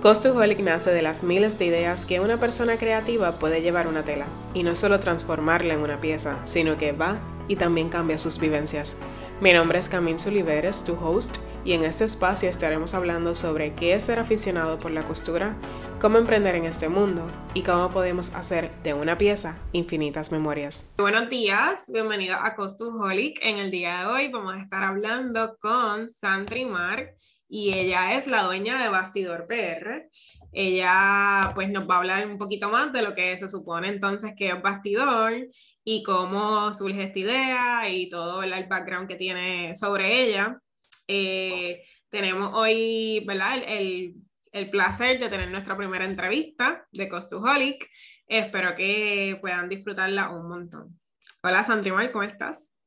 Costuholic 0.00 0.60
nace 0.60 0.92
de 0.92 1.02
las 1.02 1.24
miles 1.24 1.58
de 1.58 1.66
ideas 1.66 2.06
que 2.06 2.20
una 2.20 2.38
persona 2.38 2.78
creativa 2.78 3.32
puede 3.32 3.60
llevar 3.60 3.86
una 3.86 4.02
tela, 4.02 4.24
y 4.54 4.62
no 4.62 4.74
solo 4.74 4.98
transformarla 4.98 5.74
en 5.74 5.80
una 5.80 6.00
pieza, 6.00 6.40
sino 6.46 6.78
que 6.78 6.92
va 6.92 7.20
y 7.48 7.56
también 7.56 7.90
cambia 7.90 8.16
sus 8.16 8.40
vivencias. 8.40 8.98
Mi 9.42 9.52
nombre 9.52 9.78
es 9.78 9.90
Camille 9.90 10.18
Suliveres, 10.18 10.84
tu 10.84 10.94
host, 10.94 11.36
y 11.66 11.74
en 11.74 11.84
este 11.84 12.04
espacio 12.04 12.48
estaremos 12.48 12.94
hablando 12.94 13.34
sobre 13.34 13.74
qué 13.74 13.92
es 13.92 14.04
ser 14.04 14.18
aficionado 14.18 14.78
por 14.78 14.90
la 14.90 15.02
costura, 15.02 15.54
cómo 16.00 16.16
emprender 16.16 16.54
en 16.54 16.64
este 16.64 16.88
mundo 16.88 17.30
y 17.52 17.60
cómo 17.60 17.90
podemos 17.90 18.34
hacer 18.34 18.70
de 18.82 18.94
una 18.94 19.18
pieza 19.18 19.58
infinitas 19.72 20.32
memorias. 20.32 20.94
Buenos 20.96 21.28
días, 21.28 21.90
bienvenido 21.92 22.36
a 22.40 22.54
Costuholic. 22.54 23.38
En 23.44 23.58
el 23.58 23.70
día 23.70 24.00
de 24.00 24.06
hoy 24.06 24.28
vamos 24.32 24.54
a 24.54 24.62
estar 24.62 24.82
hablando 24.82 25.58
con 25.60 26.08
Sandri 26.08 26.64
Mark 26.64 27.20
y 27.50 27.76
ella 27.76 28.16
es 28.16 28.28
la 28.28 28.44
dueña 28.44 28.80
de 28.80 28.88
Bastidor 28.88 29.46
PR. 29.48 30.08
Ella 30.52 31.50
pues 31.54 31.68
nos 31.68 31.88
va 31.88 31.96
a 31.96 31.98
hablar 31.98 32.26
un 32.28 32.38
poquito 32.38 32.70
más 32.70 32.92
de 32.92 33.02
lo 33.02 33.12
que 33.14 33.36
se 33.38 33.48
supone 33.48 33.88
entonces 33.88 34.34
que 34.36 34.48
es 34.50 34.62
Bastidor 34.62 35.48
y 35.82 36.02
cómo 36.04 36.72
surge 36.72 37.04
esta 37.04 37.18
idea 37.18 37.88
y 37.90 38.08
todo 38.08 38.44
el 38.44 38.66
background 38.68 39.08
que 39.08 39.16
tiene 39.16 39.74
sobre 39.74 40.22
ella. 40.22 40.60
Eh, 41.08 41.82
tenemos 42.08 42.52
hoy, 42.54 43.24
¿verdad? 43.26 43.58
El, 43.66 44.14
el, 44.52 44.70
placer 44.70 45.18
de 45.18 45.28
tener 45.28 45.50
nuestra 45.50 45.76
primera 45.76 46.04
entrevista 46.04 46.86
de 46.92 47.08
Costuholic. 47.08 47.88
Espero 48.28 48.76
que 48.76 49.36
puedan 49.40 49.68
disfrutarla 49.68 50.30
un 50.30 50.48
montón. 50.48 51.00
Hola 51.42 51.64
Sandrimar, 51.64 52.12
¿cómo 52.12 52.22
estás? 52.22 52.79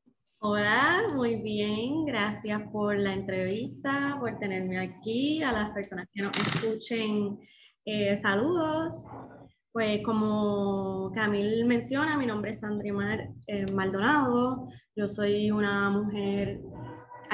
Hola, 0.46 1.04
muy 1.14 1.36
bien. 1.36 2.04
Gracias 2.04 2.60
por 2.70 2.98
la 2.98 3.14
entrevista, 3.14 4.18
por 4.20 4.38
tenerme 4.38 4.78
aquí. 4.78 5.42
A 5.42 5.50
las 5.50 5.70
personas 5.70 6.06
que 6.12 6.20
nos 6.20 6.36
escuchen, 6.36 7.38
eh, 7.86 8.14
saludos. 8.18 8.94
Pues 9.72 10.02
como 10.04 11.10
Camil 11.14 11.64
menciona, 11.64 12.18
mi 12.18 12.26
nombre 12.26 12.50
es 12.50 12.60
Sandrimar 12.60 13.26
eh, 13.46 13.72
Maldonado. 13.72 14.68
Yo 14.94 15.08
soy 15.08 15.50
una 15.50 15.88
mujer 15.88 16.60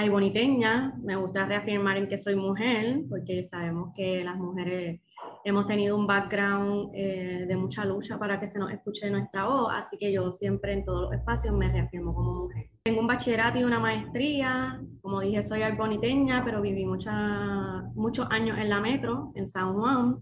boniteña. 0.08 0.94
Me 1.02 1.16
gusta 1.16 1.46
reafirmar 1.46 1.96
en 1.96 2.08
que 2.08 2.16
soy 2.16 2.36
mujer, 2.36 3.00
porque 3.08 3.42
sabemos 3.42 3.92
que 3.96 4.22
las 4.22 4.36
mujeres 4.36 5.00
hemos 5.44 5.66
tenido 5.66 5.96
un 5.96 6.06
background 6.06 6.92
eh, 6.94 7.44
de 7.44 7.56
mucha 7.56 7.84
lucha 7.84 8.20
para 8.20 8.38
que 8.38 8.46
se 8.46 8.60
nos 8.60 8.70
escuche 8.70 9.10
nuestra 9.10 9.46
voz, 9.46 9.72
así 9.74 9.98
que 9.98 10.12
yo 10.12 10.30
siempre 10.30 10.74
en 10.74 10.84
todos 10.84 11.10
los 11.10 11.12
espacios 11.12 11.56
me 11.56 11.72
reafirmo 11.72 12.14
como 12.14 12.44
mujer. 12.44 12.69
Tengo 12.82 13.00
un 13.00 13.06
bachillerato 13.06 13.58
y 13.58 13.64
una 13.64 13.78
maestría, 13.78 14.80
como 15.02 15.20
dije 15.20 15.42
soy 15.42 15.60
alboniteña, 15.60 16.42
pero 16.42 16.62
viví 16.62 16.86
mucha, 16.86 17.82
muchos 17.94 18.26
años 18.30 18.56
en 18.56 18.70
la 18.70 18.80
metro, 18.80 19.32
en 19.34 19.50
San 19.50 19.74
Juan, 19.74 20.16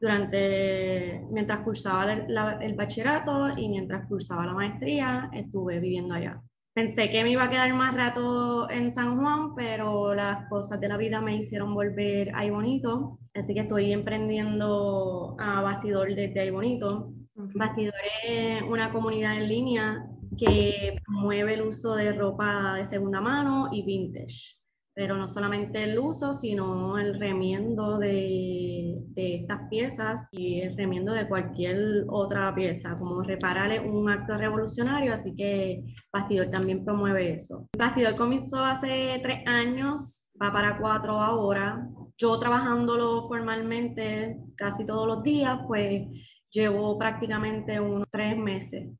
durante, 0.00 1.24
mientras 1.30 1.60
cursaba 1.60 2.12
el 2.12 2.74
bachillerato 2.74 3.56
y 3.56 3.68
mientras 3.68 4.08
cursaba 4.08 4.46
la 4.46 4.52
maestría, 4.52 5.30
estuve 5.32 5.78
viviendo 5.78 6.14
allá. 6.14 6.42
Pensé 6.74 7.08
que 7.08 7.22
me 7.22 7.30
iba 7.30 7.44
a 7.44 7.50
quedar 7.50 7.72
más 7.72 7.94
rato 7.94 8.68
en 8.68 8.92
San 8.92 9.16
Juan, 9.16 9.54
pero 9.54 10.12
las 10.12 10.48
cosas 10.48 10.80
de 10.80 10.88
la 10.88 10.96
vida 10.96 11.20
me 11.20 11.36
hicieron 11.36 11.72
volver 11.72 12.34
ahí 12.34 12.50
bonito. 12.50 13.16
Así 13.32 13.54
que 13.54 13.60
estoy 13.60 13.92
emprendiendo 13.92 15.36
a 15.38 15.62
Bastidor 15.62 16.12
desde 16.12 16.40
ahí 16.40 16.50
bonito. 16.50 17.06
Bastidor 17.54 17.94
es 18.26 18.60
una 18.62 18.90
comunidad 18.90 19.36
en 19.36 19.48
línea 19.48 20.04
que 20.36 21.00
promueve 21.04 21.54
el 21.54 21.62
uso 21.62 21.94
de 21.94 22.12
ropa 22.12 22.74
de 22.76 22.84
segunda 22.84 23.20
mano 23.20 23.68
y 23.72 23.82
vintage 23.84 24.62
pero 24.94 25.16
no 25.16 25.26
solamente 25.28 25.84
el 25.84 25.98
uso, 25.98 26.34
sino 26.34 26.98
el 26.98 27.18
remiendo 27.18 27.98
de, 27.98 28.98
de, 29.08 29.36
estas 29.36 29.68
piezas 29.70 30.28
y 30.32 30.60
el 30.60 30.76
remiendo 30.76 31.12
de 31.12 31.28
cualquier 31.28 32.04
otra 32.08 32.54
pieza, 32.54 32.94
como 32.96 33.22
reparar 33.22 33.86
un 33.86 34.10
acto 34.10 34.36
revolucionario, 34.36 35.14
así 35.14 35.34
que 35.34 35.82
Bastidor 36.12 36.50
también 36.50 36.84
promueve 36.84 37.34
eso. 37.34 37.68
Bastidor 37.76 38.16
comenzó 38.16 38.62
hace 38.62 39.18
tres 39.22 39.46
años, 39.46 40.26
va 40.40 40.52
para 40.52 40.78
cuatro 40.78 41.20
ahora. 41.20 41.88
Yo 42.18 42.38
trabajándolo 42.38 43.22
formalmente 43.22 44.36
casi 44.56 44.84
todos 44.84 45.06
los 45.06 45.22
días, 45.22 45.58
pues 45.66 46.02
llevo 46.50 46.98
prácticamente 46.98 47.80
unos 47.80 48.06
tres 48.10 48.36
meses 48.36 48.90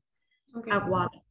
a 0.71 0.85
cuatro. 0.85 1.21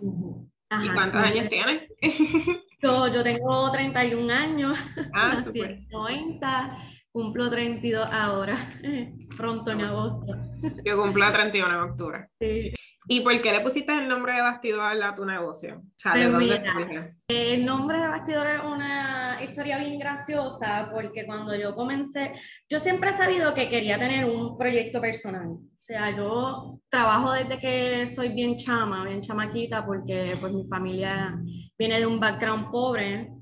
¿Y 0.00 0.88
cuántos 0.88 1.22
años 1.22 1.48
tienes? 1.48 1.88
Yo, 2.82 3.06
yo 3.06 3.22
tengo 3.22 3.70
31 3.70 4.32
años, 4.32 4.76
ah, 5.14 5.40
90, 5.92 6.78
cumplo 7.12 7.48
32 7.48 8.10
ahora, 8.10 8.56
pronto 9.36 9.70
en 9.70 9.82
agosto. 9.82 10.34
Yo 10.84 11.00
cumplo 11.00 11.30
31 11.30 11.72
en 11.72 11.80
octubre. 11.90 12.28
Sí. 12.40 12.74
¿Y 13.08 13.20
por 13.20 13.40
qué 13.40 13.52
le 13.52 13.60
pusiste 13.60 13.92
el 13.92 14.08
nombre 14.08 14.34
de 14.34 14.42
bastidor 14.42 15.02
a 15.02 15.14
tu 15.14 15.24
negocio? 15.24 15.78
O 15.78 15.92
sea, 15.96 16.14
¿de 16.14 16.28
pues 16.28 16.64
dónde 16.64 17.14
El 17.28 17.66
nombre 17.66 17.98
de 17.98 18.06
bastidor 18.06 18.46
es 18.46 18.60
una 18.62 19.42
historia 19.42 19.78
bien 19.78 19.98
graciosa 19.98 20.88
porque 20.92 21.26
cuando 21.26 21.54
yo 21.56 21.74
comencé, 21.74 22.32
yo 22.68 22.78
siempre 22.78 23.10
he 23.10 23.14
sabido 23.14 23.54
que 23.54 23.68
quería 23.68 23.98
tener 23.98 24.24
un 24.24 24.56
proyecto 24.56 25.00
personal. 25.00 25.48
O 25.48 25.84
sea, 25.84 26.16
yo 26.16 26.78
trabajo 26.88 27.32
desde 27.32 27.58
que 27.58 28.06
soy 28.06 28.28
bien 28.28 28.56
chama, 28.56 29.04
bien 29.04 29.20
chamaquita, 29.20 29.84
porque 29.84 30.36
pues 30.40 30.52
mi 30.52 30.64
familia 30.68 31.36
viene 31.76 31.98
de 31.98 32.06
un 32.06 32.20
background 32.20 32.70
pobre. 32.70 33.32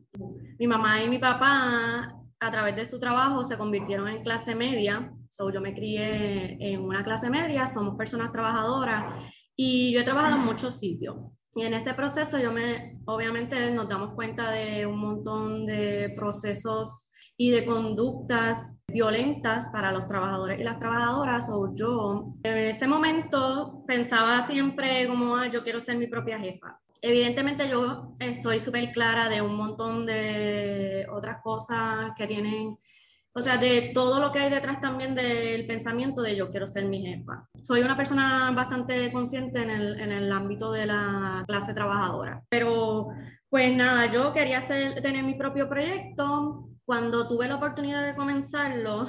Mi 0.59 0.67
mamá 0.67 1.03
y 1.03 1.09
mi 1.09 1.19
papá, 1.19 2.15
a 2.41 2.51
través 2.51 2.77
de 2.77 2.87
su 2.87 2.99
trabajo, 2.99 3.45
se 3.45 3.59
convirtieron 3.59 4.09
en 4.09 4.23
clase 4.23 4.55
media. 4.55 5.13
So, 5.29 5.53
yo 5.53 5.61
me 5.61 5.75
crié 5.75 6.57
en 6.61 6.81
una 6.81 7.05
clase 7.05 7.29
media, 7.29 7.67
somos 7.67 7.97
personas 7.97 8.33
trabajadoras 8.33 9.31
y 9.63 9.93
yo 9.93 10.01
he 10.01 10.05
trabajado 10.05 10.37
en 10.37 10.47
muchos 10.47 10.79
sitios. 10.79 11.17
Y 11.55 11.65
en 11.65 11.75
ese 11.75 11.93
proceso 11.93 12.39
yo 12.39 12.51
me, 12.51 12.93
obviamente 13.05 13.71
nos 13.73 13.91
damos 13.91 14.15
cuenta 14.15 14.51
de 14.51 14.87
un 14.87 14.99
montón 14.99 15.67
de 15.67 16.15
procesos 16.17 17.11
y 17.37 17.51
de 17.51 17.67
conductas 17.67 18.81
violentas 18.89 19.69
para 19.71 19.93
los 19.93 20.07
trabajadores 20.07 20.59
y 20.59 20.65
las 20.65 20.79
trabajadoras. 20.79 21.51
O 21.51 21.77
yo 21.77 22.25
en 22.43 22.57
ese 22.57 22.87
momento 22.87 23.85
pensaba 23.87 24.47
siempre 24.47 25.07
como, 25.07 25.37
ah, 25.37 25.49
yo 25.49 25.63
quiero 25.63 25.79
ser 25.79 25.99
mi 25.99 26.07
propia 26.07 26.39
jefa 26.39 26.81
evidentemente 27.03 27.67
yo 27.67 28.15
estoy 28.19 28.61
súper 28.61 28.93
clara 28.93 29.31
de 29.31 29.41
un 29.41 29.57
montón 29.57 30.05
de 30.05 31.07
otras 31.11 31.39
cosas 31.43 32.13
que 32.15 32.27
tienen, 32.27 32.75
o 33.33 33.41
sea, 33.41 33.57
de 33.59 33.93
todo 33.95 34.21
lo 34.21 34.33
que 34.33 34.41
hay 34.41 34.51
detrás 34.51 34.81
también 34.81 35.15
del 35.15 35.67
pensamiento 35.67 36.23
de 36.23 36.37
yo 36.37 36.51
quiero 36.51 36.67
ser 36.67 36.87
mi 36.87 37.07
jefa. 37.07 37.47
Soy 37.63 37.81
una 37.83 37.97
persona 37.97 38.51
bastante 38.51 39.13
consciente 39.13 39.63
en 39.63 39.71
el, 39.71 40.01
en 40.01 40.13
el 40.13 40.33
ámbito 40.33 40.73
de 40.73 40.87
la 40.87 41.45
clase 41.47 41.75
trabajadora, 41.75 42.43
pero 42.49 43.09
pues 43.49 43.77
nada, 43.77 44.13
yo 44.13 44.33
quería 44.33 44.59
hacer, 44.59 45.03
tener 45.03 45.25
mi 45.25 45.35
propio 45.35 45.69
proyecto. 45.69 46.67
Cuando 46.85 47.29
tuve 47.29 47.47
la 47.47 47.57
oportunidad 47.57 48.05
de 48.05 48.17
comenzarlo, 48.17 49.07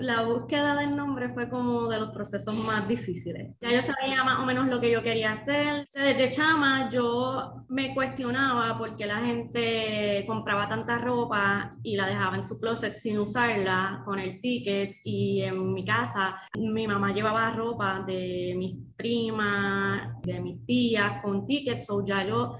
la 0.00 0.22
búsqueda 0.22 0.76
del 0.76 0.94
nombre 0.94 1.30
fue 1.30 1.48
como 1.48 1.88
de 1.88 1.98
los 1.98 2.10
procesos 2.10 2.54
más 2.54 2.86
difíciles. 2.86 3.54
Ya 3.60 3.72
yo 3.72 3.82
sabía 3.82 4.22
más 4.24 4.40
o 4.40 4.46
menos 4.46 4.68
lo 4.68 4.80
que 4.80 4.90
yo 4.90 5.02
quería 5.02 5.32
hacer. 5.32 5.86
Desde 5.94 6.30
chama 6.30 6.90
yo 6.90 7.64
me 7.68 7.94
cuestionaba 7.94 8.76
por 8.76 8.96
qué 8.96 9.06
la 9.06 9.20
gente 9.20 10.24
compraba 10.26 10.68
tanta 10.68 10.98
ropa 10.98 11.76
y 11.82 11.96
la 11.96 12.06
dejaba 12.06 12.36
en 12.36 12.46
su 12.46 12.58
closet 12.58 12.96
sin 12.96 13.18
usarla 13.18 14.02
con 14.04 14.18
el 14.18 14.40
ticket 14.40 14.96
y 15.04 15.42
en 15.42 15.72
mi 15.72 15.84
casa 15.84 16.36
mi 16.58 16.86
mamá 16.86 17.12
llevaba 17.12 17.50
ropa 17.50 18.02
de 18.06 18.54
mis 18.56 18.94
primas, 18.96 20.20
de 20.22 20.40
mis 20.40 20.64
tías 20.66 21.22
con 21.22 21.46
tickets, 21.46 21.88
o 21.90 22.04
ya 22.04 22.26
yo 22.26 22.56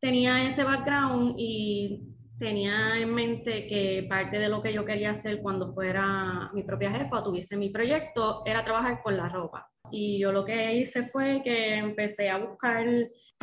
tenía 0.00 0.46
ese 0.46 0.64
background 0.64 1.34
y 1.38 2.09
tenía 2.40 2.98
en 2.98 3.14
mente 3.14 3.66
que 3.66 4.06
parte 4.08 4.38
de 4.38 4.48
lo 4.48 4.62
que 4.62 4.72
yo 4.72 4.84
quería 4.84 5.10
hacer 5.10 5.38
cuando 5.42 5.68
fuera 5.68 6.50
mi 6.54 6.62
propia 6.62 6.90
jefa 6.90 7.18
o 7.18 7.22
tuviese 7.22 7.56
mi 7.56 7.68
proyecto 7.68 8.42
era 8.46 8.64
trabajar 8.64 8.98
con 9.02 9.16
la 9.16 9.28
ropa. 9.28 9.70
Y 9.92 10.18
yo 10.18 10.32
lo 10.32 10.44
que 10.44 10.74
hice 10.74 11.06
fue 11.08 11.42
que 11.44 11.76
empecé 11.76 12.30
a 12.30 12.38
buscar 12.38 12.86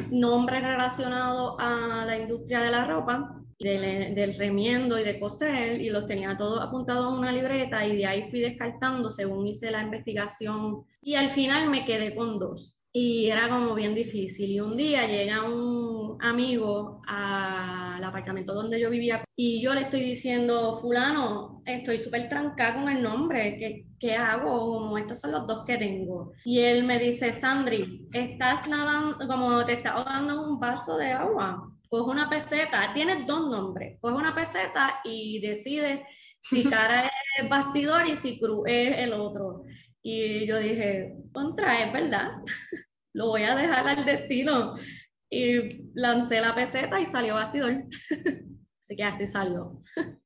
nombres 0.09 0.63
relacionados 0.63 1.55
a 1.59 2.05
la 2.05 2.17
industria 2.17 2.61
de 2.61 2.71
la 2.71 2.85
ropa, 2.85 3.39
del, 3.59 4.15
del 4.15 4.37
remiendo 4.37 4.99
y 4.99 5.03
de 5.03 5.19
coser, 5.19 5.79
y 5.79 5.89
los 5.89 6.07
tenía 6.07 6.35
todos 6.35 6.59
apuntados 6.59 7.13
en 7.13 7.19
una 7.19 7.31
libreta 7.31 7.85
y 7.85 7.97
de 7.97 8.05
ahí 8.05 8.23
fui 8.23 8.39
descartando 8.39 9.09
según 9.11 9.45
hice 9.45 9.69
la 9.69 9.83
investigación. 9.83 10.85
Y 11.01 11.15
al 11.15 11.29
final 11.29 11.69
me 11.69 11.85
quedé 11.85 12.15
con 12.15 12.39
dos 12.39 12.76
y 12.99 13.29
era 13.29 13.47
como 13.47 13.75
bien 13.75 13.93
difícil. 13.93 14.49
Y 14.49 14.59
un 14.59 14.75
día 14.75 15.05
llega 15.05 15.43
un 15.43 16.17
amigo 16.19 16.99
al 17.07 18.03
apartamento 18.03 18.55
donde 18.55 18.79
yo 18.79 18.89
vivía 18.89 19.23
y 19.35 19.61
yo 19.61 19.75
le 19.75 19.81
estoy 19.81 20.01
diciendo, 20.01 20.73
fulano, 20.81 21.61
estoy 21.67 21.99
súper 21.99 22.27
trancada 22.27 22.73
con 22.73 22.89
el 22.89 23.03
nombre, 23.03 23.55
¿Qué, 23.59 23.85
¿qué, 23.99 24.15
hago? 24.15 24.49
Como 24.79 24.97
estos 24.97 25.19
son 25.19 25.31
los 25.33 25.45
dos 25.45 25.63
que 25.63 25.77
tengo. 25.77 26.31
Y 26.43 26.61
él 26.61 26.85
me 26.85 26.97
dice, 26.97 27.31
Sandri, 27.31 28.07
estás 28.11 28.67
nadando, 28.67 29.27
como 29.27 29.63
te 29.63 29.73
está 29.73 29.91
ahogando 29.91 30.49
un 30.49 30.59
vaso 30.59 30.97
de 30.97 31.11
agua. 31.11 31.71
Coge 31.89 32.09
una 32.09 32.27
peseta, 32.27 32.93
tienes 32.95 33.27
dos 33.27 33.47
nombres, 33.51 33.99
coge 34.01 34.15
una 34.15 34.33
peseta 34.33 35.01
y 35.05 35.39
decides 35.39 36.01
si 36.41 36.63
cara 36.69 37.11
es 37.39 37.47
bastidor 37.47 38.07
y 38.07 38.15
Cicru 38.15 38.63
es 38.65 38.97
el 38.97 39.13
otro. 39.13 39.65
Y 40.01 40.47
yo 40.47 40.57
dije, 40.57 41.13
contra, 41.31 41.83
es 41.83 41.93
verdad, 41.93 42.31
lo 43.17 43.29
voy 43.29 43.43
a 43.43 43.55
dejar 43.55 43.87
al 43.87 44.05
destino. 44.05 44.75
Y 45.29 45.91
lancé 45.95 46.39
la 46.39 46.55
peseta 46.55 47.01
y 47.01 47.05
salió 47.05 47.33
bastidor. 47.33 47.83
Así 48.81 48.95
que 48.95 49.03
así 49.03 49.27
salió. 49.27 49.73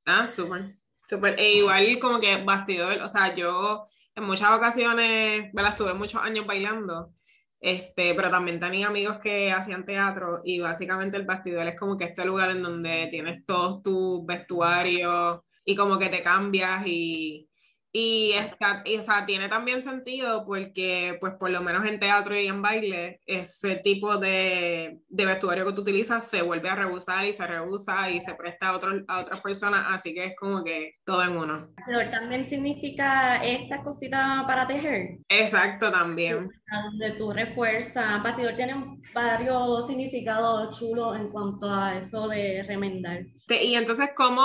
Ah, 0.05 0.27
súper. 0.27 0.75
Súper. 1.07 1.39
E 1.39 1.53
igual 1.53 1.97
como 1.99 2.19
que 2.19 2.43
bastidor, 2.43 3.01
o 3.01 3.09
sea, 3.09 3.33
yo 3.33 3.87
en 4.15 4.23
muchas 4.23 4.51
ocasiones, 4.51 5.51
¿verdad? 5.51 5.71
Estuve 5.71 5.95
muchos 5.95 6.21
años 6.21 6.45
bailando, 6.45 7.11
este, 7.59 8.13
pero 8.13 8.29
también 8.29 8.59
tenía 8.59 8.87
amigos 8.87 9.17
que 9.17 9.51
hacían 9.51 9.83
teatro 9.83 10.41
y 10.43 10.59
básicamente 10.59 11.17
el 11.17 11.25
bastidor 11.25 11.65
es 11.65 11.79
como 11.79 11.97
que 11.97 12.05
este 12.05 12.23
lugar 12.23 12.51
en 12.51 12.61
donde 12.61 13.07
tienes 13.09 13.43
todos 13.47 13.81
tus 13.81 14.23
vestuarios 14.27 15.39
y 15.65 15.75
como 15.75 15.97
que 15.97 16.09
te 16.09 16.21
cambias 16.21 16.83
y 16.85 17.49
y, 17.93 18.31
está, 18.31 18.83
o 18.97 19.01
sea, 19.01 19.25
tiene 19.25 19.49
también 19.49 19.81
sentido 19.81 20.45
porque, 20.45 21.17
pues, 21.19 21.33
por 21.33 21.49
lo 21.49 21.61
menos 21.61 21.85
en 21.85 21.99
teatro 21.99 22.39
y 22.39 22.47
en 22.47 22.61
baile, 22.61 23.19
ese 23.25 23.75
tipo 23.77 24.17
de, 24.17 24.99
de 25.09 25.25
vestuario 25.25 25.65
que 25.65 25.73
tú 25.73 25.81
utilizas 25.81 26.29
se 26.29 26.41
vuelve 26.41 26.69
a 26.69 26.75
rehusar 26.75 27.25
y 27.25 27.33
se 27.33 27.45
rehúsa 27.45 28.09
y 28.09 28.21
se 28.21 28.33
presta 28.35 28.69
a, 28.69 28.77
otro, 28.77 29.03
a 29.07 29.19
otras 29.19 29.41
personas, 29.41 29.87
así 29.89 30.13
que 30.13 30.25
es 30.25 30.35
como 30.37 30.63
que 30.63 30.95
todo 31.03 31.23
en 31.23 31.35
uno. 31.35 31.69
También 32.11 32.47
significa 32.47 33.43
esta 33.43 33.81
cosita 33.83 34.43
para 34.47 34.67
tejer. 34.67 35.17
Exacto, 35.27 35.91
también. 35.91 36.49
Donde 36.71 37.11
tú 37.17 37.33
refuerzas. 37.33 38.23
Bastidor 38.23 38.55
tiene 38.55 38.75
varios 39.13 39.87
significados 39.87 40.79
chulos 40.79 41.17
en 41.17 41.29
cuanto 41.29 41.69
a 41.69 41.97
eso 41.97 42.27
de 42.29 42.63
remendar. 42.63 43.19
Y 43.49 43.75
entonces, 43.75 44.11
¿cómo 44.15 44.43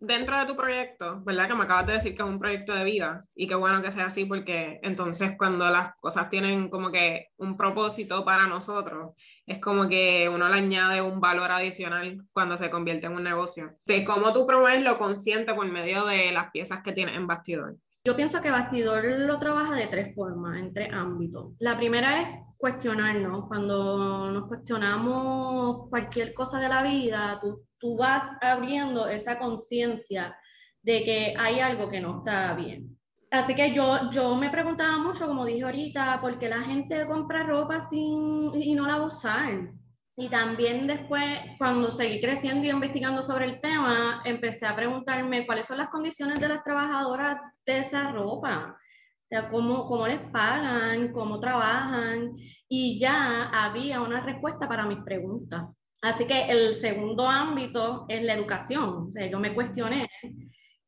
dentro 0.00 0.38
de 0.38 0.46
tu 0.46 0.56
proyecto, 0.56 1.22
verdad 1.24 1.46
que 1.46 1.54
me 1.54 1.64
acabas 1.64 1.86
de 1.86 1.92
decir 1.94 2.16
que 2.16 2.22
es 2.22 2.28
un 2.28 2.40
proyecto 2.40 2.74
de 2.74 2.82
vida 2.82 3.24
y 3.34 3.46
qué 3.46 3.54
bueno 3.54 3.80
que 3.82 3.92
sea 3.92 4.06
así 4.06 4.24
porque 4.24 4.80
entonces 4.82 5.36
cuando 5.38 5.70
las 5.70 5.94
cosas 6.00 6.28
tienen 6.28 6.68
como 6.68 6.90
que 6.90 7.28
un 7.36 7.56
propósito 7.56 8.24
para 8.24 8.48
nosotros, 8.48 9.14
es 9.46 9.60
como 9.60 9.88
que 9.88 10.28
uno 10.28 10.48
le 10.48 10.56
añade 10.56 11.00
un 11.00 11.20
valor 11.20 11.52
adicional 11.52 12.18
cuando 12.32 12.56
se 12.56 12.70
convierte 12.70 13.06
en 13.06 13.12
un 13.12 13.22
negocio. 13.22 13.76
Cómo 14.06 14.32
tú 14.32 14.46
promueves 14.46 14.82
lo 14.82 14.98
consciente 14.98 15.54
por 15.54 15.66
medio 15.68 16.04
de 16.06 16.32
las 16.32 16.50
piezas 16.50 16.82
que 16.82 16.92
tienes 16.92 17.16
en 17.16 17.26
bastidor. 17.28 17.76
Yo 18.08 18.16
pienso 18.16 18.40
que 18.40 18.50
bastidor 18.50 19.04
lo 19.04 19.38
trabaja 19.38 19.74
de 19.74 19.86
tres 19.86 20.14
formas, 20.14 20.56
en 20.56 20.72
tres 20.72 20.90
ámbitos. 20.94 21.58
La 21.60 21.76
primera 21.76 22.22
es 22.22 22.28
cuestionarnos. 22.56 23.44
Cuando 23.48 24.30
nos 24.30 24.48
cuestionamos 24.48 25.90
cualquier 25.90 26.32
cosa 26.32 26.58
de 26.58 26.70
la 26.70 26.82
vida, 26.82 27.38
tú, 27.38 27.58
tú 27.78 27.98
vas 27.98 28.24
abriendo 28.40 29.08
esa 29.08 29.38
conciencia 29.38 30.34
de 30.80 31.04
que 31.04 31.34
hay 31.38 31.60
algo 31.60 31.90
que 31.90 32.00
no 32.00 32.20
está 32.20 32.54
bien. 32.54 32.96
Así 33.30 33.54
que 33.54 33.74
yo, 33.74 34.10
yo 34.10 34.34
me 34.36 34.48
preguntaba 34.48 34.96
mucho, 34.96 35.26
como 35.26 35.44
dije 35.44 35.64
ahorita, 35.64 36.18
por 36.18 36.38
qué 36.38 36.48
la 36.48 36.62
gente 36.62 37.06
compra 37.06 37.42
ropa 37.42 37.78
sin, 37.90 38.54
y 38.54 38.72
no 38.72 38.86
la 38.86 38.96
va 38.96 39.02
a 39.02 39.08
usar. 39.08 39.70
Y 40.20 40.28
también 40.28 40.88
después, 40.88 41.22
cuando 41.58 41.92
seguí 41.92 42.20
creciendo 42.20 42.66
y 42.66 42.70
investigando 42.70 43.22
sobre 43.22 43.44
el 43.44 43.60
tema, 43.60 44.20
empecé 44.24 44.66
a 44.66 44.74
preguntarme 44.74 45.46
cuáles 45.46 45.64
son 45.64 45.78
las 45.78 45.90
condiciones 45.90 46.40
de 46.40 46.48
las 46.48 46.64
trabajadoras 46.64 47.38
de 47.64 47.78
esa 47.78 48.10
ropa. 48.10 48.76
O 48.76 49.28
sea, 49.28 49.48
cómo, 49.48 49.86
cómo 49.86 50.08
les 50.08 50.18
pagan, 50.30 51.12
cómo 51.12 51.38
trabajan. 51.38 52.32
Y 52.68 52.98
ya 52.98 53.44
había 53.44 54.00
una 54.00 54.20
respuesta 54.20 54.66
para 54.66 54.86
mis 54.86 54.98
preguntas. 55.04 55.94
Así 56.02 56.26
que 56.26 56.50
el 56.50 56.74
segundo 56.74 57.28
ámbito 57.28 58.04
es 58.08 58.20
la 58.24 58.34
educación. 58.34 59.06
O 59.06 59.12
sea, 59.12 59.24
yo 59.30 59.38
me 59.38 59.54
cuestioné 59.54 60.08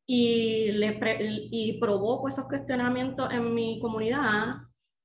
y, 0.05 0.73
le 0.73 0.99
y 1.51 1.79
provoco 1.79 2.27
esos 2.27 2.49
cuestionamientos 2.49 3.31
en 3.31 3.55
mi 3.55 3.79
comunidad. 3.79 4.55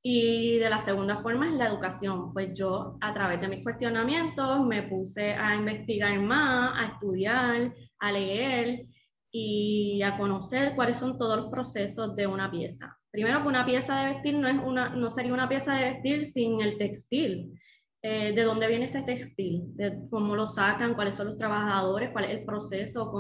Y 0.09 0.59
de 0.59 0.71
la 0.71 0.79
segunda 0.79 1.17
forma 1.17 1.49
es 1.49 1.55
la 1.55 1.67
educación. 1.67 2.33
Pues 2.33 2.55
yo 2.55 2.95
a 3.01 3.13
través 3.13 3.41
de 3.41 3.49
mis 3.49 3.65
cuestionamientos 3.65 4.65
me 4.65 4.85
puse 4.85 5.33
a 5.33 5.57
investigar 5.57 6.17
más, 6.21 6.79
a 6.79 6.93
estudiar, 6.93 7.75
a 7.99 8.13
leer 8.13 8.87
y 9.33 10.01
a 10.03 10.17
conocer 10.17 10.77
cuáles 10.77 10.99
son 10.99 11.19
todos 11.19 11.37
los 11.37 11.51
procesos 11.51 12.15
de 12.15 12.29
una 12.29 12.49
pieza. 12.49 12.97
Primero 13.11 13.43
que 13.43 13.49
una 13.49 13.67
pieza 13.67 13.99
de 13.99 14.15
vestir 14.15 14.37
no, 14.37 14.47
es 14.47 14.57
una, 14.65 14.91
no 14.91 15.11
sería 15.11 15.35
una 15.35 15.49
pieza 15.49 15.75
de 15.75 15.95
vestir 15.95 16.25
sin 16.25 16.61
el 16.61 16.79
textil. 16.79 17.59
Eh, 18.01 18.33
de 18.33 18.43
dónde 18.45 18.69
viene 18.69 18.85
ese 18.85 19.03
textil, 19.03 19.75
de 19.75 20.03
cómo 20.09 20.37
lo 20.37 20.47
sacan, 20.47 20.95
cuáles 20.95 21.17
son 21.17 21.27
los 21.27 21.37
trabajadores, 21.37 22.11
cuál 22.13 22.27
es 22.27 22.31
el 22.31 22.45
proceso, 22.45 23.11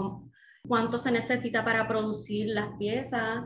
cuánto 0.63 0.99
se 0.99 1.11
necesita 1.11 1.65
para 1.65 1.89
producir 1.89 2.51
las 2.51 2.69
piezas. 2.79 3.43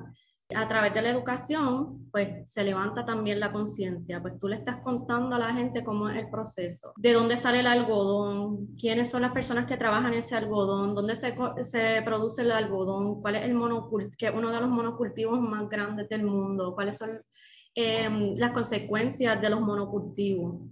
A 0.55 0.67
través 0.69 0.93
de 0.94 1.02
la 1.02 1.11
educación, 1.11 2.08
pues 2.11 2.50
se 2.50 2.64
levanta 2.64 3.05
también 3.05 3.38
la 3.38 3.52
conciencia, 3.52 4.20
pues 4.20 4.38
tú 4.38 4.49
le 4.49 4.56
estás 4.56 4.82
contando 4.82 5.37
a 5.37 5.38
la 5.38 5.55
gente 5.55 5.85
cómo 5.85 6.08
es 6.08 6.17
el 6.17 6.29
proceso, 6.29 6.93
de 6.97 7.12
dónde 7.12 7.37
sale 7.37 7.61
el 7.61 7.67
algodón, 7.67 8.67
quiénes 8.79 9.11
son 9.11 9.23
las 9.23 9.32
personas 9.32 9.67
que 9.67 9.76
trabajan 9.76 10.12
ese 10.14 10.35
algodón, 10.35 10.94
dónde 10.94 11.14
se, 11.14 11.32
produce 12.05 12.43
el 12.43 12.50
algodón, 12.50 13.20
cuál 13.20 13.37
es 13.37 13.44
el 13.44 13.56
que 14.19 14.31
uno 14.31 14.50
de 14.50 14.61
los 14.61 14.70
monocultivos 14.70 15.41
más 15.41 15.69
grandes 15.69 16.08
del 16.08 16.25
mundo, 16.25 16.75
cuáles 16.75 16.99
son 16.99 17.11
em, 17.75 18.35
las 18.37 18.50
consecuencias 18.50 19.41
de 19.41 19.50
los 19.50 19.61
monocultivos. 19.61 20.62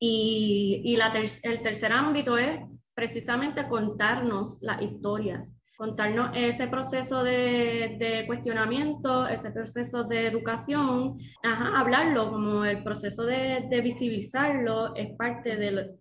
Y, 0.00 0.82
y 0.84 0.96
el 0.96 1.60
tercer 1.60 1.92
ámbito 1.92 2.38
es 2.38 2.60
precisamente 2.94 3.68
contarnos 3.68 4.58
las 4.62 4.82
historias 4.82 5.61
contarnos 5.76 6.30
ese 6.36 6.68
proceso 6.68 7.24
de, 7.24 7.96
de, 7.98 8.24
cuestionamiento, 8.26 9.26
ese 9.26 9.50
proceso 9.50 10.04
de 10.04 10.26
educación, 10.26 11.16
ajá, 11.42 11.78
hablarlo 11.80 12.30
como 12.30 12.64
el 12.64 12.82
proceso 12.82 13.24
de, 13.24 13.66
de 13.68 13.80
visibilizarlo 13.80 14.94
es 14.94 15.16
parte 15.16 15.56
de, 15.56 15.96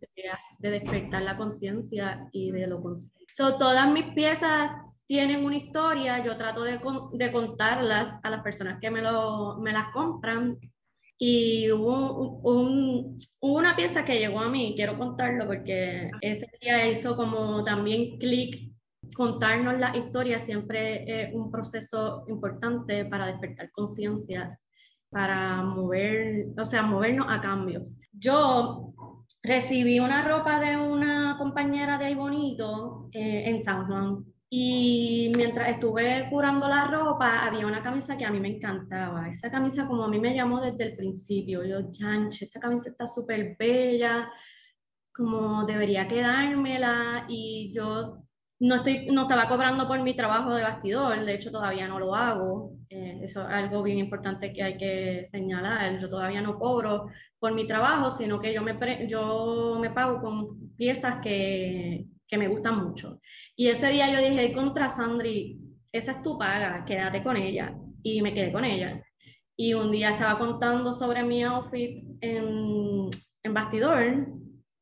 de 0.60 0.70
despertar 0.70 1.24
la 1.24 1.38
conciencia 1.38 2.28
y 2.32 2.52
de 2.52 2.68
lo 2.68 2.82
consciente. 2.82 3.26
So, 3.34 3.58
todas 3.58 3.90
mis 3.92 4.14
piezas 4.14 4.72
tienen 5.08 5.44
una 5.44 5.58
historia, 5.58 6.24
yo 6.24 6.38
trato 6.38 6.64
de, 6.64 6.80
de 7.14 7.32
contarlas 7.32 8.20
a 8.24 8.30
las 8.30 8.42
personas 8.44 8.80
que 8.80 8.92
me, 8.92 9.02
lo, 9.02 9.58
me 9.58 9.74
las 9.74 9.92
compran 9.92 10.58
y 11.18 11.72
hubo 11.72 12.40
un, 12.42 13.18
una 13.42 13.76
pieza 13.76 14.04
que 14.06 14.20
llegó 14.20 14.40
a 14.40 14.50
mí, 14.50 14.74
quiero 14.76 14.98
contarlo 14.98 15.48
porque 15.48 16.10
ese 16.22 16.48
día 16.62 16.90
hizo 16.90 17.16
como 17.16 17.64
también 17.64 18.18
clic 18.18 18.71
contarnos 19.16 19.80
la 19.80 19.96
historia 19.96 20.40
siempre 20.40 21.04
es 21.08 21.34
un 21.34 21.52
proceso 21.52 22.24
importante 22.28 23.06
para 23.06 23.28
despertar 23.28 23.72
conciencias, 23.72 24.68
para 25.10 25.62
mover, 25.64 26.48
o 26.58 26.66
sea, 26.66 26.82
movernos 26.84 27.28
a 27.30 27.42
cambios. 27.42 27.94
Yo 28.12 28.94
recibí 29.44 30.00
una 30.00 30.28
ropa 30.28 30.60
de 30.60 30.78
una 30.78 31.36
compañera 31.38 31.98
de 31.98 32.06
ahí 32.06 32.16
bonito 32.16 33.10
eh, 33.12 33.44
en 33.48 33.64
San 33.64 33.88
Juan 33.88 34.26
y 34.54 35.32
mientras 35.38 35.70
estuve 35.70 36.28
curando 36.30 36.68
la 36.68 36.86
ropa, 36.88 37.46
había 37.46 37.66
una 37.66 37.82
camisa 37.82 38.18
que 38.18 38.26
a 38.26 38.32
mí 38.32 38.40
me 38.42 38.50
encantaba. 38.50 39.30
Esa 39.30 39.50
camisa 39.50 39.88
como 39.88 40.04
a 40.04 40.10
mí 40.10 40.20
me 40.20 40.36
llamó 40.36 40.60
desde 40.60 40.84
el 40.90 40.98
principio. 40.98 41.64
Yo, 41.64 41.90
chanche, 41.94 42.46
esta 42.46 42.60
camisa 42.60 42.90
está 42.90 43.08
súper 43.08 43.56
bella, 43.58 44.30
como 45.14 45.66
debería 45.66 46.06
quedármela. 46.06 47.26
Y 47.30 47.72
yo 47.74 48.21
no, 48.62 48.76
estoy, 48.76 49.08
no 49.08 49.24
estaba 49.24 49.48
cobrando 49.50 49.88
por 49.88 50.00
mi 50.04 50.16
trabajo 50.16 50.54
de 50.54 50.62
bastidor, 50.62 51.26
de 51.26 51.34
hecho 51.34 51.50
todavía 51.50 51.88
no 51.88 52.00
lo 52.00 52.14
hago. 52.14 52.74
Eh, 52.90 53.20
eso 53.24 53.42
es 53.42 53.48
algo 53.48 53.82
bien 53.82 53.98
importante 53.98 54.54
que 54.54 54.62
hay 54.62 54.78
que 54.78 55.26
señalar. 55.26 55.98
Yo 55.98 56.08
todavía 56.08 56.42
no 56.42 56.60
cobro 56.60 57.08
por 57.40 57.56
mi 57.56 57.66
trabajo, 57.66 58.12
sino 58.12 58.40
que 58.40 58.54
yo 58.54 58.62
me, 58.62 58.78
yo 59.08 59.80
me 59.82 59.90
pago 59.90 60.22
con 60.22 60.76
piezas 60.78 61.16
que, 61.24 62.06
que 62.28 62.38
me 62.38 62.48
gustan 62.50 62.86
mucho. 62.86 63.20
Y 63.56 63.68
ese 63.68 63.88
día 63.90 64.12
yo 64.12 64.20
dije 64.20 64.54
contra 64.54 64.90
Sandri, 64.90 65.60
esa 65.92 66.12
es 66.12 66.22
tu 66.22 66.38
paga, 66.38 66.86
quédate 66.86 67.24
con 67.24 67.38
ella. 67.38 67.76
Y 68.04 68.22
me 68.22 68.32
quedé 68.32 68.52
con 68.52 68.64
ella. 68.64 69.04
Y 69.58 69.74
un 69.74 69.92
día 69.92 70.12
estaba 70.12 70.38
contando 70.38 70.94
sobre 70.94 71.24
mi 71.24 71.44
outfit 71.44 72.04
en, 72.22 73.10
en 73.42 73.54
bastidor 73.56 74.41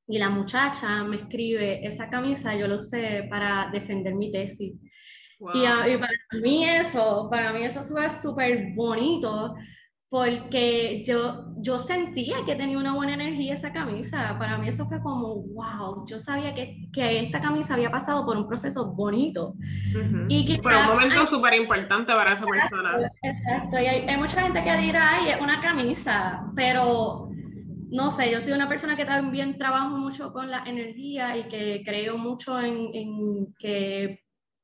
y 0.10 0.18
la 0.18 0.30
muchacha 0.30 1.04
me 1.04 1.18
escribe, 1.18 1.86
esa 1.86 2.10
camisa 2.10 2.56
yo 2.56 2.68
lo 2.68 2.80
sé 2.80 3.28
para 3.30 3.70
defender 3.72 4.16
mi 4.16 4.32
tesis. 4.32 4.74
Y, 5.54 5.62
para 5.64 6.42
mí 6.42 6.68
eso, 6.68 7.30
para 7.30 7.54
mí 7.54 7.64
eso 7.64 7.82
fue 7.84 8.10
súper 8.10 8.74
bonito 8.74 9.56
porque 10.10 11.04
yo, 11.06 11.54
yo 11.58 11.78
sentía 11.78 12.38
que 12.44 12.56
tenía 12.56 12.80
una 12.80 12.96
buena 12.96 13.14
energía 13.14 13.54
esa 13.54 13.72
camisa. 13.72 14.36
Para 14.40 14.58
mí 14.58 14.68
eso 14.68 14.88
fue 14.88 15.00
como, 15.00 15.44
wow, 15.54 16.04
yo 16.08 16.18
sabía 16.18 16.56
que, 16.56 16.90
que 16.92 17.20
esta 17.20 17.40
camisa 17.40 17.76
había 17.76 17.92
pasado 17.92 18.26
por 18.26 18.36
un 18.36 18.48
proceso 18.48 18.88
bonito. 18.88 19.54
Y 20.28 20.44
que 20.48 20.60
fue 20.64 20.76
un 20.76 20.88
momento 20.88 21.24
súper 21.28 21.54
importante 21.54 22.12
para 22.12 22.34
esa 22.34 22.48
persona. 22.48 23.12
Exacto, 23.22 23.80
y 23.80 23.86
hay, 23.86 24.10
hay, 24.10 24.18
mucha 24.18 24.42
gente 24.42 24.64
que 24.64 24.78
dirá, 24.78 25.12
ay, 25.14 25.30
es 25.30 25.40
una 25.40 25.62
camisa, 25.62 26.44
pero 26.56 27.29
no 27.92 28.12
sé, 28.12 28.32
yo 28.32 28.40
soy 28.40 28.54
una 28.54 28.70
persona 28.70 28.96
que 28.96 29.06
también 29.06 29.58
trabajo 29.58 29.98
mucho 29.98 30.32
con 30.32 30.50
la 30.50 30.64
energía 30.66 31.38
y 31.38 31.48
que 31.48 31.82
creo 31.84 32.18
mucho 32.18 32.60
en, 32.60 33.54
que 33.58 34.22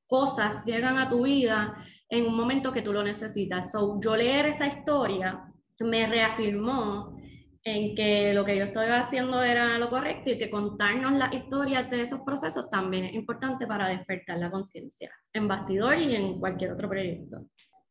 cosas 0.07 0.63
llegan 0.65 0.97
a 0.99 1.09
tu 1.09 1.23
vida 1.23 1.75
en 2.09 2.27
un 2.27 2.37
momento 2.37 2.71
que 2.71 2.83
tú 2.83 2.93
lo 2.93 3.03
necesitas. 3.03 3.71
So, 3.71 3.99
yo 3.99 4.15
leer 4.15 4.45
esa 4.45 4.67
historia 4.67 5.51
me 5.79 6.07
reafirmó 6.07 7.17
en 7.63 7.95
que 7.95 8.31
lo 8.33 8.45
que 8.45 8.57
yo 8.57 8.65
estoy 8.65 8.87
haciendo 8.89 9.41
era 9.41 9.79
lo 9.79 9.89
correcto 9.89 10.29
y 10.29 10.37
que 10.37 10.51
contarnos 10.51 11.13
las 11.13 11.33
historias 11.33 11.89
de 11.89 12.01
esos 12.01 12.21
procesos 12.21 12.69
también 12.69 13.05
es 13.05 13.15
importante 13.15 13.65
para 13.65 13.87
despertar 13.87 14.37
la 14.37 14.51
conciencia 14.51 15.11
en 15.33 15.47
bastidor 15.47 15.97
y 15.97 16.15
en 16.15 16.39
cualquier 16.39 16.73
otro 16.73 16.87
proyecto. 16.87 17.47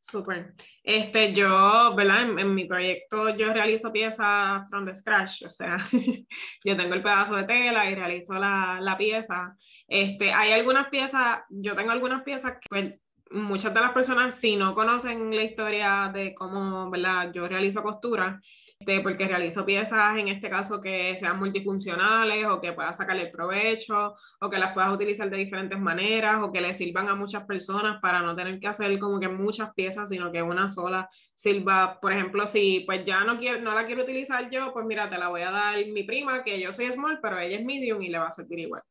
Súper. 0.06 0.52
Este, 0.82 1.32
yo, 1.32 1.94
¿verdad? 1.96 2.38
En, 2.38 2.54
mi 2.54 2.66
proyecto 2.66 3.34
yo 3.36 3.54
realizo 3.54 3.90
piezas 3.90 4.68
from 4.68 4.84
the 4.84 4.94
scratch, 4.94 5.44
o 5.46 5.48
sea, 5.48 5.78
yo 6.64 6.76
tengo 6.76 6.92
el 6.92 7.02
pedazo 7.02 7.34
de 7.36 7.44
tela 7.44 7.90
y 7.90 7.94
realizo 7.94 8.34
la, 8.34 8.80
la, 8.82 8.98
pieza. 8.98 9.56
Este, 9.88 10.30
hay 10.30 10.52
algunas 10.52 10.88
piezas, 10.90 11.40
yo 11.48 11.74
tengo 11.74 11.90
algunas 11.90 12.22
piezas 12.22 12.52
que 12.52 12.66
pues, 12.68 12.94
muchas 13.34 13.74
de 13.74 13.80
las 13.80 13.92
personas, 13.92 14.34
si 14.34 14.56
no 14.56 14.74
conocen 14.74 15.34
la 15.34 15.42
historia 15.42 16.10
de 16.12 16.34
cómo, 16.34 16.90
¿verdad? 16.90 17.32
Yo 17.32 17.46
realizo 17.48 17.82
costura, 17.82 18.40
este, 18.78 19.00
porque 19.00 19.26
realizo 19.26 19.66
piezas, 19.66 20.16
en 20.16 20.28
este 20.28 20.48
caso, 20.48 20.80
que 20.80 21.16
sean 21.18 21.38
multifuncionales 21.38 22.46
o 22.46 22.60
que 22.60 22.72
puedas 22.72 22.96
sacarle 22.96 23.26
provecho 23.26 24.14
o 24.40 24.50
que 24.50 24.58
las 24.58 24.72
puedas 24.72 24.92
utilizar 24.92 25.28
de 25.28 25.36
diferentes 25.36 25.78
maneras 25.78 26.42
o 26.42 26.52
que 26.52 26.60
le 26.60 26.72
sirvan 26.74 27.08
a 27.08 27.14
muchas 27.14 27.44
personas 27.44 28.00
para 28.00 28.20
no 28.22 28.34
tener 28.36 28.58
que 28.60 28.68
hacer 28.68 28.98
como 28.98 29.18
que 29.20 29.28
muchas 29.28 29.74
piezas, 29.74 30.08
sino 30.08 30.30
que 30.32 30.42
una 30.42 30.68
sola 30.68 31.08
sirva. 31.34 31.98
Por 32.00 32.12
ejemplo, 32.12 32.46
si 32.46 32.84
pues 32.86 33.04
ya 33.04 33.24
no, 33.24 33.38
quiero, 33.38 33.60
no 33.60 33.74
la 33.74 33.86
quiero 33.86 34.02
utilizar 34.02 34.48
yo, 34.50 34.72
pues 34.72 34.86
mira, 34.86 35.10
te 35.10 35.18
la 35.18 35.28
voy 35.28 35.42
a 35.42 35.50
dar 35.50 35.76
mi 35.86 36.04
prima, 36.04 36.44
que 36.44 36.60
yo 36.60 36.72
soy 36.72 36.90
small, 36.92 37.18
pero 37.20 37.38
ella 37.38 37.58
es 37.58 37.64
medium 37.64 38.00
y 38.02 38.08
le 38.08 38.18
va 38.18 38.28
a 38.28 38.30
servir 38.30 38.60
igual. 38.60 38.82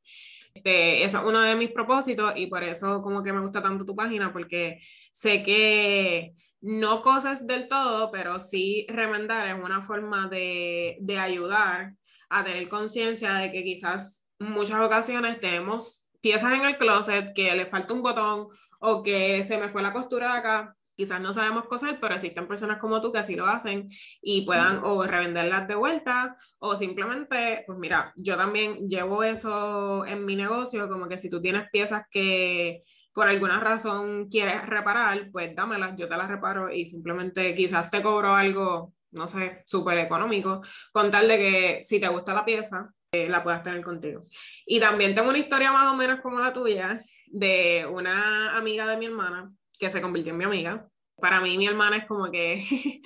Este, 0.53 1.03
es 1.03 1.13
uno 1.15 1.41
de 1.41 1.55
mis 1.55 1.71
propósitos 1.71 2.33
y 2.35 2.47
por 2.47 2.63
eso 2.63 3.01
como 3.01 3.23
que 3.23 3.33
me 3.33 3.41
gusta 3.41 3.61
tanto 3.61 3.85
tu 3.85 3.95
página, 3.95 4.31
porque 4.31 4.79
sé 5.11 5.43
que 5.43 6.33
no 6.61 7.01
cosas 7.01 7.45
del 7.47 7.67
todo, 7.67 8.11
pero 8.11 8.39
sí 8.39 8.85
remendar 8.89 9.47
es 9.47 9.61
una 9.61 9.81
forma 9.81 10.29
de, 10.29 10.97
de 11.01 11.19
ayudar 11.19 11.93
a 12.29 12.43
tener 12.43 12.69
conciencia 12.69 13.33
de 13.35 13.51
que 13.51 13.63
quizás 13.63 14.27
muchas 14.39 14.79
ocasiones 14.79 15.39
tenemos 15.39 16.09
piezas 16.21 16.53
en 16.53 16.63
el 16.63 16.77
closet 16.77 17.33
que 17.33 17.55
le 17.55 17.65
falta 17.65 17.93
un 17.93 18.01
botón 18.01 18.47
o 18.79 19.03
que 19.03 19.43
se 19.43 19.57
me 19.57 19.69
fue 19.69 19.81
la 19.81 19.93
costura 19.93 20.33
de 20.33 20.39
acá 20.39 20.75
quizás 20.95 21.21
no 21.21 21.33
sabemos 21.33 21.65
coser, 21.65 21.99
pero 21.99 22.15
existen 22.15 22.47
personas 22.47 22.77
como 22.77 23.01
tú 23.01 23.11
que 23.11 23.19
así 23.19 23.35
lo 23.35 23.47
hacen 23.47 23.89
y 24.21 24.45
puedan 24.45 24.81
o 24.83 25.03
revenderlas 25.03 25.67
de 25.67 25.75
vuelta 25.75 26.37
o 26.59 26.75
simplemente, 26.75 27.63
pues 27.65 27.77
mira, 27.77 28.13
yo 28.15 28.37
también 28.37 28.87
llevo 28.87 29.23
eso 29.23 30.05
en 30.05 30.25
mi 30.25 30.35
negocio, 30.35 30.87
como 30.89 31.07
que 31.07 31.17
si 31.17 31.29
tú 31.29 31.41
tienes 31.41 31.69
piezas 31.71 32.03
que 32.09 32.83
por 33.13 33.27
alguna 33.27 33.59
razón 33.59 34.27
quieres 34.29 34.65
reparar, 34.65 35.29
pues 35.31 35.55
dámelas, 35.55 35.95
yo 35.95 36.07
te 36.07 36.17
las 36.17 36.27
reparo 36.27 36.71
y 36.71 36.87
simplemente 36.87 37.53
quizás 37.53 37.91
te 37.91 38.01
cobro 38.01 38.35
algo, 38.35 38.93
no 39.11 39.27
sé, 39.27 39.63
súper 39.65 39.99
económico, 39.99 40.61
con 40.91 41.11
tal 41.11 41.27
de 41.27 41.37
que 41.37 41.79
si 41.83 41.99
te 41.99 42.07
gusta 42.07 42.33
la 42.33 42.45
pieza, 42.45 42.91
eh, 43.11 43.29
la 43.29 43.43
puedas 43.43 43.61
tener 43.61 43.83
contigo. 43.83 44.25
Y 44.65 44.79
también 44.79 45.13
tengo 45.13 45.29
una 45.29 45.37
historia 45.37 45.71
más 45.71 45.93
o 45.93 45.95
menos 45.95 46.21
como 46.21 46.39
la 46.39 46.51
tuya 46.51 46.99
de 47.27 47.85
una 47.89 48.57
amiga 48.57 48.87
de 48.87 48.97
mi 48.97 49.05
hermana 49.05 49.47
que 49.83 49.89
se 49.89 50.01
convirtió 50.01 50.31
en 50.31 50.37
mi 50.37 50.45
amiga. 50.45 50.87
Para 51.17 51.41
mí 51.41 51.57
mi 51.57 51.67
hermana 51.67 51.97
es 51.97 52.05
como 52.05 52.31
que, 52.31 52.53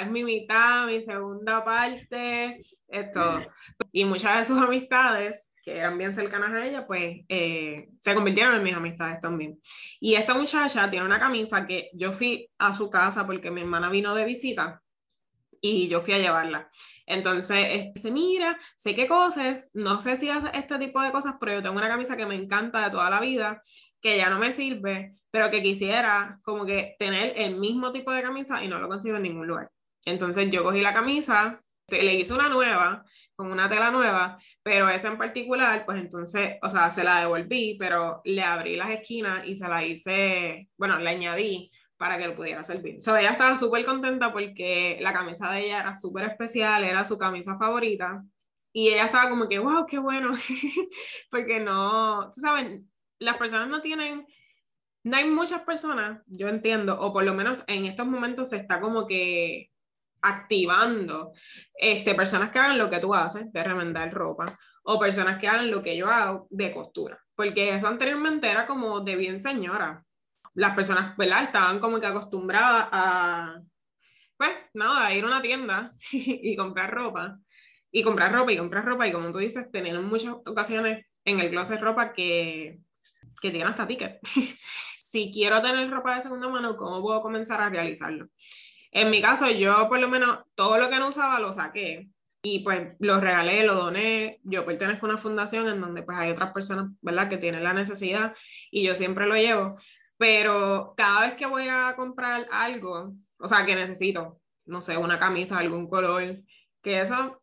es 0.00 0.10
mi 0.10 0.22
mitad, 0.22 0.86
mi 0.86 1.00
segunda 1.00 1.64
parte, 1.64 2.60
es 2.88 3.10
todo. 3.10 3.40
Y 3.90 4.04
muchas 4.04 4.38
de 4.38 4.54
sus 4.54 4.62
amistades, 4.62 5.50
que 5.64 5.78
eran 5.78 5.96
bien 5.96 6.12
cercanas 6.12 6.52
a 6.52 6.66
ella, 6.66 6.86
pues 6.86 7.24
eh, 7.28 7.88
se 8.00 8.14
convirtieron 8.14 8.54
en 8.54 8.62
mis 8.62 8.74
amistades 8.74 9.20
también. 9.20 9.58
Y 9.98 10.14
esta 10.14 10.34
muchacha 10.34 10.90
tiene 10.90 11.06
una 11.06 11.18
camisa 11.18 11.66
que 11.66 11.90
yo 11.94 12.12
fui 12.12 12.50
a 12.58 12.72
su 12.74 12.90
casa 12.90 13.26
porque 13.26 13.50
mi 13.50 13.62
hermana 13.62 13.88
vino 13.88 14.14
de 14.14 14.26
visita 14.26 14.82
y 15.60 15.88
yo 15.88 16.00
fui 16.00 16.14
a 16.14 16.18
llevarla. 16.18 16.70
Entonces, 17.06 17.92
dice, 17.94 18.10
mira, 18.10 18.58
sé 18.76 18.94
qué 18.94 19.06
cosas, 19.08 19.70
no 19.74 20.00
sé 20.00 20.16
si 20.16 20.28
hace 20.28 20.50
este 20.56 20.78
tipo 20.78 21.00
de 21.02 21.12
cosas, 21.12 21.34
pero 21.40 21.54
yo 21.54 21.62
tengo 21.62 21.76
una 21.76 21.88
camisa 21.88 22.16
que 22.16 22.26
me 22.26 22.34
encanta 22.34 22.84
de 22.84 22.90
toda 22.90 23.10
la 23.10 23.20
vida, 23.20 23.62
que 24.00 24.16
ya 24.16 24.30
no 24.30 24.38
me 24.38 24.52
sirve, 24.52 25.14
pero 25.30 25.50
que 25.50 25.62
quisiera 25.62 26.38
como 26.42 26.66
que 26.66 26.96
tener 26.98 27.34
el 27.36 27.56
mismo 27.56 27.92
tipo 27.92 28.12
de 28.12 28.22
camisa 28.22 28.62
y 28.62 28.68
no 28.68 28.78
lo 28.78 28.88
consigo 28.88 29.16
en 29.16 29.22
ningún 29.22 29.46
lugar. 29.46 29.70
Entonces 30.04 30.50
yo 30.50 30.64
cogí 30.64 30.80
la 30.80 30.94
camisa, 30.94 31.62
le 31.88 32.14
hice 32.14 32.32
una 32.32 32.48
nueva, 32.48 33.04
con 33.36 33.50
una 33.50 33.68
tela 33.70 33.90
nueva, 33.90 34.38
pero 34.62 34.88
esa 34.90 35.08
en 35.08 35.18
particular, 35.18 35.84
pues 35.86 35.98
entonces, 36.00 36.58
o 36.62 36.68
sea, 36.68 36.90
se 36.90 37.04
la 37.04 37.20
devolví, 37.20 37.76
pero 37.78 38.20
le 38.24 38.42
abrí 38.42 38.76
las 38.76 38.90
esquinas 38.90 39.46
y 39.46 39.56
se 39.56 39.66
la 39.68 39.84
hice, 39.84 40.68
bueno, 40.76 40.98
le 40.98 41.10
añadí 41.10 41.70
para 41.96 42.18
que 42.18 42.28
lo 42.28 42.36
pudiera 42.36 42.62
servir. 42.62 42.98
O 42.98 43.00
sea, 43.00 43.20
ella 43.20 43.32
estaba 43.32 43.56
súper 43.56 43.84
contenta 43.84 44.32
porque 44.32 44.98
la 45.00 45.12
camisa 45.12 45.50
de 45.52 45.66
ella 45.66 45.80
era 45.80 45.94
súper 45.94 46.24
especial, 46.24 46.84
era 46.84 47.04
su 47.04 47.18
camisa 47.18 47.58
favorita. 47.58 48.22
Y 48.72 48.88
ella 48.88 49.06
estaba 49.06 49.30
como 49.30 49.48
que, 49.48 49.58
wow, 49.58 49.86
qué 49.86 49.98
bueno, 49.98 50.30
porque 51.30 51.60
no, 51.60 52.30
tú 52.32 52.40
sabes, 52.40 52.82
las 53.20 53.36
personas 53.36 53.68
no 53.68 53.80
tienen, 53.80 54.26
no 55.04 55.16
hay 55.16 55.26
muchas 55.26 55.62
personas, 55.62 56.22
yo 56.26 56.48
entiendo, 56.48 56.98
o 57.00 57.12
por 57.12 57.24
lo 57.24 57.34
menos 57.34 57.62
en 57.68 57.84
estos 57.84 58.06
momentos 58.06 58.48
se 58.50 58.56
está 58.56 58.80
como 58.80 59.06
que 59.06 59.70
activando 60.22 61.32
este, 61.74 62.14
personas 62.14 62.50
que 62.50 62.58
hagan 62.58 62.78
lo 62.78 62.90
que 62.90 62.98
tú 62.98 63.14
haces, 63.14 63.52
de 63.52 63.62
remendar 63.62 64.12
ropa, 64.12 64.58
o 64.82 64.98
personas 64.98 65.38
que 65.38 65.48
hagan 65.48 65.70
lo 65.70 65.82
que 65.82 65.96
yo 65.96 66.08
hago 66.08 66.46
de 66.50 66.72
costura, 66.72 67.18
porque 67.36 67.74
eso 67.74 67.86
anteriormente 67.86 68.50
era 68.50 68.66
como 68.66 69.00
de 69.00 69.16
bien 69.16 69.38
señora. 69.38 70.04
Las 70.54 70.74
personas, 70.74 71.16
¿verdad? 71.16 71.44
Estaban 71.44 71.78
como 71.78 72.00
que 72.00 72.06
acostumbradas 72.06 72.88
a, 72.90 73.60
pues, 74.36 74.50
nada, 74.74 75.06
a 75.06 75.14
ir 75.14 75.24
a 75.24 75.28
una 75.28 75.42
tienda 75.42 75.92
y 76.12 76.56
comprar 76.56 76.90
ropa, 76.90 77.38
y 77.92 78.02
comprar 78.02 78.32
ropa 78.32 78.52
y 78.52 78.58
comprar 78.58 78.84
ropa, 78.84 79.06
y 79.06 79.12
como 79.12 79.30
tú 79.30 79.38
dices, 79.38 79.70
tener 79.70 79.94
en 79.94 80.04
muchas 80.04 80.34
ocasiones 80.46 81.06
en 81.24 81.38
el 81.38 81.50
closet 81.50 81.80
ropa 81.80 82.12
que 82.12 82.80
que 83.40 83.50
tiene 83.50 83.68
hasta 83.68 83.86
ticket. 83.86 84.20
si 85.00 85.30
quiero 85.32 85.60
tener 85.62 85.90
ropa 85.90 86.14
de 86.14 86.20
segunda 86.20 86.48
mano, 86.48 86.76
¿cómo 86.76 87.02
puedo 87.02 87.22
comenzar 87.22 87.60
a 87.60 87.68
realizarlo? 87.68 88.28
En 88.92 89.10
mi 89.10 89.22
caso, 89.22 89.48
yo 89.50 89.88
por 89.88 90.00
lo 90.00 90.08
menos 90.08 90.40
todo 90.54 90.78
lo 90.78 90.90
que 90.90 90.98
no 90.98 91.08
usaba 91.08 91.40
lo 91.40 91.52
saqué 91.52 92.08
y 92.42 92.60
pues 92.60 92.96
lo 93.00 93.20
regalé, 93.20 93.64
lo 93.64 93.74
doné. 93.74 94.40
Yo 94.44 94.64
pertenezco 94.64 95.06
a 95.06 95.10
una 95.10 95.18
fundación 95.18 95.68
en 95.68 95.80
donde 95.80 96.02
pues 96.02 96.18
hay 96.18 96.30
otras 96.30 96.52
personas, 96.52 96.90
¿verdad?, 97.00 97.28
que 97.28 97.38
tienen 97.38 97.64
la 97.64 97.72
necesidad 97.74 98.34
y 98.70 98.82
yo 98.82 98.94
siempre 98.94 99.26
lo 99.26 99.36
llevo. 99.36 99.76
Pero 100.16 100.94
cada 100.96 101.22
vez 101.22 101.34
que 101.34 101.46
voy 101.46 101.68
a 101.68 101.94
comprar 101.96 102.46
algo, 102.50 103.14
o 103.38 103.48
sea, 103.48 103.64
que 103.64 103.74
necesito, 103.74 104.40
no 104.66 104.82
sé, 104.82 104.96
una 104.96 105.18
camisa, 105.18 105.58
algún 105.58 105.88
color, 105.88 106.38
que 106.82 107.00
eso 107.00 107.39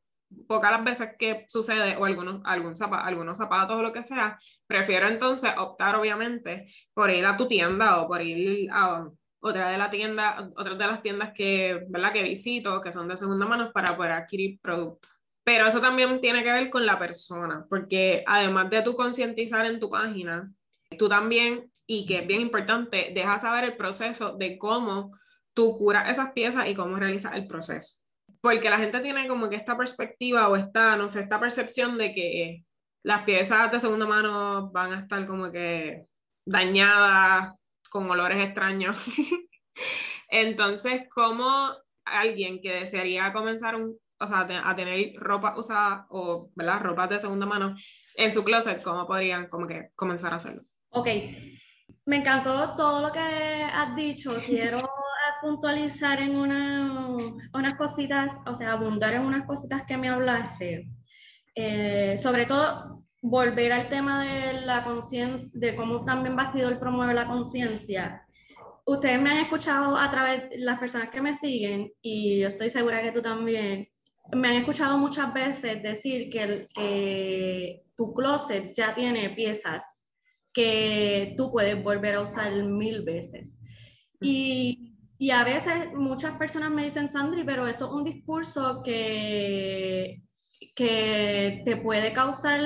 pocas 0.48 0.72
las 0.72 0.84
veces 0.84 1.10
que 1.18 1.46
sucede, 1.48 1.96
o 1.98 2.06
algunos, 2.06 2.42
algún 2.46 2.74
algunos 2.92 3.38
zapatos 3.38 3.78
o 3.78 3.82
lo 3.82 3.94
que 3.94 4.04
sea, 4.04 4.38
prefiero 4.66 5.08
entonces 5.08 5.52
optar 5.58 5.96
obviamente 5.96 6.72
por 6.94 7.10
ir 7.10 7.26
a 7.26 7.38
tu 7.38 7.48
tienda 7.48 8.02
o 8.02 8.08
por 8.08 8.22
ir 8.22 8.70
a 8.72 9.10
otra 9.40 9.70
de, 9.70 9.78
la 9.78 9.90
tienda, 9.90 10.50
otra 10.56 10.76
de 10.76 10.88
las 10.88 11.02
tiendas 11.02 11.32
que, 11.34 11.86
¿verdad? 11.90 12.12
que 12.12 12.24
visito, 12.24 12.82
que 12.82 12.92
son 12.92 13.08
de 13.08 13.18
segunda 13.18 13.46
mano, 13.46 13.72
para 13.72 13.96
poder 13.96 14.14
adquirir 14.14 14.60
productos. 14.62 15.12
Pero 15.44 15.68
eso 15.68 15.80
también 15.80 16.20
tiene 16.20 16.44
que 16.44 16.52
ver 16.52 16.70
con 16.70 16.86
la 16.86 17.00
persona, 17.00 17.66
porque 17.70 18.24
además 18.26 18.70
de 18.70 18.82
tú 18.82 18.96
concientizar 18.96 19.66
en 19.66 19.80
tu 19.80 19.90
página, 19.90 20.52
tú 20.98 21.08
también, 21.08 21.72
y 21.86 22.06
que 22.06 22.20
es 22.20 22.28
bien 22.28 22.42
importante, 22.42 23.12
dejas 23.14 23.42
saber 23.42 23.64
el 23.64 23.78
proceso 23.78 24.36
de 24.36 24.58
cómo 24.58 25.18
tú 25.54 25.74
curas 25.78 26.10
esas 26.12 26.34
piezas 26.34 26.68
y 26.68 26.76
cómo 26.76 26.98
realizas 26.98 27.34
el 27.36 27.48
proceso 27.48 28.07
porque 28.42 28.70
la 28.70 28.78
gente 28.78 29.00
tiene 29.00 29.28
como 29.28 29.50
que 29.50 29.56
esta 29.56 29.78
perspectiva 29.78 30.48
o 30.50 30.56
esta, 30.56 30.96
no 30.96 31.10
sé, 31.10 31.22
esta 31.22 31.40
percepción 31.40 31.98
de 31.98 32.14
que 32.14 32.64
las 33.04 33.24
piezas 33.24 33.72
de 33.72 33.80
segunda 33.80 34.06
mano 34.06 34.72
van 34.72 34.94
a 34.94 35.00
estar 35.00 35.26
como 35.26 35.52
que 35.52 36.06
dañadas, 36.46 37.56
con 37.90 38.10
olores 38.10 38.44
extraños. 38.44 38.98
Entonces, 40.30 41.04
¿cómo 41.10 41.72
alguien 42.06 42.62
que 42.62 42.74
desearía 42.74 43.32
comenzar 43.34 43.76
un, 43.76 43.98
o 44.20 44.28
sea, 44.28 44.48
a 44.64 44.76
tener 44.76 45.14
ropa 45.18 45.58
usada 45.58 46.06
o, 46.10 46.50
¿verdad? 46.56 46.82
Ropa 46.82 47.08
de 47.08 47.20
segunda 47.20 47.46
mano 47.46 47.76
en 48.16 48.34
su 48.34 48.44
closet, 48.44 48.82
¿cómo 48.82 49.06
podrían 49.08 49.48
como 49.48 49.68
que 49.68 49.90
comenzar 49.96 50.34
a 50.34 50.38
hacerlo? 50.38 50.64
Ok, 50.90 51.08
me 52.06 52.18
encantó 52.18 52.76
todo 52.76 53.02
lo 53.02 53.12
que 53.12 53.20
has 53.20 53.96
dicho. 53.96 54.42
Quiero 54.46 54.90
puntualizar 55.42 56.22
en 56.22 56.36
una, 56.36 56.87
unas 57.54 57.76
cositas, 57.76 58.40
o 58.46 58.56
sea, 58.56 58.74
abundar 58.74 59.14
en 59.14 59.22
unas 59.22 59.46
cositas 59.46 59.84
que 59.84 59.98
me 59.98 60.10
hablaste. 60.10 60.90
Eh, 61.56 62.18
sobre 62.18 62.46
todo, 62.46 63.04
volver 63.22 63.72
al 63.72 63.90
tema 63.90 64.24
de 64.24 64.62
la 64.62 64.84
conciencia, 64.84 65.50
de 65.54 65.76
cómo 65.76 66.06
también 66.06 66.36
Bastidor 66.36 66.80
promueve 66.80 67.14
la 67.14 67.28
conciencia. 67.28 68.24
Ustedes 68.86 69.22
me 69.22 69.32
han 69.32 69.38
escuchado 69.38 69.98
a 69.98 70.10
través 70.10 70.50
de 70.50 70.60
las 70.60 70.80
personas 70.80 71.10
que 71.10 71.22
me 71.22 71.34
siguen, 71.34 71.92
y 72.02 72.40
yo 72.40 72.48
estoy 72.48 72.70
segura 72.70 73.02
que 73.02 73.12
tú 73.12 73.22
también, 73.22 73.86
me 74.34 74.50
han 74.50 74.56
escuchado 74.56 74.98
muchas 74.98 75.34
veces 75.34 75.82
decir 75.82 76.30
que, 76.30 76.68
que 76.74 77.84
tu 77.96 78.14
closet 78.14 78.74
ya 78.76 78.94
tiene 78.94 79.30
piezas 79.32 79.98
que 80.54 81.34
tú 81.38 81.52
puedes 81.52 81.82
volver 81.84 82.16
a 82.16 82.22
usar 82.22 82.52
mil 82.52 83.04
veces. 83.04 83.60
Y, 84.20 84.97
y 85.18 85.32
a 85.32 85.44
veces 85.44 85.94
muchas 85.94 86.38
personas 86.38 86.72
me 86.72 86.84
dicen, 86.84 87.10
Sandri, 87.10 87.44
pero 87.44 87.68
eso 87.68 87.88
es 87.88 87.92
un 87.92 88.04
discurso 88.04 88.82
que, 88.84 90.18
que 90.76 91.62
te 91.66 91.78
puede 91.78 92.14
causar 92.14 92.60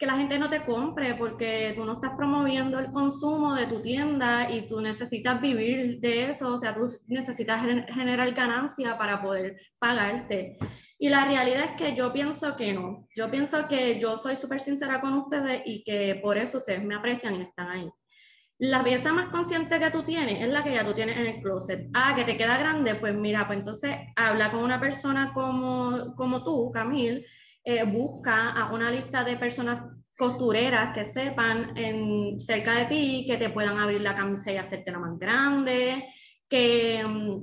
que 0.00 0.06
la 0.06 0.16
gente 0.16 0.38
no 0.38 0.48
te 0.48 0.64
compre 0.64 1.14
porque 1.14 1.74
tú 1.76 1.84
no 1.84 1.92
estás 1.92 2.12
promoviendo 2.16 2.78
el 2.78 2.90
consumo 2.90 3.54
de 3.54 3.66
tu 3.66 3.82
tienda 3.82 4.50
y 4.50 4.66
tú 4.66 4.80
necesitas 4.80 5.38
vivir 5.42 6.00
de 6.00 6.30
eso, 6.30 6.54
o 6.54 6.56
sea, 6.56 6.74
tú 6.74 6.86
necesitas 7.06 7.62
generar 7.90 8.32
ganancia 8.32 8.96
para 8.96 9.20
poder 9.20 9.56
pagarte. 9.78 10.56
Y 10.98 11.10
la 11.10 11.26
realidad 11.26 11.64
es 11.64 11.70
que 11.72 11.94
yo 11.94 12.14
pienso 12.14 12.56
que 12.56 12.72
no. 12.72 13.08
Yo 13.14 13.30
pienso 13.30 13.68
que 13.68 14.00
yo 14.00 14.16
soy 14.16 14.36
súper 14.36 14.60
sincera 14.60 15.02
con 15.02 15.12
ustedes 15.12 15.60
y 15.66 15.84
que 15.84 16.18
por 16.22 16.38
eso 16.38 16.58
ustedes 16.58 16.82
me 16.82 16.94
aprecian 16.94 17.34
y 17.34 17.42
están 17.42 17.68
ahí. 17.68 17.90
La 18.60 18.84
pieza 18.84 19.10
más 19.14 19.30
consciente 19.30 19.80
que 19.80 19.90
tú 19.90 20.02
tienes 20.02 20.42
es 20.42 20.48
la 20.50 20.62
que 20.62 20.74
ya 20.74 20.84
tú 20.84 20.92
tienes 20.92 21.16
en 21.16 21.26
el 21.26 21.40
closet. 21.40 21.88
Ah, 21.94 22.14
que 22.14 22.24
te 22.24 22.36
queda 22.36 22.58
grande, 22.58 22.94
pues 22.94 23.14
mira, 23.14 23.46
pues 23.46 23.58
entonces 23.58 23.96
habla 24.16 24.50
con 24.50 24.62
una 24.62 24.78
persona 24.78 25.32
como, 25.32 26.14
como 26.14 26.44
tú, 26.44 26.70
Camil, 26.70 27.24
eh, 27.64 27.84
busca 27.84 28.50
a 28.50 28.70
una 28.70 28.90
lista 28.90 29.24
de 29.24 29.38
personas 29.38 29.82
costureras 30.14 30.92
que 30.94 31.04
sepan 31.04 31.74
en, 31.74 32.38
cerca 32.38 32.74
de 32.74 32.84
ti, 32.84 33.24
que 33.26 33.38
te 33.38 33.48
puedan 33.48 33.78
abrir 33.78 34.02
la 34.02 34.14
camisa 34.14 34.52
y 34.52 34.58
hacerte 34.58 34.90
la 34.90 34.98
más 34.98 35.18
grande, 35.18 36.04
que, 36.46 37.02
mm, 37.02 37.40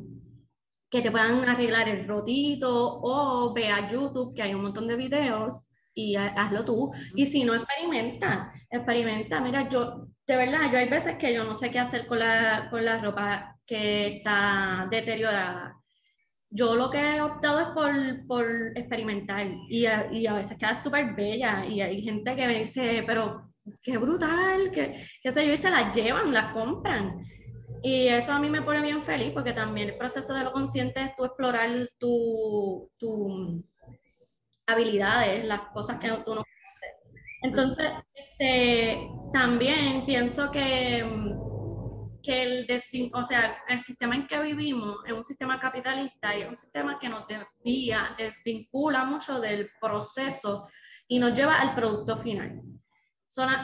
que 0.87 1.01
te 1.01 1.09
puedan 1.09 1.49
arreglar 1.49 1.89
el 1.89 2.07
rotito 2.07 2.99
o 3.01 3.53
ve 3.55 3.69
a 3.69 3.89
YouTube 3.91 4.35
que 4.35 4.43
hay 4.43 4.53
un 4.53 4.61
montón 4.61 4.87
de 4.87 4.95
videos 4.95 5.63
y 5.95 6.15
hazlo 6.15 6.63
tú. 6.63 6.91
Y 7.15 7.25
si 7.25 7.43
no, 7.43 7.55
experimenta, 7.55 8.51
experimenta. 8.69 9.41
Mira, 9.41 9.67
yo, 9.67 10.09
de 10.27 10.35
verdad, 10.35 10.71
yo 10.71 10.77
hay 10.77 10.89
veces 10.89 11.15
que 11.15 11.33
yo 11.33 11.43
no 11.43 11.55
sé 11.55 11.71
qué 11.71 11.79
hacer 11.79 12.05
con 12.05 12.19
la, 12.19 12.67
con 12.69 12.83
la 12.83 13.01
ropa 13.01 13.55
que 13.65 14.17
está 14.17 14.87
deteriorada 14.91 15.77
yo 16.49 16.75
lo 16.75 16.89
que 16.89 16.97
he 16.97 17.21
optado 17.21 17.59
es 17.59 17.67
por, 17.67 17.91
por 18.25 18.77
experimentar 18.77 19.47
y 19.69 19.85
a, 19.85 20.11
y 20.11 20.27
a, 20.27 20.33
veces 20.33 20.57
queda 20.57 20.75
súper 20.75 21.13
bella 21.13 21.65
y 21.65 21.81
hay 21.81 22.01
gente 22.01 22.35
que 22.35 22.47
me 22.47 22.59
dice, 22.59 23.03
pero 23.05 23.41
qué 23.83 23.97
brutal, 23.97 24.71
que, 24.71 25.03
qué 25.21 25.31
sé 25.31 25.45
yo, 25.45 25.53
y 25.53 25.57
se 25.57 25.69
las 25.69 25.93
llevan, 25.95 26.33
las 26.33 26.53
compran. 26.53 27.15
Y 27.83 28.07
eso 28.07 28.31
a 28.31 28.39
mí 28.39 28.49
me 28.49 28.61
pone 28.61 28.81
bien 28.81 29.03
feliz 29.03 29.31
porque 29.33 29.53
también 29.53 29.89
el 29.89 29.97
proceso 29.97 30.33
de 30.33 30.43
lo 30.45 30.53
consciente 30.53 31.01
es 31.01 31.15
tú 31.15 31.25
explorar 31.25 31.69
tus 31.99 32.89
tu 32.97 33.63
habilidades, 34.65 35.45
las 35.45 35.61
cosas 35.73 35.97
que 35.97 36.09
tú 36.25 36.35
no. 36.35 36.43
Entonces, 37.41 37.91
este, 38.15 39.07
también 39.31 40.05
pienso 40.05 40.51
que 40.51 41.03
que 42.27 42.43
el, 42.43 42.67
o 43.13 43.23
sea, 43.23 43.57
el 43.69 43.79
sistema 43.79 44.13
en 44.13 44.27
que 44.27 44.37
vivimos 44.41 44.97
es 45.05 45.13
un 45.13 45.23
sistema 45.23 45.57
capitalista 45.61 46.37
y 46.37 46.41
es 46.41 46.49
un 46.49 46.57
sistema 46.57 46.99
que 46.99 47.07
nos 47.07 47.25
desvía, 47.25 48.13
desvincula 48.17 49.05
mucho 49.05 49.39
del 49.39 49.69
proceso 49.79 50.67
y 51.07 51.19
nos 51.19 51.33
lleva 51.33 51.61
al 51.61 51.73
producto 51.73 52.17
final. 52.17 52.61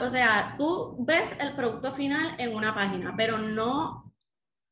o 0.00 0.08
sea, 0.08 0.54
tú 0.56 0.96
ves 1.04 1.36
el 1.40 1.54
producto 1.54 1.92
final 1.92 2.36
en 2.38 2.54
una 2.56 2.74
página, 2.74 3.12
pero 3.14 3.36
no 3.36 4.14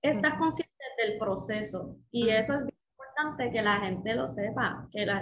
estás 0.01 0.35
consciente 0.39 0.73
del 0.97 1.19
proceso. 1.19 1.99
Y 2.11 2.31
eso 2.31 2.55
es 2.55 2.63
importante 2.63 3.51
que 3.51 3.61
la 3.61 3.79
gente 3.79 4.15
lo 4.15 4.27
sepa, 4.27 4.89
que 4.91 5.05
la 5.05 5.19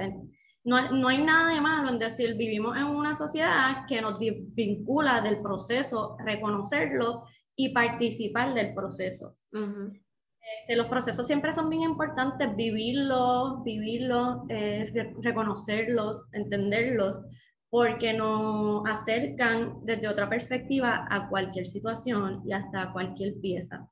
no, 0.65 0.93
no, 0.93 1.09
hay 1.09 1.23
nada 1.23 1.55
de 1.55 1.61
malo 1.61 1.89
en 1.89 1.99
decir 1.99 2.35
vivimos 2.35 2.77
en 2.77 2.85
una 2.85 3.15
sociedad 3.15 3.87
que 3.89 4.01
nos 4.01 4.19
desvincula 4.19 5.21
del 5.21 5.39
proceso, 5.39 6.17
reconocerlo 6.25 7.25
y 7.57 7.73
participar 7.73 8.55
del 8.55 8.75
proceso. 8.75 9.37
Este, 9.53 10.77
los 10.77 10.87
procesos 10.87 11.27
siempre 11.27 11.53
son 11.53 11.69
bien 11.71 11.83
importantes, 11.83 12.55
vivirlos, 12.57 13.63
vivirlos, 13.65 14.39
eh, 14.49 15.13
reconocerlos, 15.23 16.27
entenderlos, 16.33 17.19
porque 17.69 18.13
nos 18.13 18.85
acercan 18.87 19.85
desde 19.85 20.09
otra 20.09 20.29
perspectiva 20.29 21.07
a 21.09 21.29
cualquier 21.29 21.67
situación 21.67 22.43
y 22.45 22.53
hasta 22.53 22.93
cualquier 22.93 23.41
pieza. 23.41 23.89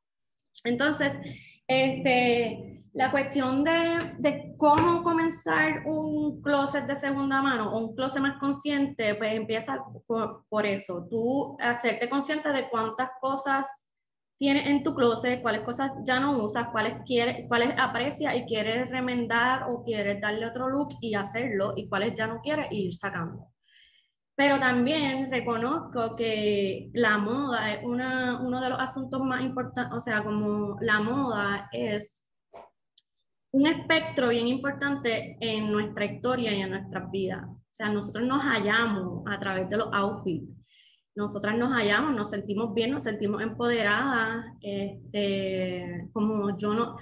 Entonces, 0.64 1.12
este, 1.68 2.82
la 2.94 3.10
cuestión 3.10 3.62
de, 3.62 4.14
de, 4.18 4.54
cómo 4.56 5.02
comenzar 5.02 5.86
un 5.86 6.40
closet 6.40 6.86
de 6.86 6.96
segunda 6.96 7.42
mano 7.42 7.70
o 7.70 7.78
un 7.78 7.94
closet 7.94 8.22
más 8.22 8.38
consciente, 8.38 9.14
pues 9.14 9.34
empieza 9.34 9.84
por, 10.06 10.46
por, 10.48 10.66
eso, 10.66 11.06
tú 11.08 11.56
hacerte 11.60 12.08
consciente 12.08 12.48
de 12.48 12.68
cuántas 12.70 13.10
cosas 13.20 13.68
tienes 14.38 14.66
en 14.66 14.82
tu 14.82 14.94
closet, 14.94 15.42
cuáles 15.42 15.60
cosas 15.62 15.92
ya 16.04 16.18
no 16.18 16.42
usas, 16.42 16.68
cuáles, 16.68 16.94
quieres, 17.04 17.46
cuáles 17.48 17.74
aprecias 17.76 18.34
y 18.34 18.44
quieres 18.46 18.90
remendar 18.90 19.70
o 19.70 19.82
quieres 19.84 20.20
darle 20.20 20.46
otro 20.46 20.68
look 20.68 20.96
y 21.00 21.14
hacerlo 21.14 21.72
y 21.76 21.88
cuáles 21.88 22.14
ya 22.14 22.26
no 22.26 22.40
quieres 22.40 22.68
ir 22.70 22.94
sacando. 22.94 23.46
Pero 24.38 24.60
también 24.60 25.32
reconozco 25.32 26.14
que 26.14 26.90
la 26.94 27.18
moda 27.18 27.72
es 27.72 27.84
una, 27.84 28.40
uno 28.40 28.60
de 28.60 28.68
los 28.68 28.78
asuntos 28.78 29.20
más 29.20 29.42
importantes, 29.42 29.92
o 29.92 29.98
sea, 29.98 30.22
como 30.22 30.76
la 30.80 31.00
moda 31.00 31.68
es 31.72 32.24
un 33.50 33.66
espectro 33.66 34.28
bien 34.28 34.46
importante 34.46 35.36
en 35.40 35.72
nuestra 35.72 36.04
historia 36.04 36.54
y 36.54 36.60
en 36.60 36.70
nuestras 36.70 37.10
vidas. 37.10 37.46
O 37.48 37.72
sea, 37.72 37.88
nosotros 37.88 38.28
nos 38.28 38.40
hallamos 38.44 39.24
a 39.26 39.40
través 39.40 39.68
de 39.70 39.76
los 39.76 39.88
outfits. 39.92 40.48
Nosotras 41.16 41.58
nos 41.58 41.72
hallamos, 41.72 42.14
nos 42.14 42.30
sentimos 42.30 42.72
bien, 42.72 42.92
nos 42.92 43.02
sentimos 43.02 43.42
empoderadas. 43.42 44.46
Este, 44.60 46.08
como 46.12 46.56
yo 46.56 46.74
no, 46.74 46.96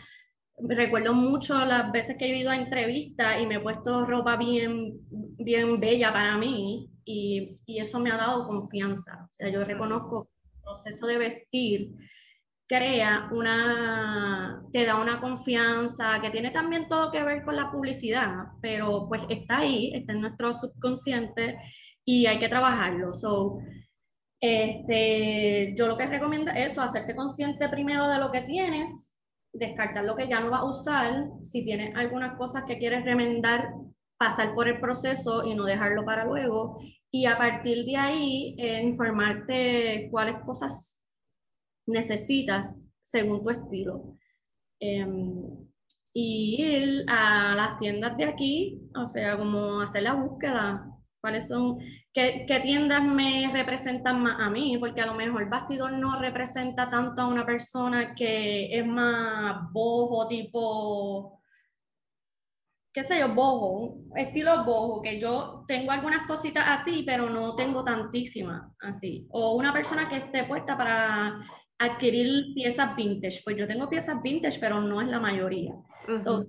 recuerdo 0.58 1.12
mucho 1.12 1.54
las 1.66 1.92
veces 1.92 2.16
que 2.16 2.24
he 2.24 2.38
ido 2.38 2.50
a 2.50 2.56
entrevistas 2.56 3.42
y 3.42 3.46
me 3.46 3.56
he 3.56 3.60
puesto 3.60 4.06
ropa 4.06 4.36
bien, 4.36 5.00
bien 5.10 5.78
bella 5.78 6.14
para 6.14 6.38
mí 6.38 6.95
y, 7.06 7.58
y, 7.64 7.78
eso 7.78 7.98
me 8.00 8.10
ha 8.10 8.16
dado 8.16 8.46
confianza. 8.46 9.26
O 9.30 9.32
sea, 9.32 9.48
yo 9.48 9.64
reconozco 9.64 10.24
que 10.24 10.56
el 10.56 10.62
proceso 10.62 11.06
de 11.06 11.18
vestir 11.18 11.92
crea 12.66 13.28
una, 13.30 14.62
te 14.72 14.84
da 14.84 15.00
una 15.00 15.20
confianza 15.20 16.20
que 16.20 16.30
tiene 16.30 16.50
también 16.50 16.88
todo 16.88 17.12
que 17.12 17.22
ver 17.22 17.44
con 17.44 17.56
la 17.56 17.70
publicidad, 17.70 18.34
pero 18.60 19.06
pues 19.08 19.22
está 19.28 19.58
ahí, 19.58 19.92
está 19.94 20.12
en 20.12 20.20
nuestro 20.22 20.52
subconsciente 20.52 21.58
y 22.04 22.26
hay 22.26 22.38
que 22.38 22.48
trabajarlo. 22.48 23.14
So, 23.14 23.58
este, 24.40 25.74
yo 25.76 25.86
lo 25.86 25.96
que 25.96 26.06
recomiendo 26.06 26.50
es 26.50 26.72
eso, 26.72 26.82
hacerte 26.82 27.14
consciente 27.14 27.68
primero 27.68 28.08
de 28.08 28.18
lo 28.18 28.32
que 28.32 28.42
tienes, 28.42 29.12
descartar 29.52 30.04
lo 30.04 30.16
que 30.16 30.28
ya 30.28 30.40
no 30.40 30.50
vas 30.50 30.60
a 30.60 30.64
usar, 30.64 31.24
si 31.42 31.64
tienes 31.64 31.94
algunas 31.96 32.36
cosas 32.36 32.64
que 32.66 32.78
quieres 32.78 33.04
remendar, 33.04 33.68
pasar 34.18 34.54
por 34.54 34.66
el 34.68 34.80
proceso 34.80 35.44
y 35.44 35.54
no 35.54 35.64
dejarlo 35.64 36.04
para 36.04 36.24
luego, 36.24 36.78
y 37.10 37.26
a 37.26 37.36
partir 37.38 37.84
de 37.84 37.96
ahí 37.96 38.56
eh, 38.58 38.82
informarte 38.82 40.08
cuáles 40.10 40.36
cosas 40.44 40.96
necesitas 41.86 42.80
según 43.00 43.42
tu 43.42 43.50
estilo. 43.50 44.16
Em, 44.80 45.66
y 46.12 46.56
ir 46.62 47.04
a 47.08 47.54
las 47.54 47.78
tiendas 47.78 48.16
de 48.16 48.24
aquí, 48.24 48.80
o 48.94 49.06
sea, 49.06 49.36
como 49.36 49.80
hacer 49.80 50.02
la 50.02 50.14
búsqueda, 50.14 50.86
cuáles 51.20 51.48
son, 51.48 51.78
qué, 52.12 52.44
qué, 52.48 52.60
tiendas 52.60 53.02
me 53.02 53.50
representan 53.52 54.22
más 54.22 54.40
a 54.40 54.50
mí, 54.50 54.78
porque 54.78 55.02
a 55.02 55.06
lo 55.06 55.14
mejor 55.14 55.42
el 55.42 55.48
bastidor 55.48 55.92
no 55.92 56.18
representa 56.20 56.88
tanto 56.90 57.22
a 57.22 57.28
una 57.28 57.44
persona 57.44 58.14
que 58.14 58.78
es 58.78 58.86
más 58.86 59.70
bojo, 59.72 60.26
tipo 60.28 61.42
qué 62.96 63.04
sé 63.04 63.20
yo, 63.20 63.34
bojo, 63.34 63.98
estilo 64.14 64.64
bojo, 64.64 65.02
que 65.02 65.20
yo 65.20 65.66
tengo 65.68 65.90
algunas 65.90 66.26
cositas 66.26 66.64
así, 66.66 67.02
pero 67.04 67.28
no 67.28 67.54
tengo 67.54 67.84
tantísimas 67.84 68.72
así. 68.80 69.26
O 69.32 69.54
una 69.54 69.70
persona 69.70 70.08
que 70.08 70.16
esté 70.16 70.44
puesta 70.44 70.78
para 70.78 71.38
adquirir 71.78 72.54
piezas 72.54 72.96
vintage, 72.96 73.42
pues 73.44 73.58
yo 73.58 73.66
tengo 73.66 73.90
piezas 73.90 74.22
vintage, 74.22 74.58
pero 74.58 74.80
no 74.80 75.02
es 75.02 75.08
la 75.08 75.20
mayoría. 75.20 75.74
Uh 76.08 76.42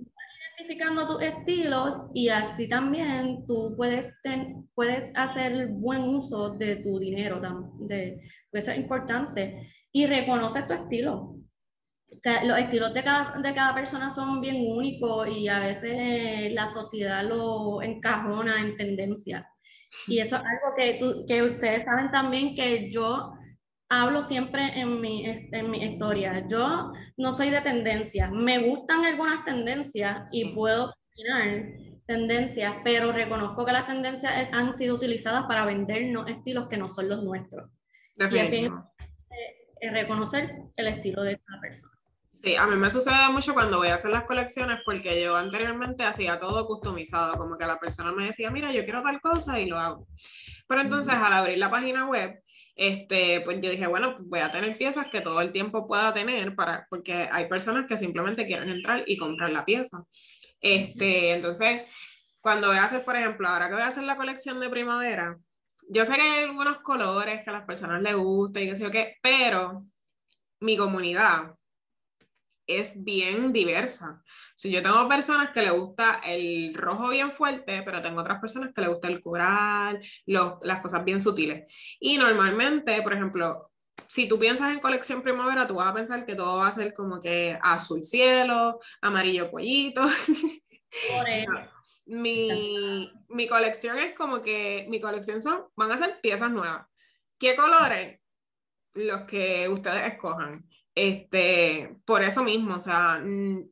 identificando 0.60 1.08
tus 1.08 1.22
estilos 1.22 2.08
y 2.16 2.30
así 2.30 2.68
también 2.68 3.46
tú 3.46 3.76
puedes, 3.78 4.12
puedes 4.74 5.12
hacer 5.14 5.68
buen 5.68 6.02
uso 6.02 6.50
de 6.50 6.78
tu 6.78 6.98
dinero, 6.98 7.40
de, 7.80 8.20
eso 8.52 8.72
es 8.72 8.78
importante. 8.78 9.70
Y 9.92 10.08
reconoce 10.08 10.64
tu 10.64 10.74
estilo 10.74 11.36
los 12.44 12.60
estilos 12.60 12.94
de 12.94 13.04
cada, 13.04 13.38
de 13.40 13.54
cada 13.54 13.74
persona 13.74 14.10
son 14.10 14.42
bien 14.42 14.56
únicos 14.68 15.28
y 15.30 15.48
a 15.48 15.60
veces 15.60 16.52
la 16.54 16.68
sociedad 16.68 17.24
lo 17.24 17.82
encajona 17.82 18.62
en 18.62 18.76
tendencia. 18.76 19.48
Y 20.08 20.20
eso 20.20 20.36
es 20.36 20.42
algo 20.42 20.76
que, 20.76 21.26
que 21.28 21.44
ustedes 21.44 21.84
saben 21.84 22.12
también 22.12 22.56
que 22.56 22.92
yo 22.92 23.34
hablo 23.90 24.22
siempre 24.22 24.80
en 24.80 25.00
mi, 25.00 25.26
en 25.26 25.72
mi 25.72 25.84
historia. 25.84 26.46
Yo 26.50 26.92
no 27.18 27.34
soy 27.34 27.50
de 27.50 27.62
tendencia. 27.62 28.30
Me 28.30 28.68
gustan 28.68 29.06
algunas 29.06 29.46
tendencias 29.46 30.28
y 30.32 30.54
puedo 30.54 30.94
opinar 31.14 31.66
tendencias, 32.06 32.76
pero 32.84 33.12
reconozco 33.12 33.66
que 33.66 33.72
las 33.72 33.88
tendencias 33.88 34.50
han 34.52 34.74
sido 34.74 34.96
utilizadas 34.96 35.46
para 35.46 35.66
vendernos 35.66 36.30
estilos 36.30 36.68
que 36.68 36.78
no 36.78 36.88
son 36.88 37.10
los 37.10 37.24
nuestros. 37.24 37.70
Y 39.80 39.90
reconocer 39.90 40.64
el 40.76 40.88
estilo 40.88 41.22
de 41.22 41.38
cada 41.38 41.62
persona. 41.62 41.97
Sí, 42.44 42.56
a 42.56 42.68
mí 42.68 42.76
me 42.76 42.90
sucede 42.90 43.30
mucho 43.32 43.54
cuando 43.54 43.78
voy 43.78 43.88
a 43.88 43.96
hacer 43.96 44.12
las 44.12 44.24
colecciones 44.24 44.80
porque 44.86 45.22
yo 45.22 45.36
anteriormente 45.36 46.04
hacía 46.04 46.40
todo 46.40 46.66
customizado, 46.68 47.36
como 47.38 47.58
que 47.58 47.66
la 47.66 47.80
persona 47.80 48.12
me 48.12 48.26
decía, 48.26 48.52
mira, 48.52 48.72
yo 48.72 48.84
quiero 48.84 49.02
tal 49.02 49.20
cosa 49.20 49.60
y 49.60 49.66
lo 49.66 49.80
hago. 49.80 50.08
Pero 50.68 50.82
entonces 50.82 51.14
al 51.16 51.34
abrir 51.34 51.58
la 51.58 51.72
página 51.72 52.06
web, 52.08 52.40
este, 52.76 53.42
pues 53.42 53.60
yo 53.60 53.72
dije, 53.72 53.88
bueno, 53.88 54.18
voy 54.20 54.40
a 54.40 54.52
tener 54.52 54.78
piezas 54.78 55.08
que 55.08 55.22
todo 55.22 55.42
el 55.42 55.52
tiempo 55.52 55.88
pueda 55.88 56.14
tener, 56.14 56.56
para, 56.56 56.86
porque 56.90 57.28
hay 57.32 57.48
personas 57.50 57.88
que 57.88 57.98
simplemente 57.98 58.46
quieren 58.46 58.70
entrar 58.70 59.04
y 59.08 59.18
comprar 59.18 59.50
la 59.52 59.66
pieza. 59.66 60.04
Este, 60.62 61.34
entonces, 61.34 61.82
cuando 62.42 62.68
voy 62.68 62.78
a 62.78 62.84
hacer, 62.86 63.04
por 63.04 63.16
ejemplo, 63.16 63.48
ahora 63.48 63.68
que 63.68 63.74
voy 63.74 63.84
a 63.84 63.88
hacer 63.88 64.04
la 64.04 64.16
colección 64.16 64.60
de 64.60 64.70
primavera, 64.70 65.38
yo 65.90 66.06
sé 66.06 66.16
que 66.16 66.22
hay 66.22 66.44
algunos 66.44 66.78
colores 66.80 67.44
que 67.44 67.50
a 67.50 67.54
las 67.54 67.66
personas 67.66 68.02
les 68.02 68.16
gusta 68.16 68.62
y 68.62 68.70
qué 68.70 68.76
sé 68.76 68.84
yo 68.84 68.92
qué, 68.92 69.16
pero 69.22 69.84
mi 70.60 70.78
comunidad 70.78 71.57
es 72.68 73.04
bien 73.04 73.52
diversa. 73.54 74.22
Si 74.56 74.72
yo 74.72 74.84
tengo 74.84 75.08
personas 75.08 75.52
que 75.52 75.62
le 75.62 75.72
gusta 75.72 76.20
el 76.26 76.74
rojo 76.74 77.10
bien 77.10 77.32
fuerte, 77.32 77.82
pero 77.84 78.02
tengo 78.02 78.22
otras 78.22 78.40
personas 78.40 78.74
que 78.74 78.82
le 78.82 78.90
gusta 78.90 79.08
el 79.08 79.22
coral, 79.22 80.02
las 80.26 80.82
cosas 80.82 81.06
bien 81.06 81.22
sutiles. 81.22 81.72
Y 82.00 82.18
normalmente, 82.18 83.02
por 83.02 83.14
ejemplo, 83.14 83.72
si 84.08 84.28
tú 84.28 84.40
piensas 84.40 84.74
en 84.74 84.80
colección 84.80 85.22
primavera, 85.22 85.68
tú 85.68 85.76
vas 85.76 85.88
a 85.88 85.94
pensar 85.94 86.26
que 86.26 86.36
todo 86.36 86.58
va 86.58 86.68
a 86.68 86.72
ser 86.72 86.94
como 86.94 87.20
que 87.20 87.58
azul 87.62 88.04
cielo, 88.04 88.80
amarillo 89.02 89.50
pollito. 89.50 90.02
mi, 92.06 93.12
mi 93.30 93.48
colección 93.48 93.98
es 93.98 94.16
como 94.16 94.42
que 94.42 94.86
mi 94.90 95.00
colección 95.00 95.42
son, 95.42 95.66
van 95.76 95.92
a 95.92 95.98
ser 95.98 96.20
piezas 96.22 96.52
nuevas. 96.52 96.88
¿Qué 97.38 97.56
colores? 97.56 98.20
Los 98.94 99.22
que 99.26 99.70
ustedes 99.70 100.14
escojan. 100.14 100.67
Este, 100.98 101.96
por 102.06 102.24
eso 102.24 102.44
mismo, 102.44 102.76
o 102.76 102.80
sea, 102.80 103.22
mm, 103.24 103.70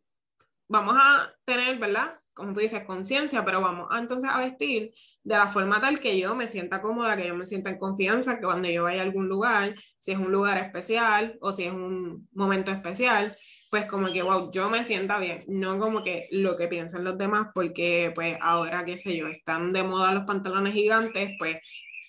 vamos 0.68 0.96
a 0.96 1.34
tener, 1.44 1.80
¿verdad? 1.80 2.20
Como 2.36 2.54
tú 2.54 2.60
dices, 2.60 2.84
conciencia, 2.86 3.44
pero 3.44 3.62
vamos 3.62 3.88
entonces 3.98 4.30
a 4.30 4.38
vestir 4.38 4.94
de 5.24 5.36
la 5.36 5.48
forma 5.48 5.82
tal 5.82 6.00
que 6.00 6.20
yo 6.20 6.36
me 6.36 6.48
sienta 6.48 6.84
cómoda, 6.84 7.18
que 7.18 7.28
yo 7.28 7.34
me 7.36 7.48
sienta 7.48 7.72
en 7.72 7.80
confianza, 7.80 8.36
que 8.38 8.44
cuando 8.46 8.70
yo 8.70 8.84
vaya 8.84 9.02
a 9.02 9.06
algún 9.06 9.28
lugar, 9.28 9.74
si 9.98 10.12
es 10.12 10.20
un 10.20 10.32
lugar 10.32 10.60
especial 10.60 11.36
o 11.42 11.52
si 11.52 11.64
es 11.64 11.72
un 11.72 12.30
momento 12.32 12.72
especial, 12.72 13.36
pues 13.72 13.88
como 13.88 14.14
que, 14.14 14.22
wow, 14.22 14.52
yo 14.52 14.70
me 14.70 14.86
sienta 14.86 15.18
bien, 15.18 15.46
no 15.48 15.80
como 15.80 16.04
que 16.04 16.28
lo 16.30 16.56
que 16.58 16.68
piensan 16.68 17.04
los 17.04 17.18
demás, 17.18 17.48
porque 17.56 18.12
pues 18.14 18.38
ahora, 18.40 18.86
qué 18.86 19.00
sé 19.00 19.18
yo, 19.18 19.26
están 19.28 19.74
de 19.74 19.82
moda 19.82 20.14
los 20.14 20.26
pantalones 20.26 20.74
gigantes, 20.74 21.32
pues 21.40 21.58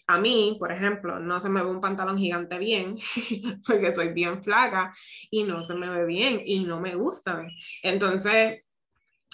a 0.06 0.18
mí, 0.18 0.56
por 0.58 0.72
ejemplo, 0.72 1.18
no 1.18 1.40
se 1.40 1.48
me 1.48 1.62
ve 1.62 1.68
un 1.68 1.80
pantalón 1.80 2.18
gigante 2.18 2.58
bien, 2.58 2.96
porque 3.66 3.90
soy 3.90 4.08
bien 4.08 4.42
flaca 4.42 4.94
y 5.30 5.44
no 5.44 5.64
se 5.64 5.74
me 5.74 5.88
ve 5.88 6.06
bien 6.06 6.40
y 6.44 6.60
no 6.60 6.80
me 6.80 6.94
gustan. 6.94 7.48
Entonces, 7.82 8.62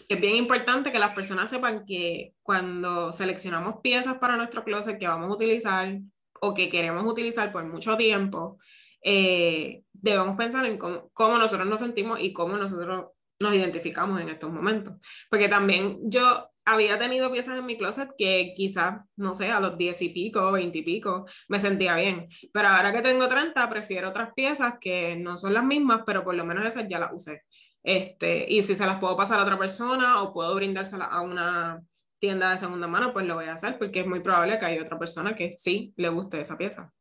es 0.08 0.20
bien 0.20 0.36
importante 0.36 0.90
que 0.90 0.98
las 0.98 1.14
personas 1.14 1.50
sepan 1.50 1.84
que 1.84 2.34
cuando 2.42 3.12
seleccionamos 3.12 3.80
piezas 3.82 4.18
para 4.18 4.36
nuestro 4.36 4.64
closet 4.64 4.98
que 4.98 5.06
vamos 5.06 5.30
a 5.30 5.34
utilizar 5.34 5.98
o 6.40 6.54
que 6.54 6.68
queremos 6.68 7.04
utilizar 7.04 7.52
por 7.52 7.64
mucho 7.64 7.96
tiempo, 7.96 8.58
eh, 9.02 9.82
debemos 9.92 10.36
pensar 10.36 10.64
en 10.66 10.78
cómo, 10.78 11.10
cómo, 11.12 11.38
nosotros 11.38 11.68
nos 11.68 11.80
sentimos 11.80 12.18
y 12.20 12.32
cómo 12.32 12.56
nosotros 12.56 13.10
nos 13.40 13.54
identificamos 13.54 14.20
en 14.20 14.30
estos 14.30 14.50
momentos. 14.50 14.94
Porque 15.28 15.48
también 15.48 15.98
yo 16.04 16.51
había 16.64 16.98
tenido 16.98 17.30
piezas 17.32 17.58
en 17.58 17.66
mi 17.66 17.76
closet 17.76 18.10
que 18.16 18.52
quizás, 18.54 19.00
no 19.16 19.34
sé, 19.34 19.50
a 19.50 19.60
los 19.60 19.76
10 19.76 20.02
y 20.02 20.08
pico, 20.10 20.52
20 20.52 20.78
y 20.78 20.82
pico, 20.82 21.26
me 21.48 21.60
sentía 21.60 21.96
bien. 21.96 22.28
Pero 22.52 22.68
ahora 22.68 22.92
que 22.92 23.02
tengo 23.02 23.28
30, 23.28 23.68
prefiero 23.68 24.10
otras 24.10 24.32
piezas 24.34 24.74
que 24.80 25.16
no 25.16 25.36
son 25.38 25.54
las 25.54 25.64
mismas, 25.64 26.02
pero 26.06 26.24
por 26.24 26.34
lo 26.34 26.44
menos 26.44 26.64
esas 26.64 26.86
ya 26.88 26.98
las 26.98 27.12
usé. 27.12 27.42
Este, 27.82 28.46
y 28.48 28.62
si 28.62 28.76
se 28.76 28.86
las 28.86 29.00
puedo 29.00 29.16
pasar 29.16 29.40
a 29.40 29.42
otra 29.42 29.58
persona 29.58 30.22
o 30.22 30.32
puedo 30.32 30.54
brindárselas 30.54 31.08
a 31.10 31.20
una 31.20 31.82
tienda 32.20 32.52
de 32.52 32.58
segunda 32.58 32.86
mano, 32.86 33.12
pues 33.12 33.26
lo 33.26 33.34
voy 33.34 33.46
a 33.46 33.54
hacer 33.54 33.78
porque 33.78 34.00
es 34.00 34.06
muy 34.06 34.20
probable 34.20 34.58
que 34.58 34.66
haya 34.66 34.82
otra 34.82 34.98
persona 34.98 35.34
que 35.34 35.52
sí 35.52 35.92
le 35.96 36.08
guste 36.08 36.40
esa 36.40 36.56
pieza. 36.56 36.92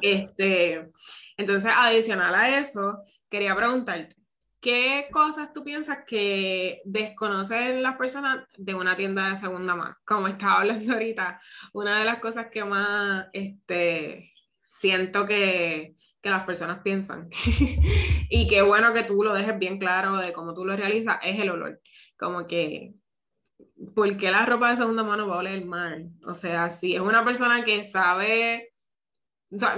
Este, 0.00 0.90
entonces, 1.36 1.72
adicional 1.74 2.34
a 2.34 2.60
eso, 2.60 2.98
quería 3.28 3.56
preguntarte, 3.56 4.14
¿Qué 4.62 5.08
cosas 5.10 5.52
tú 5.52 5.64
piensas 5.64 6.04
que 6.06 6.82
desconocen 6.84 7.82
las 7.82 7.96
personas 7.96 8.46
de 8.56 8.76
una 8.76 8.94
tienda 8.94 9.30
de 9.30 9.36
segunda 9.36 9.74
mano? 9.74 9.96
Como 10.04 10.28
estaba 10.28 10.60
hablando 10.60 10.92
ahorita, 10.94 11.40
una 11.72 11.98
de 11.98 12.04
las 12.04 12.20
cosas 12.20 12.46
que 12.46 12.64
más 12.64 13.26
este, 13.32 14.32
siento 14.64 15.26
que, 15.26 15.96
que 16.20 16.30
las 16.30 16.44
personas 16.44 16.78
piensan 16.84 17.28
y 18.30 18.46
qué 18.46 18.62
bueno 18.62 18.94
que 18.94 19.02
tú 19.02 19.24
lo 19.24 19.34
dejes 19.34 19.58
bien 19.58 19.80
claro 19.80 20.18
de 20.18 20.32
cómo 20.32 20.54
tú 20.54 20.64
lo 20.64 20.76
realizas 20.76 21.18
es 21.24 21.40
el 21.40 21.50
olor. 21.50 21.80
Como 22.16 22.46
que, 22.46 22.94
¿por 23.96 24.16
qué 24.16 24.30
la 24.30 24.46
ropa 24.46 24.70
de 24.70 24.76
segunda 24.76 25.02
mano 25.02 25.26
va 25.26 25.34
a 25.34 25.38
oler 25.38 25.64
mal? 25.64 26.08
O 26.24 26.34
sea, 26.34 26.70
si 26.70 26.94
es 26.94 27.00
una 27.00 27.24
persona 27.24 27.64
que 27.64 27.84
sabe 27.84 28.71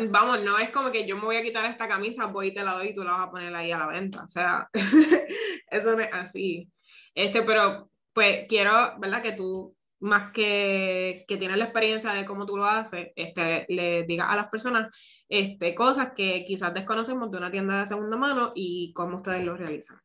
vamos, 0.09 0.43
no 0.43 0.59
es 0.59 0.71
como 0.71 0.91
que 0.91 1.07
yo 1.07 1.17
me 1.17 1.25
voy 1.25 1.37
a 1.37 1.43
quitar 1.43 1.65
esta 1.65 1.89
camisa, 1.89 2.27
voy 2.27 2.49
y 2.49 2.55
te 2.55 2.63
la 2.63 2.75
doy 2.75 2.89
y 2.89 2.95
tú 2.95 3.03
la 3.03 3.13
vas 3.13 3.29
a 3.29 3.31
poner 3.31 3.55
ahí 3.55 3.73
a 3.73 3.79
la 3.79 3.89
venta. 3.89 4.23
O 4.23 4.29
sea, 4.29 4.69
eso 5.71 5.97
no 5.97 6.03
es 6.03 6.11
así. 6.13 6.71
Este, 7.15 7.43
pero 7.43 7.91
pues 8.13 8.47
quiero, 8.49 8.73
¿verdad? 8.99 9.23
Que 9.23 9.33
tú, 9.33 9.77
más 10.01 10.33
que, 10.33 11.25
que 11.27 11.37
tienes 11.37 11.57
la 11.57 11.65
experiencia 11.65 12.13
de 12.13 12.25
cómo 12.25 12.47
tú 12.47 12.57
lo 12.57 12.67
haces, 12.67 13.09
este, 13.17 13.67
le 13.69 14.05
digas 14.05 14.29
a 14.31 14.37
las 14.37 14.49
personas 14.49 14.95
este, 15.29 15.75
cosas 15.75 16.13
que 16.15 16.45
quizás 16.47 16.73
desconocemos 16.73 17.31
de 17.31 17.39
una 17.39 17.51
tienda 17.51 17.81
de 17.81 17.87
segunda 17.87 18.17
mano 18.17 18.53
y 18.55 18.93
cómo 18.93 19.17
ustedes 19.17 19.45
lo 19.45 19.57
realizan. 19.57 19.99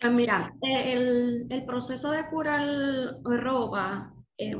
Pues 0.00 0.12
mira, 0.12 0.54
el, 0.62 1.46
el 1.50 1.64
proceso 1.66 2.12
de 2.12 2.26
curar 2.28 3.18
ropa, 3.24 4.14
eh, 4.36 4.54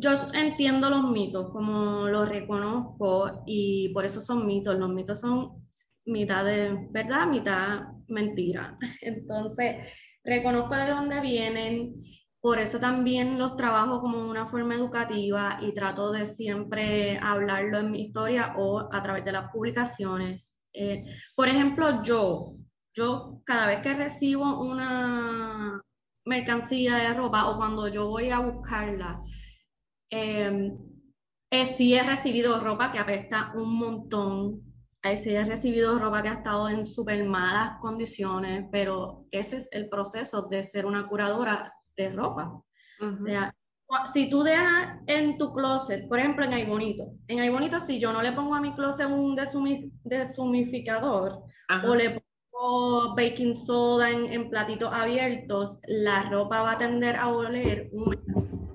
yo 0.00 0.28
entiendo 0.32 0.90
los 0.90 1.10
mitos, 1.10 1.50
como 1.50 2.08
los 2.08 2.28
reconozco 2.28 3.42
y 3.46 3.90
por 3.90 4.04
eso 4.04 4.20
son 4.20 4.46
mitos. 4.46 4.78
Los 4.78 4.90
mitos 4.90 5.20
son 5.20 5.66
mitad 6.04 6.44
de 6.44 6.88
verdad, 6.90 7.26
mitad 7.26 7.80
mentira. 8.08 8.76
Entonces, 9.02 9.92
reconozco 10.24 10.74
de 10.74 10.90
dónde 10.90 11.20
vienen, 11.20 12.02
por 12.40 12.58
eso 12.58 12.78
también 12.78 13.38
los 13.38 13.56
trabajo 13.56 14.00
como 14.00 14.28
una 14.28 14.46
forma 14.46 14.74
educativa 14.74 15.58
y 15.60 15.72
trato 15.74 16.12
de 16.12 16.26
siempre 16.26 17.18
hablarlo 17.20 17.78
en 17.78 17.90
mi 17.90 18.02
historia 18.02 18.54
o 18.56 18.88
a 18.92 19.02
través 19.02 19.24
de 19.24 19.32
las 19.32 19.50
publicaciones. 19.50 20.54
Eh, 20.72 21.04
por 21.34 21.48
ejemplo, 21.48 22.02
yo, 22.02 22.54
yo 22.94 23.42
cada 23.44 23.66
vez 23.66 23.80
que 23.80 23.94
recibo 23.94 24.60
una 24.60 25.82
mercancía 26.24 26.96
de 26.96 27.14
ropa 27.14 27.48
o 27.48 27.56
cuando 27.56 27.88
yo 27.88 28.06
voy 28.06 28.30
a 28.30 28.38
buscarla, 28.38 29.20
eh, 30.10 31.64
sí 31.64 31.94
he 31.94 32.02
recibido 32.02 32.60
ropa 32.60 32.90
que 32.90 32.98
apesta 32.98 33.52
un 33.54 33.78
montón. 33.78 34.62
Eh, 35.02 35.16
sí 35.16 35.34
he 35.34 35.44
recibido 35.44 35.98
ropa 35.98 36.22
que 36.22 36.28
ha 36.28 36.34
estado 36.34 36.68
en 36.68 36.84
súper 36.84 37.24
malas 37.24 37.78
condiciones, 37.80 38.66
pero 38.70 39.26
ese 39.30 39.58
es 39.58 39.68
el 39.72 39.88
proceso 39.88 40.42
de 40.42 40.64
ser 40.64 40.86
una 40.86 41.06
curadora 41.06 41.72
de 41.96 42.12
ropa. 42.12 42.62
O 43.00 43.26
sea, 43.26 43.54
si 44.12 44.28
tú 44.28 44.42
dejas 44.42 44.98
en 45.06 45.38
tu 45.38 45.52
closet, 45.52 46.08
por 46.08 46.18
ejemplo 46.18 46.44
en 46.44 46.52
Aibonito, 46.52 47.12
en 47.28 47.40
Aibonito 47.40 47.78
si 47.80 48.00
yo 48.00 48.12
no 48.12 48.22
le 48.22 48.32
pongo 48.32 48.54
a 48.54 48.60
mi 48.60 48.74
closet 48.74 49.06
un 49.06 49.36
deshumificador 50.04 51.44
o 51.84 51.94
le 51.94 52.20
pongo 52.50 53.14
baking 53.14 53.54
soda 53.54 54.10
en, 54.10 54.26
en 54.32 54.50
platitos 54.50 54.92
abiertos, 54.92 55.80
la 55.86 56.28
ropa 56.28 56.62
va 56.62 56.72
a 56.72 56.78
tender 56.78 57.16
a 57.16 57.28
oler 57.28 57.88
húmeda 57.92 58.67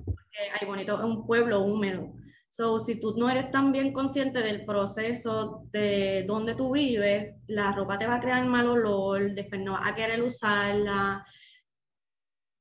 hay 0.59 0.67
bonito, 0.67 0.97
es 0.97 1.03
un 1.03 1.25
pueblo 1.25 1.61
húmedo. 1.61 2.13
So, 2.49 2.79
si 2.79 2.99
tú 2.99 3.15
no 3.17 3.29
eres 3.29 3.49
tan 3.49 3.71
bien 3.71 3.91
consciente 3.93 4.39
del 4.39 4.63
proceso 4.63 5.63
de 5.71 6.23
donde 6.27 6.53
tú 6.55 6.71
vives, 6.73 7.33
la 7.47 7.71
ropa 7.71 7.97
te 7.97 8.05
va 8.05 8.15
a 8.15 8.19
crear 8.19 8.45
mal 8.45 8.67
olor, 8.67 9.33
después 9.33 9.61
no 9.61 9.73
vas 9.73 9.87
a 9.87 9.95
querer 9.95 10.21
usarla. 10.21 11.25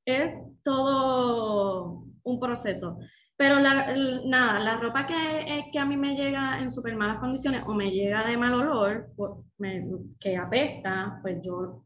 Es 0.05 0.33
todo 0.63 2.05
un 2.23 2.39
proceso. 2.39 2.97
Pero 3.37 3.59
la, 3.59 3.93
nada, 4.25 4.59
la 4.59 4.77
ropa 4.77 5.05
que, 5.05 5.69
que 5.71 5.79
a 5.79 5.85
mí 5.85 5.97
me 5.97 6.15
llega 6.15 6.59
en 6.59 6.71
súper 6.71 6.95
malas 6.95 7.19
condiciones 7.19 7.63
o 7.67 7.73
me 7.73 7.91
llega 7.91 8.23
de 8.25 8.37
mal 8.37 8.53
olor, 8.53 9.11
pues, 9.15 9.31
que 10.19 10.37
apesta, 10.37 11.19
pues 11.21 11.39
yo 11.43 11.83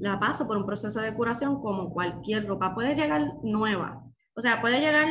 la 0.00 0.18
paso 0.18 0.46
por 0.46 0.56
un 0.56 0.66
proceso 0.66 1.00
de 1.00 1.14
curación 1.14 1.60
como 1.60 1.92
cualquier 1.92 2.46
ropa. 2.46 2.74
Puede 2.74 2.94
llegar 2.94 3.22
nueva, 3.42 4.04
o 4.38 4.40
sea, 4.40 4.60
puede 4.60 4.78
llegar, 4.78 5.08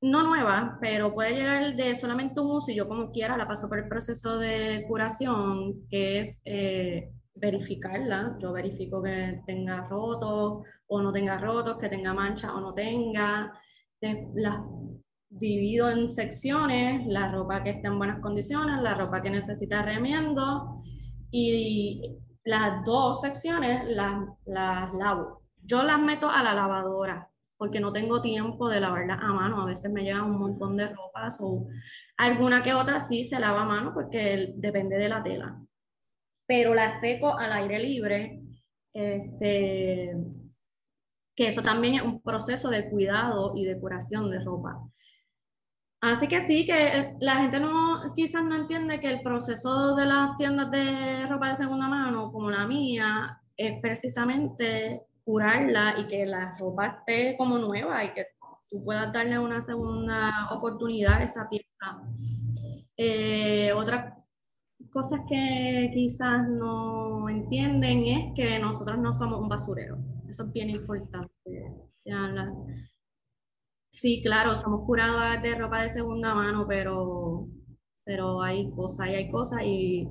no 0.00 0.22
nueva, 0.24 0.78
pero 0.80 1.14
puede 1.14 1.36
llegar 1.36 1.76
de 1.76 1.94
solamente 1.94 2.40
un 2.40 2.56
uso 2.56 2.72
y 2.72 2.74
yo 2.74 2.88
como 2.88 3.12
quiera 3.12 3.36
la 3.36 3.46
paso 3.46 3.68
por 3.68 3.78
el 3.78 3.88
proceso 3.88 4.38
de 4.38 4.84
curación, 4.88 5.86
que 5.88 6.18
es 6.18 6.40
eh, 6.44 7.12
verificarla. 7.36 8.36
Yo 8.40 8.52
verifico 8.52 9.00
que 9.00 9.42
tenga 9.46 9.86
rotos 9.86 10.64
o 10.88 11.02
no 11.02 11.12
tenga 11.12 11.38
rotos, 11.38 11.78
que 11.78 11.88
tenga 11.88 12.12
mancha 12.14 12.52
o 12.52 12.60
no 12.60 12.74
tenga. 12.74 13.52
De, 14.00 14.26
divido 15.28 15.90
en 15.90 16.08
secciones 16.08 17.06
la 17.06 17.30
ropa 17.30 17.62
que 17.62 17.70
está 17.70 17.88
en 17.88 17.98
buenas 17.98 18.20
condiciones, 18.20 18.82
la 18.82 18.94
ropa 18.94 19.22
que 19.22 19.30
necesita 19.30 19.82
remiendo 19.82 20.82
y 21.30 22.18
las 22.44 22.84
dos 22.84 23.20
secciones 23.20 23.84
las, 23.88 24.20
las 24.46 24.92
lavo. 24.94 25.42
Yo 25.62 25.84
las 25.84 26.00
meto 26.00 26.28
a 26.28 26.42
la 26.42 26.54
lavadora 26.54 27.30
porque 27.56 27.80
no 27.80 27.92
tengo 27.92 28.20
tiempo 28.20 28.68
de 28.68 28.80
lavarlas 28.80 29.18
a 29.20 29.32
mano. 29.32 29.62
A 29.62 29.66
veces 29.66 29.90
me 29.90 30.02
llegan 30.02 30.30
un 30.30 30.38
montón 30.38 30.76
de 30.76 30.88
ropas 30.88 31.38
o 31.40 31.66
alguna 32.16 32.62
que 32.62 32.74
otra 32.74 33.00
sí 33.00 33.24
se 33.24 33.40
lava 33.40 33.62
a 33.62 33.66
mano 33.66 33.92
porque 33.94 34.52
depende 34.56 34.98
de 34.98 35.08
la 35.08 35.22
tela. 35.22 35.58
Pero 36.46 36.74
la 36.74 36.88
seco 37.00 37.36
al 37.36 37.52
aire 37.52 37.78
libre, 37.78 38.40
este, 38.92 40.14
que 41.34 41.48
eso 41.48 41.62
también 41.62 41.94
es 41.94 42.02
un 42.02 42.22
proceso 42.22 42.70
de 42.70 42.88
cuidado 42.90 43.52
y 43.54 43.64
de 43.64 43.78
curación 43.80 44.30
de 44.30 44.42
ropa. 44.44 44.80
Así 46.00 46.28
que 46.28 46.40
sí, 46.46 46.64
que 46.64 47.14
la 47.20 47.36
gente 47.36 47.58
no, 47.58 48.12
quizás 48.14 48.44
no 48.44 48.54
entiende 48.54 49.00
que 49.00 49.08
el 49.08 49.22
proceso 49.22 49.96
de 49.96 50.06
las 50.06 50.36
tiendas 50.36 50.70
de 50.70 51.26
ropa 51.26 51.48
de 51.48 51.56
segunda 51.56 51.88
mano, 51.88 52.30
como 52.30 52.50
la 52.50 52.66
mía, 52.66 53.40
es 53.56 53.80
precisamente 53.80 55.02
curarla 55.26 55.96
y 55.98 56.06
que 56.06 56.24
la 56.24 56.56
ropa 56.56 56.86
esté 56.86 57.36
como 57.36 57.58
nueva 57.58 58.04
y 58.04 58.14
que 58.14 58.26
tú 58.70 58.82
puedas 58.84 59.12
darle 59.12 59.38
una 59.40 59.60
segunda 59.60 60.48
oportunidad 60.52 61.14
a 61.14 61.24
esa 61.24 61.48
pieza. 61.48 61.66
Eh, 62.96 63.72
otras 63.72 64.14
cosas 64.92 65.20
que 65.28 65.90
quizás 65.92 66.48
no 66.48 67.28
entienden 67.28 68.04
es 68.04 68.34
que 68.36 68.58
nosotros 68.60 68.98
no 68.98 69.12
somos 69.12 69.40
un 69.40 69.48
basurero. 69.48 69.98
Eso 70.28 70.44
es 70.44 70.52
bien 70.52 70.70
importante. 70.70 71.32
sí, 73.90 74.22
claro, 74.22 74.54
somos 74.54 74.86
curadas 74.86 75.42
de 75.42 75.56
ropa 75.56 75.82
de 75.82 75.88
segunda 75.88 76.34
mano, 76.34 76.66
pero, 76.68 77.48
pero 78.04 78.42
hay 78.42 78.70
cosas 78.70 79.08
y 79.08 79.14
hay 79.14 79.30
cosas 79.30 79.62
y, 79.64 80.08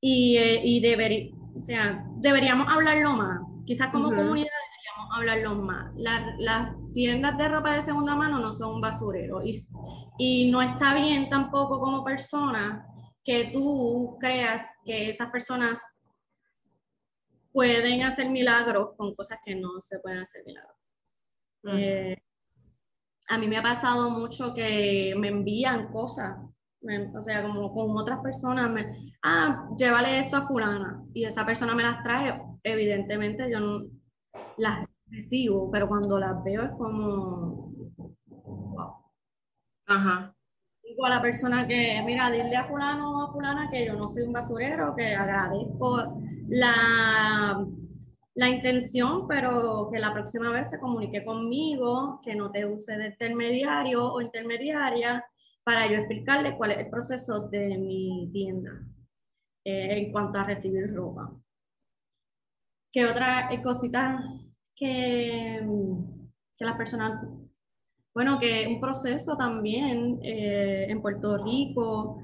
y, 0.00 0.36
eh, 0.38 0.60
y 0.64 1.32
o 1.56 1.62
sea, 1.62 2.04
deberíamos 2.16 2.66
hablarlo 2.68 3.12
más 3.12 3.53
Quizás 3.66 3.88
como 3.88 4.08
comunidad 4.08 4.50
deberíamos 4.68 5.16
hablarlo 5.16 5.54
más. 5.56 5.92
las 6.38 6.74
tiendas 6.92 7.36
de 7.38 7.48
ropa 7.48 7.74
de 7.74 7.82
segunda 7.82 8.14
mano 8.14 8.38
no 8.38 8.52
son 8.52 8.76
un 8.76 8.80
basurero 8.80 9.42
y, 9.42 9.52
y 10.18 10.50
no 10.50 10.62
está 10.62 10.94
bien 10.94 11.28
tampoco 11.28 11.80
como 11.80 12.04
persona 12.04 12.86
que 13.24 13.50
tú 13.52 14.16
creas 14.20 14.62
que 14.84 15.08
esas 15.08 15.30
personas 15.30 15.80
pueden 17.52 18.02
hacer 18.02 18.28
milagros 18.28 18.90
con 18.96 19.14
cosas 19.14 19.38
que 19.44 19.54
no 19.54 19.80
se 19.80 19.98
pueden 20.00 20.18
hacer 20.18 20.42
milagros. 20.44 20.76
Eh, 21.72 22.16
a 23.28 23.38
mí 23.38 23.48
me 23.48 23.56
ha 23.56 23.62
pasado 23.62 24.10
mucho 24.10 24.52
que 24.52 25.14
me 25.16 25.28
envían 25.28 25.90
cosas, 25.90 26.36
o 27.14 27.22
sea, 27.22 27.42
como 27.42 27.72
con 27.72 27.96
otras 27.96 28.20
personas, 28.20 28.70
me, 28.70 28.86
ah, 29.22 29.68
llévale 29.76 30.20
esto 30.20 30.36
a 30.36 30.42
fulana, 30.42 31.02
y 31.12 31.24
esa 31.24 31.46
persona 31.46 31.74
me 31.74 31.82
las 31.82 32.02
trae, 32.02 32.40
evidentemente 32.62 33.50
yo 33.50 33.60
no 33.60 33.80
las 34.58 34.86
recibo, 35.10 35.70
pero 35.70 35.88
cuando 35.88 36.18
las 36.18 36.42
veo 36.44 36.62
es 36.62 36.70
como, 36.72 37.72
wow. 38.26 38.94
Ajá. 39.86 40.34
Digo 40.82 41.06
a 41.06 41.10
la 41.10 41.22
persona 41.22 41.66
que, 41.66 42.02
mira, 42.04 42.30
dile 42.30 42.56
a 42.56 42.64
fulano 42.64 43.18
o 43.18 43.22
a 43.22 43.32
fulana 43.32 43.68
que 43.70 43.86
yo 43.86 43.94
no 43.94 44.04
soy 44.04 44.22
un 44.22 44.32
basurero, 44.32 44.94
que 44.94 45.14
agradezco 45.14 46.20
la, 46.48 47.66
la 48.34 48.48
intención, 48.48 49.26
pero 49.26 49.88
que 49.90 49.98
la 49.98 50.12
próxima 50.12 50.50
vez 50.50 50.68
se 50.68 50.78
comunique 50.78 51.24
conmigo, 51.24 52.20
que 52.22 52.34
no 52.34 52.50
te 52.50 52.66
use 52.66 52.96
de 52.96 53.08
intermediario 53.08 54.12
o 54.12 54.20
intermediaria 54.20 55.24
para 55.64 55.90
yo 55.90 55.96
explicarle 55.96 56.56
cuál 56.56 56.72
es 56.72 56.78
el 56.78 56.90
proceso 56.90 57.48
de 57.48 57.78
mi 57.78 58.30
tienda 58.32 58.70
eh, 59.64 59.98
en 59.98 60.12
cuanto 60.12 60.38
a 60.38 60.44
recibir 60.44 60.94
ropa. 60.94 61.32
¿Qué 62.92 63.06
otra 63.06 63.50
eh, 63.50 63.62
cosita 63.62 64.22
que, 64.76 65.66
que 66.56 66.64
las 66.64 66.76
personas, 66.76 67.26
bueno, 68.14 68.38
que 68.38 68.66
un 68.68 68.80
proceso 68.80 69.36
también 69.36 70.20
eh, 70.22 70.86
en 70.88 71.00
Puerto 71.00 71.42
Rico 71.42 72.22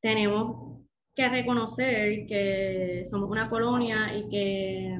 tenemos 0.00 0.78
que 1.14 1.28
reconocer 1.28 2.26
que 2.26 3.02
somos 3.04 3.30
una 3.30 3.50
colonia 3.50 4.16
y 4.16 4.28
que 4.28 4.98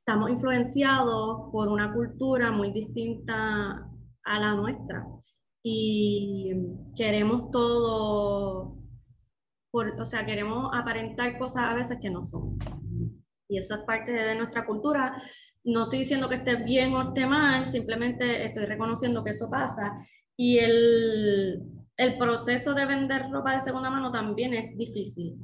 estamos 0.00 0.30
influenciados 0.30 1.50
por 1.52 1.68
una 1.68 1.92
cultura 1.92 2.50
muy 2.50 2.72
distinta 2.72 3.88
a 4.24 4.40
la 4.40 4.54
nuestra 4.54 5.06
y 5.62 6.52
queremos 6.96 7.50
todo, 7.50 8.76
o 9.72 10.04
sea, 10.04 10.24
queremos 10.24 10.70
aparentar 10.74 11.38
cosas 11.38 11.64
a 11.64 11.74
veces 11.74 11.98
que 12.00 12.10
no 12.10 12.22
son 12.22 12.58
y 13.50 13.58
eso 13.58 13.74
es 13.74 13.80
parte 13.80 14.12
de 14.12 14.34
nuestra 14.36 14.64
cultura. 14.64 15.20
No 15.64 15.82
estoy 15.82 16.00
diciendo 16.00 16.28
que 16.28 16.36
esté 16.36 16.56
bien 16.56 16.94
o 16.94 17.02
esté 17.02 17.26
mal, 17.26 17.66
simplemente 17.66 18.46
estoy 18.46 18.64
reconociendo 18.64 19.24
que 19.24 19.30
eso 19.30 19.50
pasa. 19.50 19.98
Y 20.36 20.58
el, 20.58 21.62
el 21.96 22.16
proceso 22.16 22.72
de 22.72 22.86
vender 22.86 23.28
ropa 23.30 23.54
de 23.54 23.60
segunda 23.60 23.90
mano 23.90 24.10
también 24.10 24.54
es 24.54 24.76
difícil, 24.78 25.36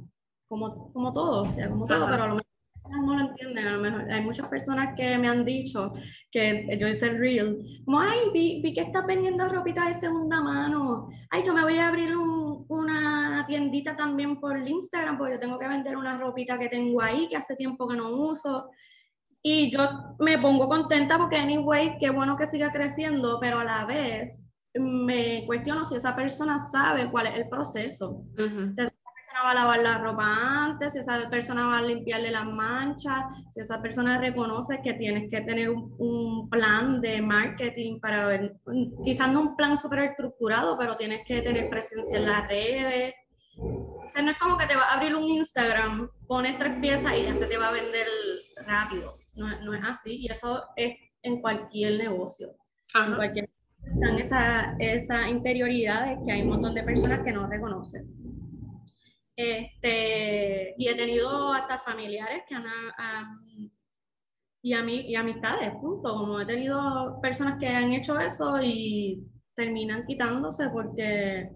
como, 0.47 0.91
como 0.93 1.13
todo, 1.13 1.43
o 1.43 1.51
sea, 1.51 1.69
como 1.69 1.85
todo, 1.85 2.07
pero 2.09 2.23
a 2.23 2.27
lo 2.27 2.35
mejor 2.35 2.47
no 2.89 3.15
lo 3.15 3.29
entienden, 3.29 3.67
a 3.67 3.71
lo 3.73 3.81
mejor. 3.81 4.11
Hay 4.11 4.21
muchas 4.21 4.47
personas 4.47 4.95
que 4.95 5.17
me 5.17 5.27
han 5.27 5.45
dicho 5.45 5.93
que 6.31 6.77
yo 6.79 6.87
hice 6.87 7.07
el 7.07 7.19
reel, 7.19 7.57
como, 7.85 7.99
ay, 7.99 8.19
vi, 8.33 8.61
vi 8.61 8.73
que 8.73 8.81
estás 8.81 9.05
vendiendo 9.05 9.47
ropita 9.47 9.87
de 9.87 9.93
segunda 9.93 10.41
mano, 10.41 11.09
ay, 11.29 11.43
yo 11.45 11.53
me 11.53 11.63
voy 11.63 11.77
a 11.77 11.87
abrir 11.87 12.15
un, 12.15 12.65
una 12.69 13.45
tiendita 13.47 13.95
también 13.95 14.39
por 14.39 14.57
Instagram, 14.57 15.17
porque 15.17 15.33
yo 15.33 15.39
tengo 15.39 15.59
que 15.59 15.67
vender 15.67 15.97
una 15.97 16.17
ropita 16.17 16.57
que 16.57 16.69
tengo 16.69 17.01
ahí, 17.01 17.27
que 17.27 17.37
hace 17.37 17.55
tiempo 17.55 17.87
que 17.87 17.97
no 17.97 18.09
uso, 18.09 18.69
y 19.41 19.71
yo 19.71 19.81
me 20.19 20.37
pongo 20.39 20.67
contenta 20.67 21.17
porque, 21.17 21.37
anyway, 21.37 21.97
qué 21.99 22.09
bueno 22.09 22.35
que 22.35 22.47
siga 22.47 22.71
creciendo, 22.71 23.39
pero 23.39 23.59
a 23.59 23.63
la 23.63 23.85
vez 23.85 24.41
me 24.73 25.45
cuestiono 25.45 25.83
si 25.85 25.95
esa 25.95 26.15
persona 26.15 26.59
sabe 26.59 27.09
cuál 27.09 27.27
es 27.27 27.35
el 27.35 27.49
proceso 27.49 28.23
va 29.43 29.51
a 29.51 29.53
lavar 29.53 29.79
la 29.79 29.97
ropa 29.97 30.23
antes, 30.65 30.93
si 30.93 30.99
esa 30.99 31.29
persona 31.29 31.67
va 31.67 31.79
a 31.79 31.81
limpiarle 31.81 32.31
las 32.31 32.45
manchas, 32.45 33.25
si 33.51 33.61
esa 33.61 33.81
persona 33.81 34.19
reconoce 34.19 34.81
que 34.83 34.93
tienes 34.93 35.29
que 35.29 35.41
tener 35.41 35.69
un, 35.69 36.49
plan 36.49 37.01
de 37.01 37.21
marketing 37.21 37.99
para 37.99 38.25
ver, 38.27 38.55
quizás 39.03 39.31
no 39.31 39.41
un 39.41 39.55
plan 39.57 39.77
súper 39.77 39.99
estructurado, 39.99 40.77
pero 40.77 40.95
tienes 40.95 41.21
que 41.25 41.41
tener 41.41 41.69
presencia 41.69 42.17
en 42.17 42.25
las 42.25 42.47
redes. 42.47 43.13
O 43.57 44.07
sea, 44.09 44.21
no 44.21 44.31
es 44.31 44.37
como 44.37 44.57
que 44.57 44.65
te 44.65 44.75
va 44.75 44.83
a 44.83 44.93
abrir 44.93 45.15
un 45.15 45.23
Instagram, 45.23 46.09
pones 46.25 46.57
tres 46.57 46.79
piezas 46.79 47.13
y 47.17 47.23
ya 47.23 47.33
se 47.33 47.47
te 47.47 47.57
va 47.57 47.69
a 47.69 47.71
vender 47.71 48.07
rápido. 48.65 49.13
No, 49.35 49.47
no 49.61 49.73
es 49.73 49.81
así. 49.83 50.17
Y 50.21 50.31
eso 50.31 50.63
es 50.75 50.95
en 51.21 51.41
cualquier 51.41 51.97
negocio. 51.97 52.55
En 52.95 53.15
cualquier 53.15 53.49
están 53.93 54.17
esa, 54.19 54.75
esa 54.79 55.29
interioridad 55.29 56.05
de 56.05 56.25
que 56.25 56.31
hay 56.31 56.41
un 56.41 56.49
montón 56.49 56.73
de 56.73 56.83
personas 56.83 57.21
que 57.23 57.31
no 57.31 57.47
reconocen. 57.47 58.05
Este, 59.37 60.73
y 60.79 60.87
he 60.87 60.95
tenido 60.95 61.53
hasta 61.53 61.77
familiares 61.77 62.41
que 62.49 62.55
han, 62.55 62.65
y, 64.63 64.73
a 64.73 64.81
mí, 64.81 65.01
y 65.07 65.15
amistades, 65.15 65.71
punto. 65.79 66.11
Como 66.17 66.41
he 66.41 66.45
tenido 66.45 67.19
personas 67.21 67.59
que 67.59 67.67
han 67.67 67.93
hecho 67.93 68.19
eso 68.19 68.59
y 68.61 69.23
terminan 69.55 70.05
quitándose 70.07 70.69
porque 70.69 71.51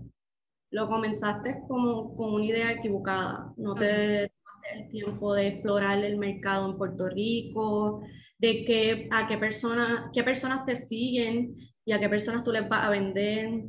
lo 0.69 0.87
comenzaste 0.87 1.63
como 1.67 2.15
con 2.15 2.35
una 2.35 2.45
idea 2.45 2.71
equivocada. 2.71 3.51
No 3.57 3.73
te 3.73 4.29
tomaste 4.29 4.73
el 4.75 4.89
tiempo 4.89 5.33
de 5.33 5.47
explorar 5.47 6.03
el 6.03 6.17
mercado 6.17 6.69
en 6.69 6.77
Puerto 6.77 7.09
Rico, 7.09 8.03
de 8.37 8.63
qué, 8.63 9.07
a 9.11 9.25
qué, 9.25 9.39
persona, 9.39 10.11
qué 10.13 10.23
personas 10.23 10.65
te 10.67 10.75
siguen 10.75 11.55
y 11.83 11.93
a 11.93 11.99
qué 11.99 12.07
personas 12.09 12.43
tú 12.43 12.51
les 12.51 12.69
vas 12.69 12.85
a 12.85 12.89
vender. 12.91 13.63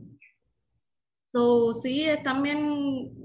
So, 1.33 1.73
sí, 1.73 2.05
es 2.05 2.23
también 2.23 3.22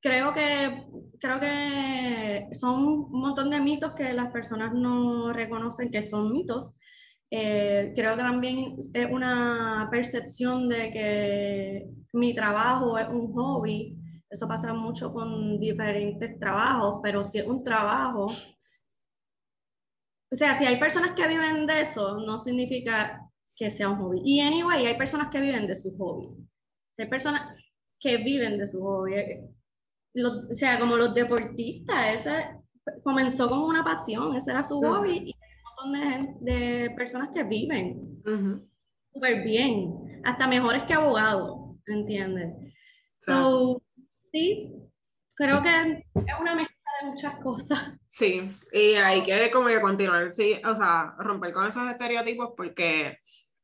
creo 0.00 0.32
que, 0.32 0.86
creo 1.20 1.40
que 1.40 2.48
son 2.52 2.86
un 2.86 3.10
montón 3.20 3.50
de 3.50 3.60
mitos 3.60 3.92
que 3.92 4.12
las 4.12 4.30
personas 4.32 4.72
no 4.74 5.32
reconocen 5.32 5.90
que 5.90 6.02
son 6.02 6.32
mitos. 6.32 6.76
Eh, 7.30 7.92
creo 7.94 8.16
que 8.16 8.22
también 8.22 8.76
es 8.94 9.10
una 9.10 9.88
percepción 9.90 10.68
de 10.68 10.90
que 10.90 11.86
mi 12.12 12.34
trabajo 12.34 12.98
es 12.98 13.08
un 13.08 13.32
hobby. 13.32 13.96
Eso 14.30 14.46
pasa 14.46 14.72
mucho 14.74 15.12
con 15.12 15.58
diferentes 15.58 16.38
trabajos, 16.38 17.00
pero 17.02 17.24
si 17.24 17.38
es 17.38 17.46
un 17.46 17.62
trabajo, 17.62 18.26
o 20.30 20.34
sea, 20.34 20.52
si 20.54 20.66
hay 20.66 20.78
personas 20.78 21.12
que 21.12 21.26
viven 21.26 21.66
de 21.66 21.80
eso, 21.80 22.18
no 22.18 22.36
significa 22.38 23.22
que 23.56 23.70
sea 23.70 23.88
un 23.88 23.98
hobby. 23.98 24.20
Y 24.24 24.40
anyway, 24.40 24.86
hay 24.86 24.96
personas 24.98 25.28
que 25.28 25.40
viven 25.40 25.66
de 25.66 25.74
su 25.74 25.96
hobby. 25.96 26.28
Hay 26.98 27.08
personas 27.08 27.56
que 27.98 28.18
viven 28.18 28.58
de 28.58 28.66
su 28.66 28.80
hobby 28.82 29.14
o 30.14 30.54
sea, 30.54 30.78
como 30.78 30.96
los 30.96 31.14
deportistas, 31.14 32.20
ese 32.20 32.58
comenzó 33.02 33.48
como 33.48 33.66
una 33.66 33.84
pasión, 33.84 34.34
ese 34.34 34.50
era 34.50 34.62
su 34.62 34.80
hobby 34.80 35.18
y 35.18 35.34
hay 35.34 35.50
un 35.84 35.92
montón 35.92 36.40
de, 36.44 36.52
de 36.52 36.90
personas 36.90 37.30
que 37.34 37.44
viven. 37.44 38.22
súper 39.12 39.42
bien, 39.42 40.20
hasta 40.24 40.46
mejores 40.46 40.84
que 40.84 40.94
abogados, 40.94 41.76
¿entiendes? 41.86 42.54
So, 43.20 43.82
sí, 44.32 44.72
creo 45.34 45.62
que 45.62 46.04
es 46.14 46.40
una 46.40 46.54
mezcla 46.54 46.76
de 47.02 47.10
muchas 47.10 47.34
cosas. 47.40 47.92
Sí, 48.06 48.48
y 48.72 48.94
hay 48.94 49.22
que 49.22 49.50
como 49.50 49.68
que 49.68 49.80
continuar, 49.80 50.30
sí, 50.30 50.60
o 50.64 50.74
sea, 50.74 51.14
romper 51.18 51.52
con 51.52 51.66
esos 51.66 51.88
estereotipos 51.88 52.54
porque 52.56 53.18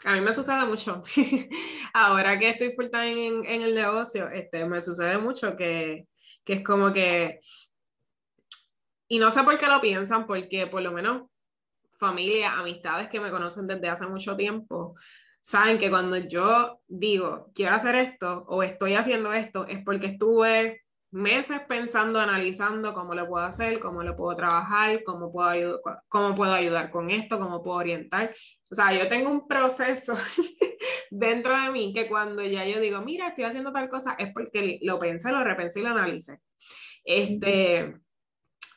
a 0.05 0.13
mí 0.13 0.21
me 0.21 0.33
sucede 0.33 0.67
mucho. 0.67 1.03
Ahora 1.95 2.39
que 2.39 2.51
estoy 2.51 2.73
full 2.75 2.91
time 2.91 3.27
en, 3.27 3.45
en, 3.47 3.63
el 3.63 3.75
negocio, 3.75 4.29
este, 4.29 4.65
me 4.65 4.81
sucede 4.81 5.19
mucho 5.19 5.57
que, 5.57 6.07
que 6.45 6.55
es 6.55 6.63
como 6.63 6.93
que, 6.93 7.41
y 9.09 9.19
no 9.19 9.31
sé 9.31 9.43
por 9.43 9.59
qué 9.59 9.67
lo 9.67 9.81
piensan, 9.81 10.27
porque 10.27 10.67
por 10.67 10.83
lo 10.83 10.93
menos 10.93 11.25
familia, 11.99 12.55
amistades 12.55 13.09
que 13.09 13.21
me 13.21 13.31
conocen 13.31 13.67
desde 13.67 13.89
hace 13.89 14.07
mucho 14.07 14.37
tiempo, 14.37 14.95
saben 15.41 15.79
que 15.79 15.91
cuando 15.91 16.17
yo 16.17 16.81
digo, 16.87 17.51
quiero 17.55 17.75
hacer 17.75 17.95
esto 17.97 18.45
o 18.49 18.63
estoy 18.63 18.95
haciendo 18.95 19.33
esto, 19.33 19.67
es 19.67 19.83
porque 19.85 20.07
estuve 20.07 20.85
meses 21.15 21.61
pensando, 21.69 22.19
analizando 22.19 22.93
cómo 22.93 23.15
lo 23.15 23.29
puedo 23.29 23.45
hacer, 23.45 23.79
cómo 23.79 24.03
lo 24.03 24.17
puedo 24.17 24.35
trabajar, 24.37 25.05
cómo 25.05 25.31
puedo, 25.31 25.81
cómo 26.09 26.35
puedo 26.35 26.53
ayudar 26.53 26.91
con 26.91 27.09
esto, 27.11 27.39
cómo 27.39 27.63
puedo 27.63 27.79
orientar. 27.79 28.35
O 28.69 28.75
sea, 28.75 28.93
yo 28.93 29.09
tengo 29.09 29.31
un 29.31 29.47
proceso 29.47 30.15
dentro 31.17 31.61
de 31.61 31.71
mí 31.71 31.93
que 31.95 32.09
cuando 32.09 32.43
ya 32.43 32.67
yo 32.67 32.81
digo, 32.81 33.01
mira, 33.01 33.29
estoy 33.29 33.45
haciendo 33.45 33.73
tal 33.73 33.89
cosa, 33.89 34.17
es 34.19 34.33
porque 34.33 34.81
lo 34.83 34.99
pensé, 34.99 35.31
lo 35.31 35.45
repensé 35.45 35.81
y 35.81 35.83
lo 35.85 35.91
analicé. 35.91 36.41
Este, 37.05 37.95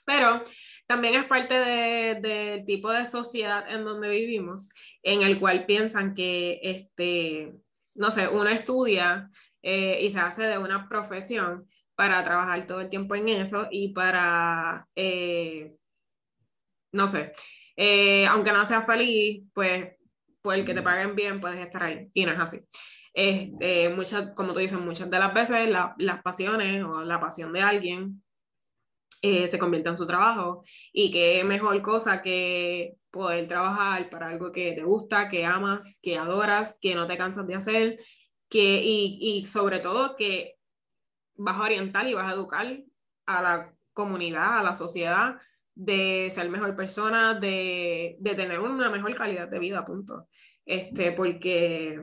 pero 0.06 0.43
también 0.86 1.15
es 1.15 1.26
parte 1.26 1.56
del 1.56 2.21
de, 2.21 2.63
tipo 2.67 2.91
de 2.91 3.06
sociedad 3.06 3.65
en 3.69 3.84
donde 3.84 4.10
vivimos, 4.10 4.69
en 5.02 5.23
el 5.23 5.39
cual 5.39 5.65
piensan 5.65 6.13
que, 6.13 6.60
este, 6.62 7.54
no 7.95 8.12
sé, 8.12 8.28
uno 8.28 8.50
estudia 8.50 9.32
eh, 9.63 10.00
y 10.04 10.12
se 10.12 10.19
hace 10.19 10.43
de 10.43 10.60
una 10.60 10.88
profesión 10.88 11.67
para 11.95 12.23
trabajar 12.23 12.67
todo 12.67 12.82
el 12.82 12.89
tiempo 12.89 13.15
en 13.15 13.30
eso 13.30 13.67
y 13.71 13.93
para, 13.93 14.88
eh, 14.95 15.76
no 16.91 17.08
sé, 17.08 17.32
eh, 17.76 18.28
aunque 18.28 18.52
no 18.52 18.63
sea 18.65 18.82
feliz, 18.84 19.43
pues 19.54 19.97
por 20.48 20.56
el 20.56 20.64
que 20.64 20.74
te 20.74 20.82
paguen 20.82 21.14
bien 21.14 21.42
puedes 21.42 21.60
estar 21.60 21.84
ahí. 21.84 22.10
Y 22.14 22.26
no 22.26 22.32
es 22.32 22.40
así. 22.40 22.62
Este, 23.14 23.90
muchas, 23.90 24.34
como 24.34 24.54
tú 24.54 24.60
dices, 24.60 24.80
muchas 24.80 25.10
de 25.10 25.20
las 25.20 25.34
veces 25.34 25.70
las 25.70 26.22
pasiones 26.24 26.86
o 26.86 27.02
la 27.02 27.20
pasión 27.20 27.52
de 27.52 27.60
alguien 27.60 28.24
eh, 29.22 29.50
se 29.50 29.60
convierte 29.60 29.90
en 29.90 29.98
su 29.98 30.08
trabajo 30.08 30.64
y 30.94 31.12
qué 31.12 31.44
mejor 31.44 31.82
cosa 31.82 32.22
que 32.22 32.94
poder 33.12 33.46
trabajar 33.50 34.10
para 34.10 34.30
algo 34.30 34.54
que 34.54 34.72
te 34.72 34.84
gusta, 34.84 35.28
que 35.28 35.44
amas, 35.44 36.00
que 36.02 36.18
adoras, 36.18 36.80
que 36.82 36.96
no 36.96 37.08
te 37.08 37.18
cansas 37.18 37.46
de 37.46 37.56
hacer, 37.56 38.00
que, 38.48 38.82
y, 38.82 39.18
y 39.20 39.46
sobre 39.48 39.80
todo 39.80 40.16
que 40.16 40.56
vas 41.36 41.58
a 41.58 41.64
orientar 41.64 42.08
y 42.08 42.14
vas 42.14 42.32
a 42.32 42.36
educar 42.36 42.84
a 43.26 43.42
la 43.42 43.74
comunidad, 43.92 44.60
a 44.60 44.64
la 44.64 44.74
sociedad, 44.74 45.36
de 45.78 46.30
ser 46.32 46.50
mejor 46.50 46.76
persona, 46.76 47.36
de, 47.36 48.18
de 48.20 48.36
tener 48.36 48.60
una 48.60 48.90
mejor 48.90 49.13
calidad 49.16 49.48
de 49.48 49.60
vida, 49.60 49.86
punto. 49.86 50.28
Este, 50.66 51.12
porque 51.12 52.02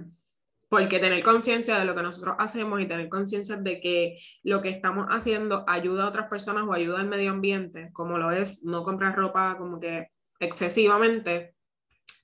porque 0.75 0.99
tener 0.99 1.23
conciencia 1.23 1.79
de 1.79 1.85
lo 1.85 1.95
que 1.95 2.03
nosotros 2.03 2.35
hacemos 2.37 2.81
y 2.81 2.87
tener 2.87 3.09
conciencia 3.09 3.57
de 3.57 3.81
que 3.81 4.19
lo 4.43 4.61
que 4.61 4.71
estamos 4.71 5.07
haciendo 5.09 5.65
ayuda 5.69 6.03
a 6.03 6.09
otras 6.09 6.29
personas 6.29 6.65
o 6.67 6.73
ayuda 6.73 6.99
al 6.99 7.07
medio 7.07 7.31
ambiente, 7.31 7.91
como 7.93 8.19
lo 8.19 8.33
es 8.33 8.65
no 8.65 8.83
comprar 8.83 9.15
ropa 9.15 9.57
como 9.57 9.79
que 9.79 10.09
excesivamente, 10.41 11.55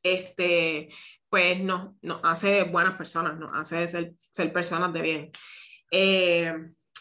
este, 0.03 0.89
pues 1.29 1.61
nos, 1.61 1.91
nos 2.03 2.21
hace 2.25 2.65
buenas 2.65 2.95
personas, 2.97 3.39
nos 3.39 3.55
hace 3.55 3.87
ser, 3.87 4.15
ser 4.33 4.53
personas 4.53 4.93
de 4.93 5.01
bien. 5.01 5.31
Eh, 5.93 6.53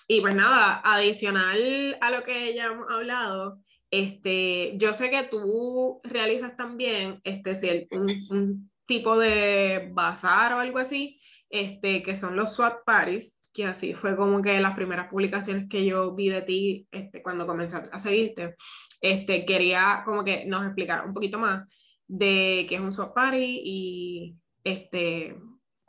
y 0.08 0.22
pues 0.22 0.36
nada, 0.36 0.82
adicional 0.84 1.98
a 2.00 2.12
lo 2.12 2.22
que 2.22 2.54
ya 2.54 2.66
hemos 2.66 2.92
hablado, 2.92 3.60
este, 3.92 4.74
yo 4.78 4.94
sé 4.94 5.10
que 5.10 5.24
tú 5.24 6.02
realizas 6.04 6.56
también 6.56 7.20
este, 7.24 7.56
si 7.56 7.88
un, 7.92 8.08
un 8.30 8.72
tipo 8.86 9.18
de 9.18 9.90
bazar 9.94 10.54
o 10.54 10.60
algo 10.60 10.80
así, 10.80 11.20
este, 11.50 12.04
que 12.04 12.16
son 12.16 12.36
los 12.36 12.56
SWAT 12.56 12.84
Parties, 12.86 13.38
que 13.54 13.66
así 13.66 13.94
fue 13.94 14.16
como 14.16 14.42
que 14.42 14.60
las 14.60 14.76
primeras 14.76 15.10
publicaciones 15.10 15.68
que 15.70 15.86
yo 15.86 16.14
vi 16.16 16.30
de 16.30 16.42
ti 16.42 16.88
este, 16.92 17.22
cuando 17.22 17.48
comencé 17.48 17.78
a 17.92 18.00
seguirte. 18.00 18.56
Este, 19.02 19.46
quería 19.46 20.04
como 20.06 20.24
que 20.24 20.46
nos 20.46 20.66
explicar 20.66 21.06
un 21.06 21.14
poquito 21.14 21.40
más 21.40 21.68
de 22.08 22.66
qué 22.68 22.76
es 22.76 22.82
un 22.82 22.92
SWAT 22.92 23.14
Party 23.14 23.62
y 23.64 24.36
este, 24.64 25.36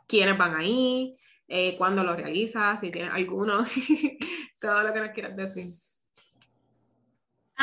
quiénes 0.07 0.37
van 0.37 0.55
ahí, 0.55 1.17
eh, 1.47 1.75
cuándo 1.77 2.03
lo 2.03 2.15
realizas, 2.15 2.79
si 2.79 2.91
tienes 2.91 3.13
alguno, 3.13 3.63
todo 4.59 4.83
lo 4.83 4.93
que 4.93 4.99
nos 4.99 5.11
quieras 5.11 5.35
decir. 5.35 5.67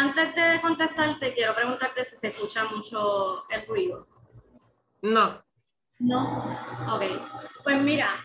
Antes 0.01 0.33
de 0.33 0.61
contestarte, 0.61 1.35
quiero 1.35 1.57
preguntarte 1.57 2.05
si 2.05 2.15
se 2.17 2.29
escucha 2.29 2.65
mucho 2.67 3.43
el 3.51 3.67
ruido. 3.67 4.07
No. 5.03 5.43
No, 5.99 6.57
ok. 6.95 7.03
Pues 7.65 7.83
mira, 7.83 8.25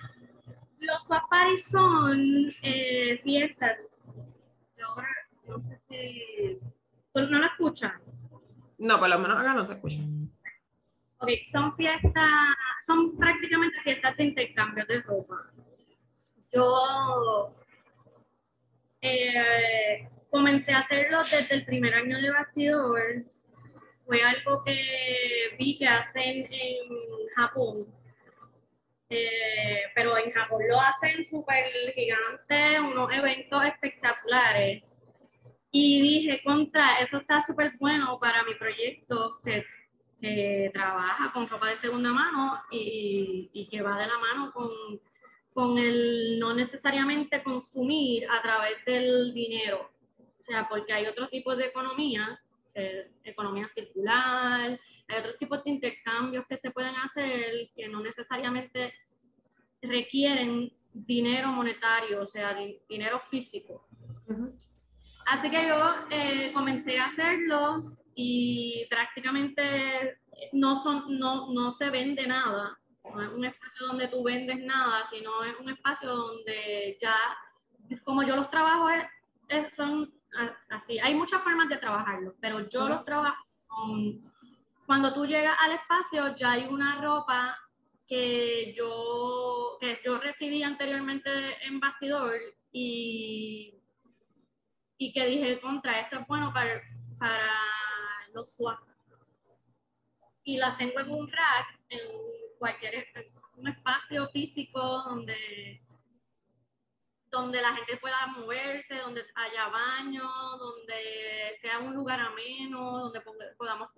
los 0.77 1.03
safaris 1.03 1.65
son 1.65 2.47
eh, 2.61 3.19
fiestas. 3.23 3.79
Yo 4.77 4.85
no 5.47 5.59
sé 5.59 5.81
si. 5.89 6.59
Pues, 7.11 7.31
¿No 7.31 7.39
la 7.39 7.47
escuchan? 7.47 7.99
No, 8.77 8.99
por 8.99 9.09
lo 9.09 9.17
menos 9.17 9.39
acá 9.39 9.55
no 9.55 9.65
se 9.65 9.73
escucha. 9.73 9.99
Ok, 11.17 11.29
son 11.51 11.75
fiestas, 11.75 12.29
son 12.85 13.17
prácticamente 13.17 13.81
fiestas 13.81 14.15
de 14.17 14.25
intercambio 14.25 14.85
de 14.85 15.01
ropa. 15.01 15.51
Yo 16.51 17.55
eh, 19.01 20.07
comencé 20.33 20.71
a 20.71 20.79
hacerlo 20.79 21.19
desde 21.19 21.53
el 21.53 21.63
primer 21.63 21.93
año 21.93 22.19
de 22.19 22.31
bastidor 22.31 23.23
fue 24.03 24.23
algo 24.23 24.63
que 24.63 25.55
vi 25.59 25.77
que 25.77 25.85
hacen 25.85 26.47
en 26.51 27.27
Japón. 27.35 27.85
Eh, 29.11 29.83
pero 29.93 30.17
en 30.17 30.31
Japón 30.31 30.63
lo 30.67 30.81
hacen 30.81 31.23
súper 31.23 31.65
gigante, 31.93 32.79
unos 32.79 33.11
eventos 33.13 33.63
espectaculares. 33.63 34.83
Y 35.71 36.01
dije, 36.01 36.41
contra, 36.43 36.97
eso 36.99 37.17
está 37.17 37.39
súper 37.39 37.73
bueno 37.79 38.17
para 38.19 38.43
mi 38.43 38.55
proyecto 38.55 39.39
que, 39.45 39.63
que, 40.19 40.71
trabaja 40.73 41.31
con 41.31 41.47
ropa 41.47 41.69
de 41.69 41.75
segunda 41.75 42.11
mano 42.11 42.59
y, 42.71 43.51
y 43.53 43.69
que 43.69 43.83
va 43.83 43.99
de 43.99 44.07
la 44.07 44.17
mano 44.17 44.51
con, 44.51 44.71
con 45.53 45.77
el 45.77 46.39
no 46.39 46.55
necesariamente 46.55 47.43
consumir 47.43 48.27
a 48.31 48.41
través 48.41 48.83
del 48.85 49.31
dinero. 49.31 49.92
O 50.43 50.45
sea, 50.45 50.67
porque 50.67 50.91
hay 50.91 51.05
otro 51.05 51.29
tipo 51.29 51.55
de 51.55 51.67
economía 51.67 52.37
eh, 52.75 53.11
economía 53.23 53.67
circular, 53.67 54.79
hay 55.07 55.19
otros 55.19 55.37
tipos 55.37 55.63
de 55.63 55.69
intercambios 55.69 56.43
que 56.49 56.57
se 56.57 56.71
pueden 56.71 56.95
hacer 56.95 57.69
que 57.75 57.87
no 57.87 58.01
necesariamente 58.01 58.91
requieren 59.79 60.73
dinero 60.91 61.49
monetario, 61.49 62.23
o 62.23 62.25
sea, 62.25 62.57
dinero 62.89 63.19
físico. 63.19 63.87
Así 65.27 65.51
que 65.51 65.67
yo 65.67 65.77
eh, 66.09 66.51
comencé 66.51 66.97
a 66.97 67.05
hacerlos 67.05 67.99
y 68.15 68.87
prácticamente 68.89 70.17
no, 70.51 70.75
son, 70.75 71.19
no, 71.19 71.53
no 71.53 71.69
se 71.69 71.91
vende 71.91 72.25
nada. 72.25 72.79
No 73.03 73.21
es 73.21 73.29
un 73.29 73.45
espacio 73.45 73.85
donde 73.85 74.07
tú 74.07 74.23
vendes 74.23 74.57
nada, 74.59 75.03
sino 75.03 75.43
es 75.43 75.59
un 75.59 75.69
espacio 75.69 76.09
donde 76.09 76.97
ya, 76.99 77.15
como 78.03 78.23
yo 78.23 78.35
los 78.35 78.49
trabajo, 78.49 78.87
son 79.75 80.11
así. 80.69 80.99
Hay 80.99 81.15
muchas 81.15 81.41
formas 81.41 81.69
de 81.69 81.77
trabajarlo, 81.77 82.35
pero 82.39 82.67
yo 82.69 82.87
lo 82.87 83.03
trabajo 83.03 83.43
cuando 84.85 85.13
tú 85.13 85.25
llegas 85.25 85.55
al 85.59 85.73
espacio 85.73 86.35
ya 86.35 86.51
hay 86.51 86.65
una 86.65 87.01
ropa 87.01 87.57
que 88.07 88.73
yo, 88.75 89.77
que 89.79 89.99
yo 90.05 90.17
recibí 90.19 90.61
anteriormente 90.61 91.29
en 91.65 91.79
bastidor 91.79 92.35
y, 92.71 93.81
y 94.97 95.13
que 95.13 95.25
dije, 95.25 95.61
contra, 95.61 96.01
esto 96.01 96.19
es 96.19 96.27
bueno 96.27 96.51
para, 96.53 96.81
para 97.17 97.53
los 98.33 98.55
swap. 98.55 98.79
Y 100.43 100.57
las 100.57 100.77
tengo 100.77 100.99
en 100.99 101.11
un 101.11 101.31
rack, 101.31 101.79
en 101.89 102.01
cualquier 102.59 103.07
un 103.55 103.67
espacio 103.69 104.27
físico 104.29 104.79
donde 104.79 105.81
donde 107.33 107.63
la 107.63 107.73
gente 107.73 107.97
pueda 107.97 108.27
moverse, 108.27 108.95
donde 108.99 109.25
haya 109.33 109.67
baño, 109.67 110.23
donde 110.59 111.51
sea 111.59 111.79
un 111.79 111.95
lugar 111.95 112.19
ameno, 112.19 112.99
donde 112.99 113.21
podamos 113.57 113.89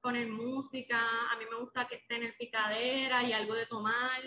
poner 0.00 0.26
música. 0.26 0.98
A 1.30 1.38
mí 1.38 1.44
me 1.48 1.58
gusta 1.58 1.86
que 1.86 1.94
esté 1.94 2.16
en 2.16 2.24
el 2.24 2.34
picadera 2.34 3.22
y 3.22 3.32
algo 3.32 3.54
de 3.54 3.66
tomar, 3.66 4.20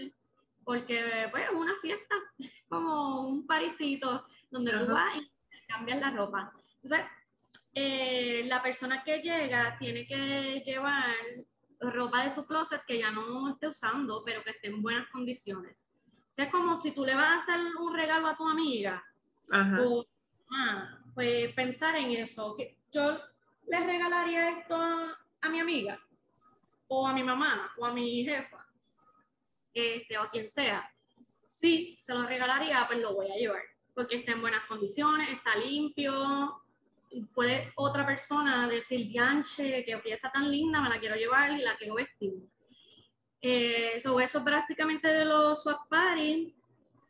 porque 0.64 1.28
pues, 1.30 1.44
es 1.44 1.52
una 1.52 1.76
fiesta, 1.82 2.16
como 2.70 3.28
un 3.28 3.46
parisito, 3.46 4.26
donde 4.50 4.72
tú 4.72 4.94
vas 4.94 5.18
y 5.18 5.30
cambias 5.68 6.00
la 6.00 6.12
ropa. 6.12 6.54
Entonces, 6.82 7.06
eh, 7.74 8.46
la 8.48 8.64
persona 8.64 9.04
que 9.04 9.22
llega 9.22 9.78
tiene 9.78 10.08
que 10.08 10.64
llevar 10.66 11.14
ropa 11.82 12.24
de 12.24 12.30
su 12.30 12.46
closet 12.46 12.86
que 12.88 12.98
ya 12.98 13.12
no 13.12 13.50
esté 13.50 13.68
usando, 13.68 14.24
pero 14.24 14.42
que 14.42 14.52
esté 14.52 14.68
en 14.68 14.82
buenas 14.82 15.10
condiciones. 15.10 15.76
O 16.34 16.36
sea, 16.36 16.46
es 16.46 16.52
como 16.52 16.82
si 16.82 16.90
tú 16.94 17.06
le 17.06 17.14
vas 17.14 17.28
a 17.28 17.38
hacer 17.38 17.76
un 17.80 17.94
regalo 17.94 18.26
a 18.26 18.36
tu 18.36 18.50
amiga, 18.50 19.04
o, 19.80 20.04
ah, 20.52 20.98
pues 21.14 21.54
pensar 21.54 21.96
en 21.96 22.10
eso, 22.10 22.56
que 22.58 22.80
yo 22.92 23.20
le 23.68 23.80
regalaría 23.86 24.50
esto 24.50 24.76
a, 24.76 25.50
mi 25.50 25.60
amiga, 25.60 26.00
o 26.88 27.08
a 27.08 27.14
mi 27.14 27.22
mamá, 27.22 27.72
o 27.78 27.86
a 27.86 27.94
mi 27.94 28.24
jefa, 28.24 28.66
este, 29.76 30.18
o 30.18 30.24
a 30.24 30.32
quien 30.32 30.50
sea. 30.50 30.90
Si 31.46 32.00
se 32.02 32.16
lo 32.16 32.26
regalaría, 32.26 32.84
pues 32.88 32.98
lo 32.98 33.14
voy 33.14 33.32
a 33.32 33.36
llevar, 33.36 33.62
porque 33.94 34.16
está 34.16 34.32
en 34.32 34.42
buenas 34.42 34.66
condiciones, 34.66 35.30
está 35.30 35.56
limpio, 35.56 36.64
puede 37.36 37.72
otra 37.76 38.08
persona 38.08 38.68
decir, 38.68 39.08
Bianche, 39.08 39.86
que 39.86 39.98
pieza 39.98 40.32
tan 40.32 40.50
linda, 40.50 40.82
me 40.82 40.90
la 40.90 41.00
quiero 41.00 41.16
llevar 41.16 41.52
y 41.52 41.62
la 41.62 41.78
quiero 41.78 41.94
vestir. 41.94 42.34
Eh, 43.46 43.98
eso 43.98 44.18
es 44.22 44.42
básicamente 44.42 45.06
de 45.10 45.26
los 45.26 45.64
swap 45.64 45.90
party, 45.90 46.56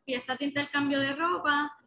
fiesta 0.03 0.35
de 0.35 0.45
intercambio 0.45 0.99
de 0.99 1.13
ropa. 1.13 1.77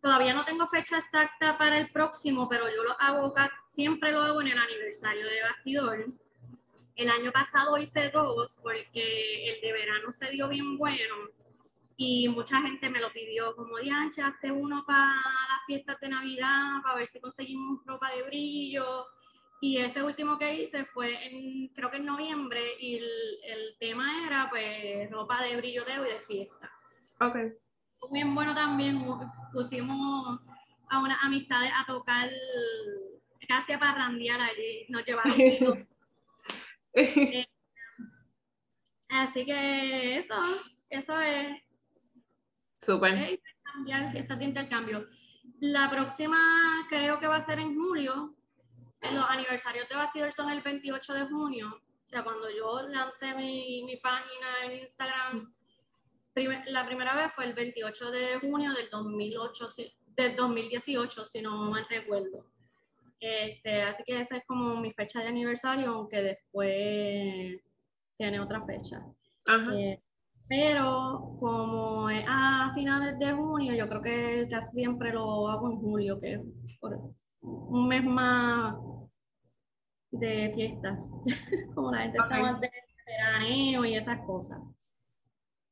Todavía 0.00 0.32
no 0.32 0.42
tengo 0.46 0.66
fecha 0.66 0.96
exacta 0.96 1.58
para 1.58 1.78
el 1.78 1.92
próximo, 1.92 2.48
pero 2.48 2.66
yo 2.74 2.82
lo 2.82 2.98
hago, 2.98 3.34
siempre 3.74 4.10
lo 4.10 4.22
hago 4.22 4.40
en 4.40 4.48
el 4.48 4.58
aniversario 4.58 5.26
de 5.26 5.42
Bastidor. 5.42 6.06
El 6.96 7.10
año 7.10 7.30
pasado 7.30 7.76
hice 7.76 8.08
dos 8.08 8.58
porque 8.62 9.50
el 9.50 9.60
de 9.60 9.72
verano 9.74 10.12
se 10.12 10.30
dio 10.30 10.48
bien 10.48 10.78
bueno 10.78 11.28
y 11.98 12.26
mucha 12.28 12.62
gente 12.62 12.88
me 12.88 13.00
lo 13.00 13.12
pidió 13.12 13.54
como, 13.54 13.76
Dianche, 13.76 14.22
hazte 14.22 14.50
uno 14.50 14.82
para 14.86 15.08
las 15.08 15.66
fiestas 15.66 16.00
de 16.00 16.08
Navidad, 16.08 16.80
para 16.82 16.94
ver 16.94 17.06
si 17.06 17.20
conseguimos 17.20 17.84
ropa 17.84 18.10
de 18.12 18.22
brillo. 18.22 19.08
Y 19.60 19.78
ese 19.78 20.02
último 20.02 20.38
que 20.38 20.62
hice 20.62 20.84
fue 20.86 21.26
en, 21.26 21.68
creo 21.68 21.90
que 21.90 21.96
en 21.96 22.06
noviembre, 22.06 22.60
y 22.78 22.96
el, 22.96 23.76
tema 23.80 24.26
era 24.26 24.48
pues 24.50 25.10
ropa 25.10 25.42
de 25.42 25.56
brillo 25.56 25.84
de 25.84 25.94
y 25.94 26.12
de 26.12 26.20
fiesta. 26.26 26.70
Ok. 27.20 27.36
Fue 27.98 28.08
bien 28.12 28.34
bueno 28.34 28.54
también, 28.54 29.04
pusimos 29.52 30.40
a 30.90 30.98
unas 31.00 31.18
amistades 31.22 31.72
a 31.74 31.84
tocar 31.86 32.28
casi 33.48 33.72
a 33.72 33.78
parrandear 33.78 34.40
allí, 34.40 34.86
nos 34.88 35.04
llevaron. 35.04 35.32
Eh, 36.94 37.46
así 39.10 39.44
que 39.46 40.18
eso, 40.18 40.34
eso 40.90 41.20
es 41.20 41.62
Súper. 42.80 43.38
Fiestas 44.12 44.38
de 44.38 44.44
intercambio. 44.44 45.06
La 45.60 45.90
próxima 45.90 46.38
creo 46.88 47.18
que 47.18 47.26
va 47.26 47.36
a 47.36 47.40
ser 47.40 47.58
en 47.58 47.74
julio. 47.74 48.34
Los 49.02 49.24
aniversarios 49.28 49.88
de 49.88 49.94
Bastidor 49.94 50.32
son 50.32 50.50
el 50.50 50.60
28 50.60 51.14
de 51.14 51.26
junio. 51.26 51.68
O 52.06 52.08
sea, 52.08 52.24
cuando 52.24 52.48
yo 52.50 52.82
lancé 52.88 53.34
mi, 53.34 53.84
mi 53.84 53.96
página 53.96 54.64
en 54.64 54.78
Instagram, 54.78 55.54
la 56.66 56.86
primera 56.86 57.14
vez 57.14 57.32
fue 57.32 57.44
el 57.44 57.54
28 57.54 58.10
de 58.10 58.38
junio 58.40 58.72
del, 58.72 58.88
2008, 58.90 59.66
del 60.16 60.36
2018, 60.36 61.24
si 61.24 61.42
no 61.42 61.70
me 61.70 61.82
recuerdo. 61.84 62.46
Este, 63.20 63.82
así 63.82 64.02
que 64.04 64.20
esa 64.20 64.36
es 64.36 64.44
como 64.46 64.76
mi 64.76 64.92
fecha 64.92 65.20
de 65.20 65.28
aniversario, 65.28 65.94
aunque 65.94 66.22
después 66.22 67.60
tiene 68.16 68.40
otra 68.40 68.64
fecha. 68.64 69.02
Ajá. 69.46 69.74
Eh, 69.74 70.00
pero 70.48 71.36
como 71.38 72.08
es 72.08 72.24
a 72.26 72.70
finales 72.74 73.18
de 73.18 73.32
junio, 73.32 73.74
yo 73.74 73.88
creo 73.88 74.02
que 74.02 74.48
casi 74.50 74.76
siempre 74.76 75.12
lo 75.12 75.48
hago 75.48 75.70
en 75.70 75.76
julio, 75.78 76.18
que 76.18 76.34
es 76.34 76.40
un 77.40 77.88
mes 77.88 78.04
más 78.04 78.74
de 80.10 80.50
fiestas, 80.54 81.08
como 81.74 81.92
la 81.92 82.02
gente 82.02 82.18
está 82.18 82.40
más 82.40 82.60
de 82.60 82.70
veraneo 83.06 83.84
y 83.84 83.94
esas 83.94 84.20
cosas. 84.20 84.58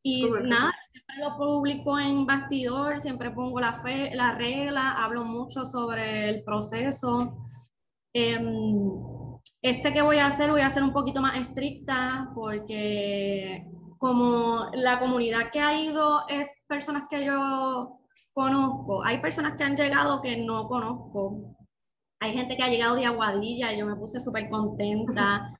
Y 0.02 0.24
nada, 0.44 0.72
siempre 0.92 1.16
lo 1.18 1.36
publico 1.36 1.98
en 1.98 2.26
bastidor, 2.26 3.00
siempre 3.00 3.30
pongo 3.32 3.58
la, 3.58 3.80
fe, 3.82 4.14
la 4.14 4.36
regla, 4.36 5.02
hablo 5.02 5.24
mucho 5.24 5.64
sobre 5.64 6.28
el 6.28 6.44
proceso. 6.44 7.36
Em, 8.12 8.88
este 9.62 9.92
que 9.92 10.02
voy 10.02 10.18
a 10.18 10.26
hacer, 10.26 10.50
voy 10.50 10.60
a 10.60 10.68
hacer 10.68 10.84
un 10.84 10.92
poquito 10.92 11.20
más 11.20 11.36
estricta 11.36 12.30
porque 12.34 13.66
como 13.98 14.70
la 14.74 15.00
comunidad 15.00 15.50
que 15.50 15.60
ha 15.60 15.76
ido 15.80 16.26
es 16.28 16.46
personas 16.68 17.04
que 17.10 17.24
yo 17.24 17.98
conozco, 18.32 19.02
hay 19.02 19.18
personas 19.18 19.54
que 19.56 19.64
han 19.64 19.76
llegado 19.76 20.22
que 20.22 20.36
no 20.36 20.68
conozco, 20.68 21.55
hay 22.20 22.32
gente 22.32 22.56
que 22.56 22.62
ha 22.62 22.68
llegado 22.68 22.96
de 22.96 23.04
Aguadilla 23.04 23.72
y 23.72 23.78
yo 23.78 23.86
me 23.86 23.96
puse 23.96 24.20
súper 24.20 24.48
contenta. 24.48 25.54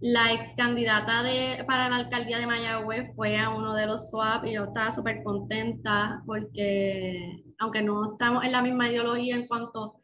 La 0.00 0.32
ex 0.32 0.54
candidata 0.54 1.22
de, 1.22 1.62
para 1.64 1.88
la 1.88 1.96
alcaldía 1.96 2.38
de 2.38 2.46
Mayagüez 2.46 3.14
fue 3.14 3.38
a 3.38 3.50
uno 3.50 3.74
de 3.74 3.86
los 3.86 4.08
SWAP 4.10 4.46
y 4.46 4.52
yo 4.54 4.64
estaba 4.64 4.90
súper 4.90 5.22
contenta 5.22 6.22
porque, 6.26 7.42
aunque 7.58 7.82
no 7.82 8.12
estamos 8.12 8.44
en 8.44 8.52
la 8.52 8.62
misma 8.62 8.88
ideología 8.88 9.36
en 9.36 9.46
cuanto 9.46 9.96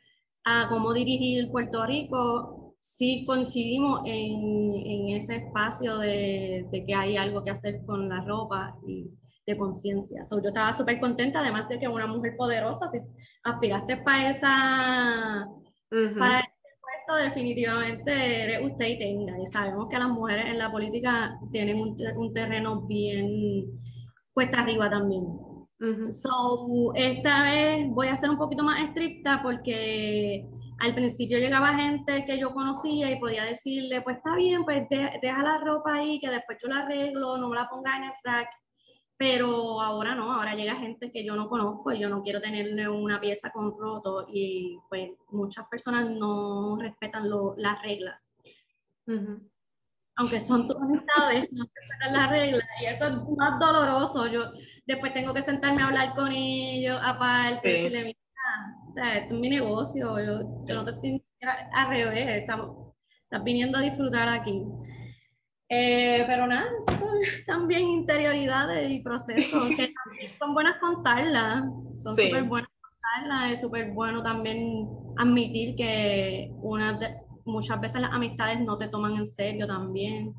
a 0.45 0.69
cómo 0.69 0.93
dirigir 0.93 1.51
Puerto 1.51 1.85
Rico, 1.87 2.77
sí 2.79 3.25
coincidimos 3.27 4.03
en, 4.05 4.75
en 4.75 5.17
ese 5.17 5.37
espacio 5.37 5.99
de, 5.99 6.67
de, 6.71 6.85
que 6.85 6.95
hay 6.95 7.17
algo 7.17 7.43
que 7.43 7.51
hacer 7.51 7.81
con 7.87 8.09
la 8.09 8.21
ropa 8.21 8.77
y 8.87 9.11
de 9.47 9.57
conciencia. 9.57 10.25
So, 10.25 10.43
yo 10.43 10.49
estaba 10.49 10.73
súper 10.73 11.01
contenta, 11.01 11.41
además 11.41 11.69
de 11.69 11.79
que 11.79 11.89
una 11.89 12.07
mujer 12.07 12.37
poderosa, 12.37 12.89
si 12.89 12.99
aspiraste 13.45 13.97
para 13.99 14.31
esa... 14.31 15.49
Para 15.91 16.41
ese 16.41 16.51
puesto, 16.81 17.23
definitivamente 17.23 18.13
eres 18.13 18.71
usted 18.71 18.87
y 18.87 18.99
tenga. 18.99 19.41
Y 19.41 19.47
sabemos 19.47 19.89
que 19.89 19.99
las 19.99 20.09
mujeres 20.09 20.47
en 20.47 20.59
la 20.59 20.71
política 20.71 21.39
tienen 21.53 21.81
un, 21.81 21.97
un 22.17 22.33
terreno 22.33 22.83
bien 22.83 23.81
cuesta 24.33 24.61
arriba 24.61 24.91
también. 24.91 25.25
So, 26.11 26.93
esta 26.95 27.43
vez 27.43 27.89
voy 27.91 28.09
a 28.09 28.17
ser 28.17 28.31
un 28.31 28.39
poquito 28.39 28.63
más 28.63 28.83
estricta 28.83 29.41
porque 29.43 30.49
al 30.79 30.95
principio 30.95 31.39
llegaba 31.39 31.75
gente 31.75 32.25
que 32.25 32.39
yo 32.39 32.53
conocía 32.53 33.11
y 33.11 33.21
podía 33.21 33.45
decirle, 33.45 34.01
pues 34.03 34.17
está 34.17 34.35
bien, 34.37 34.65
pues 34.65 34.87
deja 34.89 35.43
la 35.43 35.59
ropa 35.59 35.95
ahí, 35.95 36.19
que 36.19 36.31
después 36.31 36.59
yo 36.63 36.69
la 36.69 36.81
arreglo, 36.81 37.37
no 37.39 37.49
me 37.49 37.57
la 37.57 37.69
ponga 37.69 37.97
en 37.97 38.05
el 38.05 38.13
rack. 38.25 38.49
Pero 39.19 39.81
ahora 39.81 40.15
no, 40.15 40.33
ahora 40.33 40.55
llega 40.55 40.77
gente 40.77 41.11
que 41.11 41.25
yo 41.25 41.35
no 41.37 41.49
conozco 41.49 41.91
y 41.93 41.99
yo 41.99 42.09
no 42.09 42.23
quiero 42.23 42.41
tenerle 42.41 42.89
una 42.89 43.21
pieza 43.21 43.51
con 43.51 43.73
roto 43.73 44.27
y 44.29 44.79
pues 44.89 45.11
muchas 45.31 45.67
personas 45.69 46.11
no 46.11 46.77
respetan 46.79 47.25
las 47.57 47.83
reglas. 47.83 48.35
Aunque 50.17 50.41
son 50.41 50.67
tus 50.67 50.77
amistades, 50.77 51.49
no 51.53 51.65
respetan 51.75 52.13
las 52.13 52.31
reglas 52.31 52.69
y 52.83 52.85
eso 52.87 53.07
es 53.07 53.15
más 53.37 53.59
doloroso. 53.59 54.27
Yo 54.27 54.51
después 54.87 55.15
tengo 55.15 55.33
que 55.33 55.43
sentarme 55.43 55.83
a 55.83 55.87
hablar 55.87 56.15
con 56.15 56.31
ellos, 56.31 56.99
aparte, 57.03 57.69
sí. 57.69 57.83
decirle, 57.85 58.17
sea, 58.97 59.19
esto 59.19 59.35
es 59.35 59.41
mi 59.41 59.51
negocio, 59.51 60.19
yo, 60.21 60.75
no 60.75 60.85
te 60.85 60.91
estoy 60.91 61.25
al 61.73 61.89
revés, 61.89 62.41
estamos, 62.41 62.95
estás 63.23 63.45
viniendo 63.45 63.79
a 63.79 63.83
disfrutar 63.83 64.29
aquí. 64.29 64.65
Eh, 65.69 66.25
pero 66.27 66.47
nada, 66.47 66.71
son 66.99 67.19
también 67.47 67.89
interioridades 67.89 68.91
y 68.91 69.01
procesos 69.01 69.69
que 69.71 69.93
son 70.39 70.55
buenas 70.55 70.79
contarlas, 70.79 71.65
son 71.99 72.13
súper 72.13 72.45
buenas 72.45 72.71
contarlas, 72.81 73.53
es 73.53 73.61
súper 73.61 73.91
bueno 73.91 74.23
también 74.23 74.89
admitir 75.17 75.75
que 75.75 76.51
una 76.63 76.99
muchas 77.45 77.81
veces 77.81 78.01
las 78.01 78.13
amistades 78.13 78.61
no 78.61 78.77
te 78.79 78.89
toman 78.89 79.17
en 79.17 79.27
serio 79.27 79.67
también. 79.67 80.35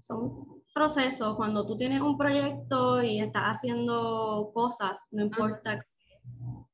Son 0.00 0.46
procesos, 0.74 1.36
cuando 1.36 1.66
tú 1.66 1.76
tienes 1.76 2.00
un 2.00 2.18
proyecto 2.18 3.02
y 3.02 3.20
estás 3.20 3.56
haciendo 3.56 4.50
cosas, 4.54 5.08
no 5.12 5.22
importa 5.22 5.80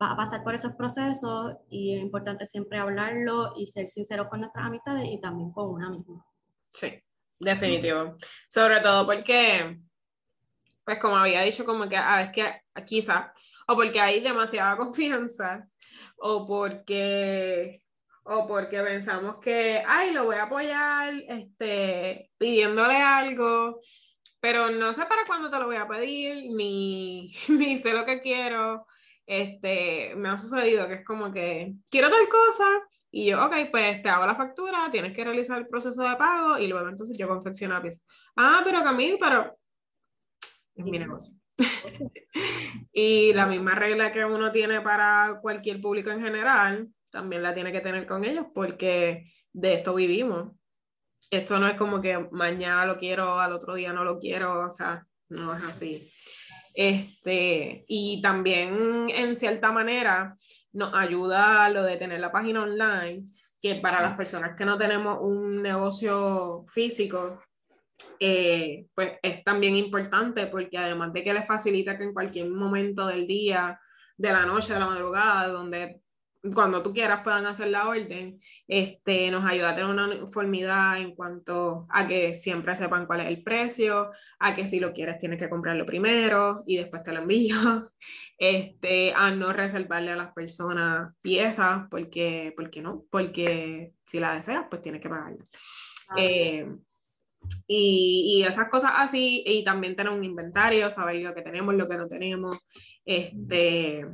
va 0.02 0.12
a 0.12 0.16
pasar 0.16 0.42
por 0.42 0.54
esos 0.54 0.72
procesos 0.72 1.56
y 1.68 1.94
es 1.94 2.02
importante 2.02 2.44
siempre 2.46 2.78
hablarlo 2.78 3.52
y 3.56 3.66
ser 3.66 3.88
sincero 3.88 4.28
con 4.28 4.40
nuestras 4.40 4.66
amistades 4.66 5.08
y 5.08 5.20
también 5.20 5.52
con 5.52 5.70
una 5.70 5.90
misma. 5.90 6.24
Sí, 6.70 6.88
definitivo. 7.42 8.16
Sobre 8.48 8.80
todo 8.80 9.06
porque, 9.06 9.78
pues 10.84 10.98
como 10.98 11.16
había 11.16 11.42
dicho, 11.42 11.64
como 11.64 11.88
que 11.88 11.96
a 11.96 12.16
veces 12.16 12.32
que 12.32 12.84
quizá, 12.84 13.32
o 13.66 13.74
porque 13.74 14.00
hay 14.00 14.20
demasiada 14.20 14.76
confianza, 14.78 15.68
o 16.16 16.46
porque, 16.46 17.82
o 18.24 18.46
porque 18.46 18.80
pensamos 18.82 19.36
que, 19.40 19.82
ay, 19.86 20.12
lo 20.12 20.24
voy 20.24 20.36
a 20.36 20.44
apoyar, 20.44 21.14
este, 21.28 22.30
pidiéndole 22.38 22.96
algo, 22.96 23.80
pero 24.40 24.70
no 24.70 24.92
sé 24.92 25.06
para 25.06 25.24
cuándo 25.24 25.50
te 25.50 25.58
lo 25.58 25.66
voy 25.66 25.76
a 25.76 25.88
pedir, 25.88 26.50
ni, 26.52 27.32
ni 27.48 27.78
sé 27.78 27.92
lo 27.92 28.04
que 28.04 28.20
quiero, 28.20 28.86
este, 29.26 30.14
me 30.16 30.28
ha 30.28 30.38
sucedido 30.38 30.88
que 30.88 30.94
es 30.94 31.04
como 31.04 31.32
que 31.32 31.74
quiero 31.88 32.10
tal 32.10 32.28
cosa 32.28 32.64
y 33.14 33.26
yo, 33.26 33.44
ok, 33.44 33.54
pues 33.70 34.02
te 34.02 34.08
hago 34.08 34.24
la 34.24 34.34
factura, 34.34 34.88
tienes 34.90 35.12
que 35.12 35.22
realizar 35.22 35.58
el 35.58 35.68
proceso 35.68 36.02
de 36.02 36.16
pago 36.16 36.58
y 36.58 36.66
luego 36.66 36.88
entonces 36.88 37.16
yo 37.18 37.28
confecciono 37.28 37.74
la 37.74 37.82
pieza. 37.82 38.00
Ah, 38.36 38.62
pero 38.64 38.82
Camil, 38.82 39.18
pero 39.20 39.58
es 40.74 40.84
mi 40.84 40.98
negocio. 40.98 41.38
y 42.92 43.34
la 43.34 43.46
misma 43.46 43.74
regla 43.74 44.10
que 44.10 44.24
uno 44.24 44.50
tiene 44.50 44.80
para 44.80 45.40
cualquier 45.42 45.82
público 45.82 46.10
en 46.10 46.22
general, 46.22 46.88
también 47.10 47.42
la 47.42 47.52
tiene 47.52 47.70
que 47.70 47.82
tener 47.82 48.06
con 48.06 48.24
ellos 48.24 48.46
porque 48.54 49.30
de 49.52 49.74
esto 49.74 49.94
vivimos. 49.94 50.52
esto 51.30 51.58
no 51.58 51.68
es 51.68 51.76
como 51.76 52.00
que 52.00 52.28
mañana 52.32 52.86
lo 52.86 52.96
quiero, 52.96 53.38
al 53.38 53.52
otro 53.52 53.74
día 53.74 53.92
no 53.92 54.04
lo 54.04 54.18
quiero, 54.18 54.66
o 54.66 54.70
sea, 54.70 55.06
no 55.28 55.54
es 55.54 55.62
así. 55.64 56.10
Este, 56.74 57.84
y 57.86 58.22
también 58.22 59.10
en 59.10 59.36
cierta 59.36 59.72
manera 59.72 60.36
nos 60.72 60.94
ayuda 60.94 61.68
lo 61.68 61.82
de 61.82 61.96
tener 61.96 62.20
la 62.20 62.32
página 62.32 62.62
online, 62.62 63.28
que 63.60 63.76
para 63.76 64.00
las 64.00 64.16
personas 64.16 64.56
que 64.56 64.64
no 64.64 64.78
tenemos 64.78 65.18
un 65.20 65.62
negocio 65.62 66.64
físico, 66.68 67.42
eh, 68.18 68.86
pues 68.94 69.14
es 69.22 69.44
también 69.44 69.76
importante 69.76 70.46
porque 70.46 70.78
además 70.78 71.12
de 71.12 71.22
que 71.22 71.34
le 71.34 71.44
facilita 71.44 71.96
que 71.96 72.04
en 72.04 72.12
cualquier 72.12 72.48
momento 72.48 73.06
del 73.06 73.26
día, 73.26 73.78
de 74.16 74.32
la 74.32 74.46
noche, 74.46 74.74
de 74.74 74.80
la 74.80 74.86
madrugada, 74.86 75.48
donde 75.48 76.01
cuando 76.54 76.82
tú 76.82 76.92
quieras 76.92 77.20
puedan 77.22 77.46
hacer 77.46 77.68
la 77.68 77.88
orden, 77.88 78.40
este, 78.66 79.30
nos 79.30 79.44
ayuda 79.48 79.70
a 79.70 79.74
tener 79.76 79.88
una 79.88 80.08
uniformidad 80.08 80.98
en 80.98 81.14
cuanto 81.14 81.86
a 81.88 82.06
que 82.08 82.34
siempre 82.34 82.74
sepan 82.74 83.06
cuál 83.06 83.20
es 83.20 83.26
el 83.28 83.42
precio, 83.44 84.10
a 84.40 84.54
que 84.54 84.66
si 84.66 84.80
lo 84.80 84.92
quieres 84.92 85.18
tienes 85.18 85.38
que 85.38 85.48
comprarlo 85.48 85.86
primero 85.86 86.64
y 86.66 86.78
después 86.78 87.02
te 87.04 87.12
lo 87.12 87.20
envío, 87.20 87.54
este, 88.38 89.12
a 89.14 89.30
no 89.30 89.52
reservarle 89.52 90.10
a 90.10 90.16
las 90.16 90.32
personas 90.32 91.14
piezas, 91.20 91.86
porque, 91.88 92.52
porque 92.56 92.82
no, 92.82 93.04
porque 93.10 93.92
si 94.06 94.18
la 94.18 94.34
deseas, 94.34 94.66
pues 94.68 94.82
tienes 94.82 95.00
que 95.00 95.08
pagarla. 95.08 95.46
Eh, 96.16 96.66
y, 97.68 98.38
y, 98.38 98.44
esas 98.44 98.68
cosas 98.68 98.92
así, 98.96 99.42
y 99.46 99.64
también 99.64 99.96
tener 99.96 100.12
un 100.12 100.24
inventario, 100.24 100.90
saber 100.90 101.22
lo 101.22 101.34
que 101.34 101.42
tenemos, 101.42 101.74
lo 101.74 101.88
que 101.88 101.96
no 101.96 102.08
tenemos, 102.08 102.58
este 103.04 104.06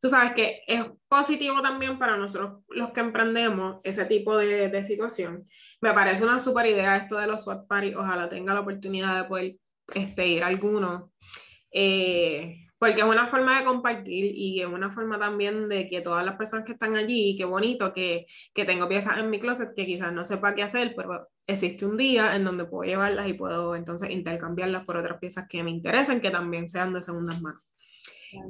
tú 0.00 0.08
sabes 0.08 0.32
que 0.34 0.62
es 0.66 0.82
positivo 1.08 1.60
también 1.62 1.98
para 1.98 2.16
nosotros 2.16 2.62
los 2.68 2.92
que 2.92 3.00
emprendemos 3.00 3.80
ese 3.84 4.04
tipo 4.04 4.36
de, 4.36 4.68
de 4.68 4.84
situación. 4.84 5.48
Me 5.80 5.92
parece 5.92 6.24
una 6.24 6.38
super 6.38 6.66
idea 6.66 6.96
esto 6.96 7.16
de 7.16 7.26
los 7.26 7.42
SWAT 7.42 7.66
party, 7.66 7.94
ojalá 7.94 8.28
tenga 8.28 8.54
la 8.54 8.60
oportunidad 8.60 9.22
de 9.22 9.28
poder 9.28 9.56
este, 9.94 10.26
ir 10.26 10.42
a 10.42 10.48
alguno, 10.48 11.12
eh, 11.72 12.68
porque 12.78 13.00
es 13.00 13.06
una 13.06 13.26
forma 13.26 13.58
de 13.58 13.64
compartir 13.64 14.32
y 14.36 14.60
es 14.60 14.66
una 14.66 14.92
forma 14.92 15.18
también 15.18 15.68
de 15.68 15.88
que 15.88 16.00
todas 16.00 16.24
las 16.24 16.36
personas 16.36 16.64
que 16.64 16.72
están 16.72 16.96
allí, 16.96 17.36
qué 17.36 17.44
bonito 17.44 17.92
que, 17.92 18.26
que 18.54 18.64
tengo 18.64 18.88
piezas 18.88 19.18
en 19.18 19.30
mi 19.30 19.40
closet 19.40 19.74
que 19.74 19.84
quizás 19.84 20.12
no 20.12 20.24
sepa 20.24 20.54
qué 20.54 20.62
hacer, 20.62 20.94
pero 20.96 21.28
existe 21.46 21.86
un 21.86 21.96
día 21.96 22.36
en 22.36 22.44
donde 22.44 22.66
puedo 22.66 22.88
llevarlas 22.88 23.28
y 23.28 23.32
puedo 23.32 23.74
entonces 23.74 24.10
intercambiarlas 24.10 24.84
por 24.84 24.96
otras 24.96 25.18
piezas 25.18 25.48
que 25.48 25.62
me 25.64 25.70
interesen, 25.70 26.20
que 26.20 26.30
también 26.30 26.68
sean 26.68 26.92
de 26.92 27.02
segundas 27.02 27.40
manos. 27.42 27.67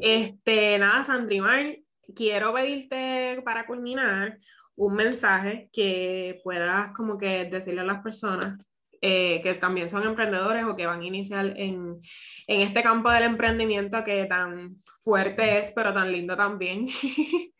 Este, 0.01 0.79
nada, 0.79 1.05
Sandrimar, 1.05 1.79
quiero 2.14 2.55
pedirte 2.55 3.41
para 3.45 3.66
culminar 3.66 4.39
un 4.76 4.95
mensaje 4.95 5.68
que 5.72 6.41
puedas 6.45 6.93
como 6.93 7.18
que 7.18 7.45
decirle 7.47 7.81
a 7.81 7.85
las 7.85 8.03
personas 8.03 8.57
eh, 9.01 9.41
que 9.43 9.55
también 9.55 9.89
son 9.89 10.05
emprendedores 10.05 10.64
o 10.64 10.74
que 10.74 10.87
van 10.87 11.01
a 11.01 11.07
iniciar 11.07 11.55
en, 11.57 12.01
en, 12.49 12.61
este 12.61 12.83
campo 12.83 13.11
del 13.11 13.24
emprendimiento 13.24 14.03
que 14.03 14.24
tan 14.24 14.76
fuerte 15.01 15.59
es, 15.59 15.70
pero 15.70 15.95
tan 15.95 16.11
lindo 16.11 16.37
también. 16.37 16.87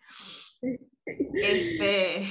este, 1.35 2.23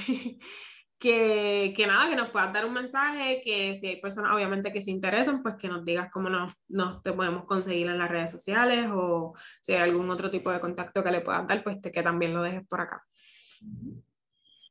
que, 0.98 1.72
que, 1.76 1.86
nada, 1.86 2.08
que 2.08 2.16
nos 2.16 2.30
puedas 2.30 2.52
dar 2.52 2.64
un 2.64 2.72
mensaje, 2.72 3.40
que 3.44 3.74
si 3.76 3.86
hay 3.86 4.00
personas 4.00 4.32
obviamente 4.32 4.72
que 4.72 4.82
se 4.82 4.90
interesan, 4.90 5.42
pues 5.42 5.54
que 5.56 5.68
nos 5.68 5.84
digas 5.84 6.10
cómo 6.12 6.28
nos, 6.28 6.52
nos 6.68 7.02
te 7.02 7.12
podemos 7.12 7.44
conseguir 7.44 7.86
en 7.86 7.98
las 7.98 8.10
redes 8.10 8.32
sociales 8.32 8.88
o 8.92 9.34
si 9.60 9.72
hay 9.72 9.80
algún 9.80 10.10
otro 10.10 10.30
tipo 10.30 10.50
de 10.50 10.60
contacto 10.60 11.02
que 11.02 11.10
le 11.10 11.20
puedas 11.20 11.46
dar, 11.46 11.62
pues 11.62 11.78
que 11.80 12.02
también 12.02 12.34
lo 12.34 12.42
dejes 12.42 12.66
por 12.66 12.80
acá. 12.80 13.02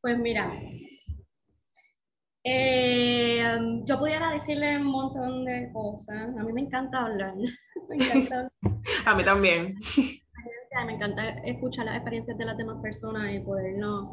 Pues 0.02 0.18
mira, 0.20 0.50
eh, 2.44 3.58
yo 3.84 4.00
pudiera 4.00 4.32
decirle 4.32 4.78
un 4.78 4.88
montón 4.88 5.44
de 5.44 5.70
cosas. 5.74 6.30
A 6.38 6.44
mí 6.44 6.54
me 6.54 6.62
encanta 6.62 7.06
hablar. 7.06 7.34
me 7.90 7.96
encanta 7.96 8.52
A 9.06 9.16
mí 9.16 9.26
también. 9.26 9.76
Me 10.86 10.94
encanta 10.94 11.30
escuchar 11.44 11.86
las 11.86 11.96
experiencias 11.96 12.38
de 12.38 12.46
las 12.46 12.58
demás 12.58 12.78
personas 12.82 13.34
y 13.34 13.40
podernos... 13.40 14.12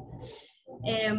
Eh, 0.85 1.13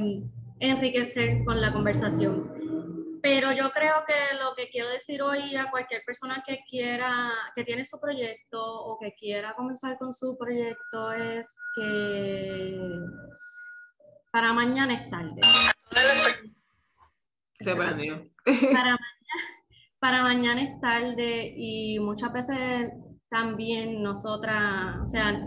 enriquecer 0.60 1.44
con 1.46 1.62
la 1.62 1.72
conversación. 1.74 3.20
Pero 3.22 3.52
yo 3.52 3.72
creo 3.72 4.06
que 4.06 4.38
lo 4.38 4.56
que 4.56 4.70
quiero 4.70 4.90
decir 4.90 5.22
hoy 5.22 5.56
a 5.56 5.72
cualquier 5.72 6.04
persona 6.06 6.44
que 6.46 6.60
quiera, 6.70 7.32
que 7.56 7.64
tiene 7.64 7.84
su 7.84 8.00
proyecto 8.00 8.62
o 8.62 9.00
que 9.00 9.14
quiera 9.16 9.56
comenzar 9.56 9.98
con 9.98 10.14
su 10.14 10.38
proyecto 10.38 11.12
es 11.12 11.52
que 11.76 12.80
para 14.32 14.54
mañana 14.54 14.94
es 14.94 15.10
tarde. 15.10 15.42
Se 17.60 17.74
Para 17.74 17.92
mañana, 17.96 19.00
para 20.00 20.22
mañana 20.22 20.62
es 20.62 20.80
tarde 20.80 21.54
y 21.58 22.00
muchas 22.00 22.32
veces 22.32 22.92
también 23.28 24.04
nosotras, 24.04 24.98
o 25.04 25.08
sea, 25.08 25.42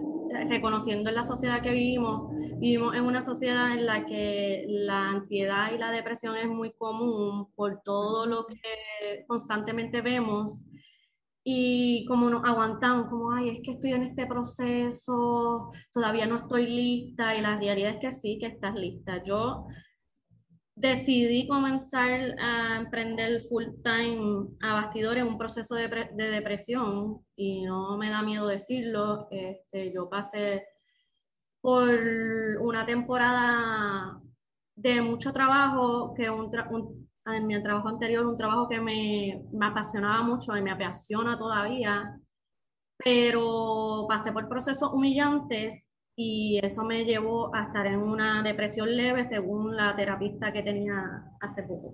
reconociendo 0.49 1.09
en 1.09 1.17
la 1.17 1.25
sociedad 1.25 1.63
que 1.63 1.71
vivimos, 1.71 2.31
vivimos 2.59 2.95
en 2.95 3.05
una 3.05 3.23
sociedad 3.23 3.73
en 3.73 3.87
la 3.87 4.07
que 4.07 4.67
la 4.69 5.11
ansiedad 5.11 5.73
y 5.73 5.79
la 5.79 5.91
depresión 5.91 6.37
es 6.37 6.49
muy 6.49 6.73
común 6.73 7.53
por 7.55 7.81
todo 7.83 8.27
lo 8.27 8.47
que 8.47 9.25
constantemente 9.27 10.01
vemos 10.01 10.59
y 11.51 12.05
como 12.05 12.29
nos 12.29 12.45
aguantamos, 12.45 13.09
como, 13.09 13.33
ay, 13.33 13.49
es 13.49 13.61
que 13.63 13.71
estoy 13.71 13.93
en 13.93 14.03
este 14.03 14.27
proceso, 14.27 15.73
todavía 15.91 16.27
no 16.27 16.37
estoy 16.37 16.67
lista 16.67 17.35
y 17.35 17.41
la 17.41 17.57
realidad 17.57 17.93
es 17.93 17.97
que 17.97 18.13
sí, 18.13 18.39
que 18.39 18.49
estás 18.49 18.75
lista. 18.75 19.23
Yo 19.23 19.67
decidí 20.81 21.49
comenzar 21.49 22.37
a 22.39 22.77
emprender 22.77 23.41
full 23.43 23.65
time 23.83 24.49
a 24.63 24.75
bastidores 24.75 25.25
un 25.25 25.37
proceso 25.37 25.75
de, 25.75 25.89
de, 25.89 26.31
depresión 26.31 27.19
y 27.35 27.65
no 27.65 27.97
me 27.97 28.11
da 28.11 28.23
miedo 28.23 28.47
decirlo. 28.47 29.27
Este, 29.31 29.93
yo 29.93 30.09
pasé 30.09 30.65
por 31.61 31.89
una 32.61 32.87
temporada 32.87 34.21
de 34.77 35.03
mucho 35.03 35.33
trabajo, 35.33 36.15
que 36.15 36.31
un, 36.31 36.49
en 37.27 37.47
mi 37.47 37.61
trabajo 37.61 37.89
anterior, 37.89 38.25
un 38.25 38.39
trabajo 38.39 38.69
que 38.69 38.81
me, 38.81 39.43
me 39.53 39.67
apasionaba 39.67 40.23
mucho 40.23 40.57
y 40.57 40.63
me 40.63 40.71
apasiona 40.71 41.37
todavía, 41.37 42.17
pero 42.97 44.07
pasé 44.09 44.33
por 44.33 44.49
procesos 44.49 44.91
humillantes 44.93 45.88
y 46.21 46.59
eso 46.61 46.83
me 46.83 47.05
llevó 47.05 47.55
a 47.55 47.63
estar 47.63 47.87
en 47.87 48.01
una 48.01 48.43
depresión 48.43 48.97
leve 48.97 49.23
según 49.23 49.77
la 49.77 49.95
terapista 49.95 50.53
que 50.53 50.65
tenía 50.65 51.23
hace 51.41 51.63
poco. 51.63 51.93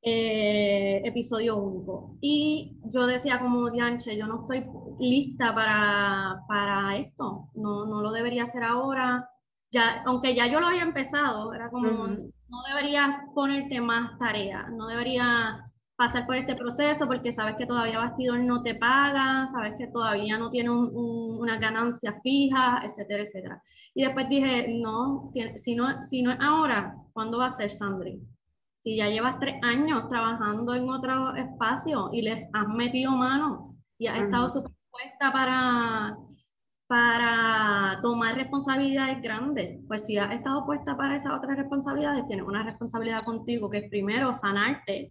Eh, 0.00 1.02
episodio 1.04 1.58
único. 1.58 2.16
Y 2.22 2.78
yo 2.84 3.06
decía 3.06 3.38
como 3.38 3.70
Dianche, 3.70 4.16
yo 4.16 4.26
no 4.26 4.40
estoy 4.40 4.64
lista 4.98 5.54
para, 5.54 6.42
para 6.48 6.96
esto, 6.96 7.50
no, 7.56 7.84
no, 7.84 8.00
lo 8.00 8.12
debería 8.12 8.44
hacer 8.44 8.62
ahora. 8.64 9.28
Ya, 9.70 10.02
aunque 10.06 10.34
ya 10.34 10.46
yo 10.46 10.58
lo 10.58 10.68
había 10.68 10.82
empezado, 10.82 11.52
era 11.52 11.68
como, 11.68 11.90
no 11.90 12.62
deberías 12.66 13.10
ponerte 13.34 13.78
más 13.82 14.16
tareas, 14.16 14.70
no 14.72 14.86
debería 14.86 15.65
pasar 15.96 16.26
por 16.26 16.36
este 16.36 16.54
proceso 16.54 17.06
porque 17.06 17.32
sabes 17.32 17.56
que 17.56 17.66
todavía 17.66 17.98
Bastidor 17.98 18.40
no 18.40 18.62
te 18.62 18.74
paga, 18.74 19.46
sabes 19.46 19.74
que 19.78 19.86
todavía 19.86 20.38
no 20.38 20.50
tiene 20.50 20.70
una 20.70 21.58
ganancia 21.58 22.12
fija, 22.22 22.82
etcétera, 22.84 23.22
etcétera. 23.22 23.62
Y 23.94 24.04
después 24.04 24.28
dije, 24.28 24.78
no, 24.78 25.30
si 25.56 25.74
no, 25.74 26.02
si 26.02 26.22
no 26.22 26.32
es 26.32 26.38
ahora, 26.40 26.94
¿cuándo 27.12 27.38
va 27.38 27.46
a 27.46 27.50
ser, 27.50 27.70
Sandri? 27.70 28.20
Si 28.78 28.96
ya 28.96 29.08
llevas 29.08 29.40
tres 29.40 29.56
años 29.62 30.06
trabajando 30.08 30.74
en 30.74 30.88
otro 30.88 31.34
espacio 31.34 32.10
y 32.12 32.22
les 32.22 32.46
has 32.52 32.68
metido 32.68 33.12
mano 33.12 33.64
y 33.98 34.06
has 34.06 34.20
estado 34.20 34.48
supuesta 34.48 35.32
para, 35.32 36.14
para 36.86 37.98
tomar 38.02 38.36
responsabilidades 38.36 39.22
grandes, 39.22 39.80
pues 39.88 40.04
si 40.04 40.18
has 40.18 40.32
estado 40.32 40.66
puesta 40.66 40.94
para 40.94 41.16
esas 41.16 41.32
otras 41.32 41.56
responsabilidades, 41.56 42.26
tienes 42.28 42.46
una 42.46 42.62
responsabilidad 42.62 43.24
contigo 43.24 43.70
que 43.70 43.78
es 43.78 43.90
primero 43.90 44.32
sanarte 44.32 45.10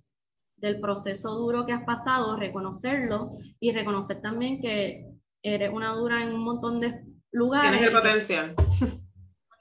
del 0.57 0.79
proceso 0.79 1.35
duro 1.35 1.65
que 1.65 1.73
has 1.73 1.83
pasado, 1.83 2.37
reconocerlo 2.37 3.31
y 3.59 3.71
reconocer 3.71 4.21
también 4.21 4.61
que 4.61 5.05
eres 5.43 5.71
una 5.71 5.93
dura 5.93 6.23
en 6.23 6.33
un 6.33 6.43
montón 6.43 6.79
de 6.79 7.01
lugares. 7.31 7.79
Tienes 7.79 7.87
el 7.87 8.01
potencial. 8.01 8.55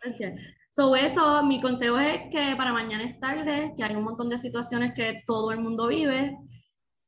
potencial. 0.00 0.38
So, 0.70 0.96
eso, 0.96 1.44
mi 1.44 1.60
consejo 1.60 1.98
es 1.98 2.22
que 2.30 2.54
para 2.56 2.72
mañana 2.72 3.04
es 3.04 3.20
tarde, 3.20 3.74
que 3.76 3.84
hay 3.84 3.94
un 3.94 4.02
montón 4.02 4.28
de 4.28 4.38
situaciones 4.38 4.92
que 4.94 5.22
todo 5.26 5.52
el 5.52 5.60
mundo 5.60 5.86
vive, 5.86 6.36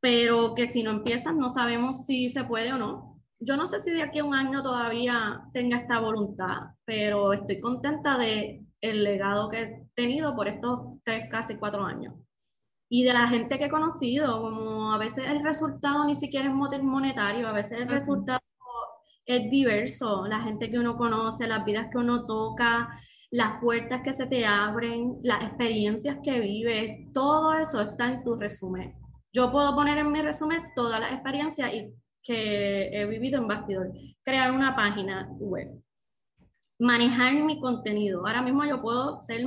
pero 0.00 0.54
que 0.54 0.66
si 0.66 0.82
no 0.82 0.90
empiezas 0.90 1.34
no 1.34 1.48
sabemos 1.48 2.06
si 2.06 2.28
se 2.28 2.44
puede 2.44 2.72
o 2.72 2.78
no. 2.78 3.20
Yo 3.40 3.56
no 3.56 3.66
sé 3.66 3.80
si 3.80 3.90
de 3.90 4.02
aquí 4.02 4.20
a 4.20 4.24
un 4.24 4.34
año 4.34 4.62
todavía 4.62 5.40
tenga 5.52 5.78
esta 5.78 5.98
voluntad, 5.98 6.74
pero 6.84 7.32
estoy 7.32 7.60
contenta 7.60 8.16
de 8.16 8.64
el 8.80 9.02
legado 9.02 9.48
que 9.48 9.62
he 9.62 9.86
tenido 9.94 10.34
por 10.36 10.48
estos 10.48 11.02
tres, 11.02 11.24
casi 11.28 11.56
cuatro 11.56 11.84
años 11.84 12.14
y 12.88 13.04
de 13.04 13.12
la 13.12 13.26
gente 13.26 13.58
que 13.58 13.64
he 13.64 13.70
conocido, 13.70 14.40
como 14.40 14.92
a 14.92 14.98
veces 14.98 15.24
el 15.28 15.42
resultado 15.42 16.04
ni 16.04 16.14
siquiera 16.14 16.48
es 16.48 16.82
monetario, 16.82 17.48
a 17.48 17.52
veces 17.52 17.80
el 17.80 17.88
resultado 17.88 18.40
es 19.24 19.50
diverso, 19.50 20.26
la 20.26 20.40
gente 20.40 20.70
que 20.70 20.78
uno 20.78 20.96
conoce, 20.96 21.48
las 21.48 21.64
vidas 21.64 21.88
que 21.90 21.98
uno 21.98 22.24
toca, 22.26 22.88
las 23.30 23.60
puertas 23.60 24.02
que 24.02 24.12
se 24.12 24.26
te 24.26 24.46
abren, 24.46 25.18
las 25.22 25.42
experiencias 25.42 26.18
que 26.22 26.38
vives, 26.38 27.12
todo 27.12 27.54
eso 27.54 27.80
está 27.80 28.12
en 28.12 28.22
tu 28.22 28.36
resumen. 28.36 28.94
Yo 29.32 29.50
puedo 29.50 29.74
poner 29.74 29.98
en 29.98 30.12
mi 30.12 30.22
resumen 30.22 30.62
todas 30.76 31.00
las 31.00 31.12
experiencias 31.12 31.72
que 32.22 32.88
he 32.92 33.04
vivido 33.06 33.40
en 33.40 33.48
bastidor. 33.48 33.92
Crear 34.22 34.52
una 34.52 34.76
página 34.76 35.28
web, 35.38 35.68
manejar 36.78 37.34
mi 37.34 37.60
contenido. 37.60 38.26
Ahora 38.26 38.42
mismo 38.42 38.64
yo 38.64 38.80
puedo 38.80 39.20
ser, 39.20 39.44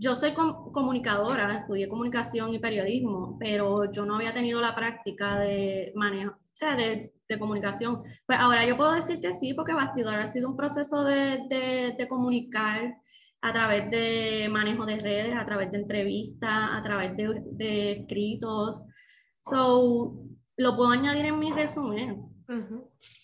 yo 0.00 0.14
soy 0.16 0.32
comunicadora, 0.32 1.58
estudié 1.58 1.86
comunicación 1.86 2.54
y 2.54 2.58
periodismo, 2.58 3.36
pero 3.38 3.92
yo 3.92 4.06
no 4.06 4.16
había 4.16 4.32
tenido 4.32 4.58
la 4.58 4.74
práctica 4.74 5.38
de 5.38 5.92
manejo, 5.94 6.32
o 6.32 6.54
sea, 6.54 6.74
de, 6.74 7.12
de 7.28 7.38
comunicación. 7.38 7.98
Pues 8.26 8.38
ahora 8.38 8.64
yo 8.64 8.78
puedo 8.78 8.92
decir 8.92 9.20
que 9.20 9.34
sí, 9.34 9.52
porque 9.52 9.74
bastidor 9.74 10.14
ha 10.14 10.24
sido 10.24 10.48
un 10.48 10.56
proceso 10.56 11.04
de, 11.04 11.42
de, 11.50 11.94
de 11.98 12.08
comunicar 12.08 12.96
a 13.42 13.52
través 13.52 13.90
de 13.90 14.48
manejo 14.50 14.86
de 14.86 14.96
redes, 14.96 15.36
a 15.36 15.44
través 15.44 15.70
de 15.70 15.78
entrevistas, 15.78 16.70
a 16.72 16.80
través 16.80 17.14
de, 17.18 17.42
de 17.52 17.92
escritos. 17.92 18.80
So, 19.44 20.14
lo 20.56 20.76
puedo 20.76 20.92
añadir 20.92 21.26
en 21.26 21.38
mi 21.38 21.52
resumen. 21.52 22.24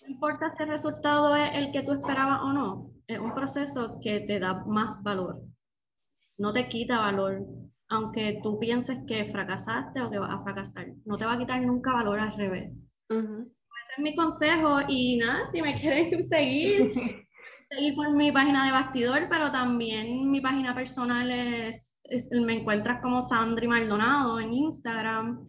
No 0.02 0.08
importa 0.08 0.50
si 0.50 0.62
el 0.62 0.68
resultado 0.68 1.34
es 1.36 1.54
el 1.54 1.72
que 1.72 1.82
tú 1.82 1.92
esperabas 1.92 2.42
o 2.42 2.52
no, 2.52 2.90
es 3.06 3.18
un 3.18 3.34
proceso 3.34 3.98
que 4.02 4.20
te 4.20 4.38
da 4.38 4.62
más 4.66 5.02
valor. 5.02 5.40
No 6.38 6.52
te 6.52 6.68
quita 6.68 6.98
valor, 6.98 7.46
aunque 7.88 8.40
tú 8.42 8.58
pienses 8.58 8.98
que 9.06 9.26
fracasaste 9.26 10.00
o 10.02 10.10
que 10.10 10.18
vas 10.18 10.32
a 10.32 10.42
fracasar. 10.42 10.88
No 11.04 11.16
te 11.16 11.24
va 11.24 11.34
a 11.34 11.38
quitar 11.38 11.62
nunca 11.62 11.92
valor 11.92 12.20
al 12.20 12.34
revés. 12.36 13.04
Ese 13.08 13.92
es 13.96 14.02
mi 14.02 14.14
consejo 14.14 14.80
y 14.88 15.16
nada, 15.18 15.46
si 15.46 15.62
me 15.62 15.74
quieren 15.80 16.26
seguir, 16.28 16.92
seguir 17.70 17.94
por 17.94 18.10
mi 18.12 18.32
página 18.32 18.66
de 18.66 18.72
bastidor, 18.72 19.28
pero 19.30 19.50
también 19.50 20.30
mi 20.30 20.40
página 20.40 20.74
personal 20.74 21.30
es, 21.30 21.96
me 22.32 22.60
encuentras 22.60 23.00
como 23.00 23.22
Sandri 23.22 23.68
Maldonado 23.68 24.40
en 24.40 24.52
Instagram. 24.52 25.48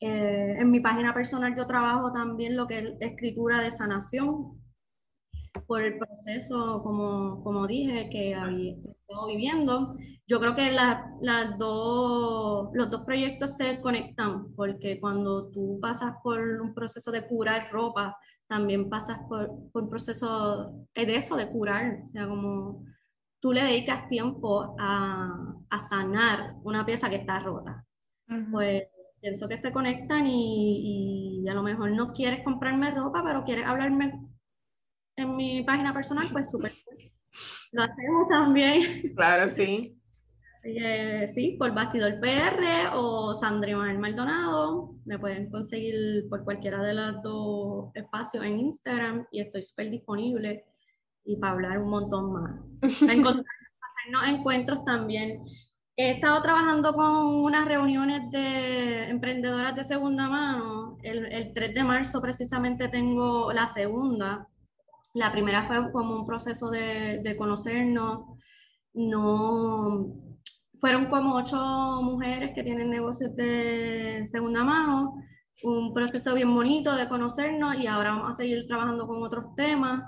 Eh, 0.00 0.56
en 0.58 0.70
mi 0.70 0.80
página 0.80 1.14
personal 1.14 1.56
yo 1.56 1.66
trabajo 1.66 2.10
también 2.12 2.56
lo 2.56 2.66
que 2.66 2.78
es 2.78 2.84
escritura 3.00 3.60
de 3.60 3.70
sanación 3.70 4.61
por 5.66 5.82
el 5.82 5.98
proceso, 5.98 6.82
como, 6.82 7.42
como 7.42 7.66
dije, 7.66 8.08
que 8.10 8.34
había 8.34 8.72
estado 8.72 9.26
viviendo. 9.26 9.96
Yo 10.26 10.40
creo 10.40 10.54
que 10.54 10.70
las 10.70 11.58
dos, 11.58 12.70
los 12.72 12.90
dos 12.90 13.02
proyectos 13.02 13.56
se 13.56 13.80
conectan, 13.80 14.54
porque 14.54 15.00
cuando 15.00 15.50
tú 15.50 15.78
pasas 15.80 16.14
por 16.22 16.40
un 16.40 16.74
proceso 16.74 17.10
de 17.10 17.26
curar 17.26 17.70
ropa, 17.70 18.16
también 18.46 18.88
pasas 18.88 19.18
por, 19.28 19.50
por 19.72 19.84
un 19.84 19.90
proceso 19.90 20.86
de 20.94 21.16
eso, 21.16 21.36
de 21.36 21.50
curar, 21.50 22.02
o 22.08 22.10
sea, 22.12 22.26
como 22.26 22.84
tú 23.40 23.52
le 23.52 23.64
dedicas 23.64 24.08
tiempo 24.08 24.76
a, 24.78 25.54
a 25.68 25.78
sanar 25.78 26.54
una 26.62 26.86
pieza 26.86 27.10
que 27.10 27.16
está 27.16 27.40
rota. 27.40 27.84
Pues 28.50 28.84
pienso 29.20 29.48
que 29.48 29.56
se 29.56 29.72
conectan 29.72 30.26
y, 30.26 31.42
y, 31.42 31.48
a 31.48 31.54
lo 31.54 31.62
mejor 31.62 31.90
no 31.90 32.12
quieres 32.12 32.42
comprarme 32.44 32.90
ropa, 32.90 33.22
pero 33.24 33.44
quieres 33.44 33.66
hablarme 33.66 34.31
en 35.16 35.36
mi 35.36 35.62
página 35.62 35.92
personal, 35.92 36.28
pues 36.32 36.50
súper. 36.50 36.72
Lo 37.72 37.82
hacemos 37.82 38.28
también. 38.28 39.14
Claro, 39.14 39.48
sí. 39.48 39.98
sí, 41.34 41.56
por 41.58 41.74
Bastidor 41.74 42.20
PR 42.20 42.90
o 42.94 43.34
Sandri 43.34 43.74
Maldonado. 43.74 44.94
Me 45.04 45.18
pueden 45.18 45.50
conseguir 45.50 46.28
por 46.28 46.44
cualquiera 46.44 46.82
de 46.82 46.94
los 46.94 47.22
dos 47.22 47.90
espacios 47.94 48.44
en 48.44 48.60
Instagram 48.60 49.26
y 49.30 49.40
estoy 49.40 49.62
súper 49.62 49.90
disponible 49.90 50.64
y 51.24 51.36
para 51.36 51.52
hablar 51.52 51.78
un 51.78 51.90
montón 51.90 52.32
más. 52.32 52.60
Hacernos 52.82 54.28
encuentros 54.28 54.84
también. 54.84 55.42
He 55.96 56.12
estado 56.12 56.40
trabajando 56.42 56.94
con 56.94 57.26
unas 57.44 57.66
reuniones 57.68 58.30
de 58.30 59.08
emprendedoras 59.08 59.76
de 59.76 59.84
segunda 59.84 60.28
mano. 60.28 60.98
El, 61.02 61.26
el 61.26 61.52
3 61.52 61.74
de 61.74 61.84
marzo 61.84 62.20
precisamente 62.20 62.88
tengo 62.88 63.52
la 63.52 63.66
segunda. 63.66 64.48
La 65.14 65.30
primera 65.32 65.64
fue 65.64 65.92
como 65.92 66.16
un 66.16 66.26
proceso 66.26 66.70
de, 66.70 67.20
de 67.22 67.36
conocernos. 67.36 68.38
No, 68.94 70.22
fueron 70.82 71.06
como 71.06 71.36
ocho 71.36 71.56
mujeres 72.02 72.50
que 72.56 72.64
tienen 72.64 72.90
negocios 72.90 73.36
de 73.36 74.24
segunda 74.26 74.64
mano. 74.64 75.14
Un 75.62 75.94
proceso 75.94 76.34
bien 76.34 76.52
bonito 76.52 76.96
de 76.96 77.08
conocernos 77.08 77.76
y 77.78 77.86
ahora 77.86 78.10
vamos 78.10 78.30
a 78.30 78.32
seguir 78.32 78.66
trabajando 78.66 79.06
con 79.06 79.22
otros 79.22 79.54
temas 79.54 80.02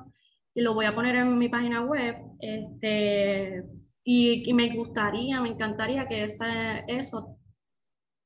y 0.52 0.62
lo 0.62 0.74
voy 0.74 0.86
a 0.86 0.94
poner 0.94 1.14
en 1.14 1.38
mi 1.38 1.48
página 1.48 1.82
web. 1.82 2.16
Este, 2.40 3.62
y, 4.02 4.52
me 4.52 4.74
gustaría, 4.74 5.40
me 5.40 5.50
encantaría 5.50 6.08
que 6.08 6.24
ese, 6.24 6.84
eso 6.88 7.38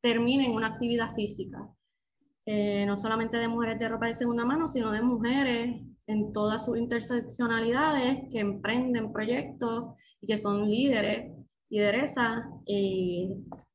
termine 0.00 0.46
en 0.46 0.52
una 0.52 0.68
actividad 0.68 1.14
física. 1.14 1.58
Eh, 2.46 2.86
no 2.86 2.96
solamente 2.96 3.36
de 3.36 3.48
mujeres 3.48 3.78
de 3.78 3.90
ropa 3.90 4.06
de 4.06 4.14
segunda 4.14 4.46
mano, 4.46 4.68
sino 4.68 4.90
de 4.90 5.02
mujeres 5.02 5.82
en 6.08 6.32
todas 6.32 6.64
sus 6.64 6.76
interseccionalidades 6.76 8.22
que 8.32 8.40
emprenden 8.40 9.12
proyectos 9.12 9.94
y 10.20 10.26
que 10.26 10.38
son 10.38 10.68
líderes, 10.68 11.32
lideresas. 11.68 12.44
Eh, 12.66 13.28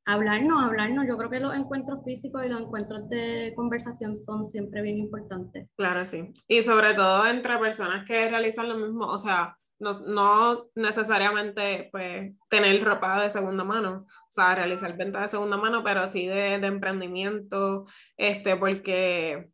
hablarnos, 0.05 0.63
hablarnos. 0.63 1.05
Yo 1.07 1.15
creo 1.15 1.29
que 1.29 1.39
los 1.39 1.55
encuentros 1.55 2.03
físicos 2.03 2.45
y 2.45 2.49
los 2.49 2.61
encuentros 2.61 3.07
de 3.07 3.53
conversación 3.55 4.17
son 4.17 4.43
siempre 4.43 4.81
bien 4.81 4.97
importantes. 4.97 5.69
Claro, 5.77 6.03
sí. 6.05 6.31
Y 6.47 6.63
sobre 6.63 6.93
todo 6.95 7.25
entre 7.27 7.57
personas 7.57 8.05
que 8.05 8.29
realizan 8.29 8.67
lo 8.67 8.77
mismo, 8.77 9.05
o 9.05 9.17
sea, 9.17 9.57
no, 9.79 10.69
necesariamente 10.75 11.89
pues 11.91 12.33
tener 12.49 12.83
ropa 12.83 13.21
de 13.21 13.29
segunda 13.29 13.63
mano, 13.63 14.05
o 14.07 14.31
sea, 14.31 14.55
realizar 14.55 14.95
venta 14.97 15.21
de 15.21 15.27
segunda 15.27 15.57
mano, 15.57 15.83
pero 15.83 16.07
sí 16.07 16.25
de, 16.25 16.57
de 16.57 16.67
emprendimiento, 16.67 17.85
este, 18.17 18.55
porque 18.55 19.49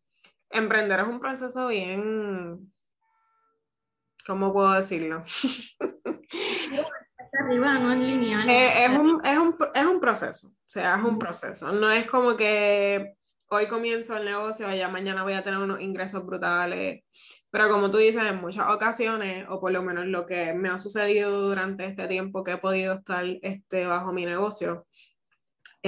emprender 0.49 0.99
es 0.99 1.07
un 1.07 1.19
proceso 1.19 1.67
bien, 1.67 2.68
¿cómo 4.29 4.53
puedo 4.53 4.71
decirlo? 4.73 5.23
Arriba, 7.41 7.79
no 7.79 7.93
es 7.93 7.99
lineal. 7.99 8.47
Eh, 8.47 8.85
es, 8.85 8.91
un, 8.91 9.25
es, 9.25 9.37
un, 9.37 9.55
es 9.73 9.85
un 9.85 9.99
proceso, 9.99 10.49
o 10.49 10.53
sea, 10.65 10.97
es 10.97 11.03
un 11.03 11.17
proceso. 11.17 11.71
No 11.71 11.91
es 11.91 12.05
como 12.05 12.37
que 12.37 13.15
hoy 13.49 13.67
comienzo 13.67 14.17
el 14.17 14.25
negocio, 14.25 14.71
ya 14.73 14.87
mañana 14.87 15.23
voy 15.23 15.33
a 15.33 15.43
tener 15.43 15.59
unos 15.59 15.81
ingresos 15.81 16.23
brutales. 16.25 17.03
Pero 17.49 17.69
como 17.69 17.89
tú 17.89 17.97
dices, 17.97 18.23
en 18.23 18.39
muchas 18.39 18.67
ocasiones, 18.69 19.47
o 19.49 19.59
por 19.59 19.71
lo 19.71 19.81
menos 19.81 20.05
lo 20.05 20.27
que 20.27 20.53
me 20.53 20.69
ha 20.69 20.77
sucedido 20.77 21.41
durante 21.41 21.85
este 21.85 22.07
tiempo 22.07 22.43
que 22.43 22.51
he 22.51 22.57
podido 22.57 22.93
estar 22.93 23.25
este, 23.41 23.87
bajo 23.87 24.11
mi 24.11 24.25
negocio, 24.25 24.85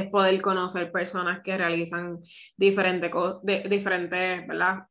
es 0.02 0.10
poder 0.10 0.42
conocer 0.42 0.92
personas 0.92 1.42
que 1.44 1.58
realizan 1.58 2.20
diferentes, 2.56 3.12
diferentes 3.70 4.44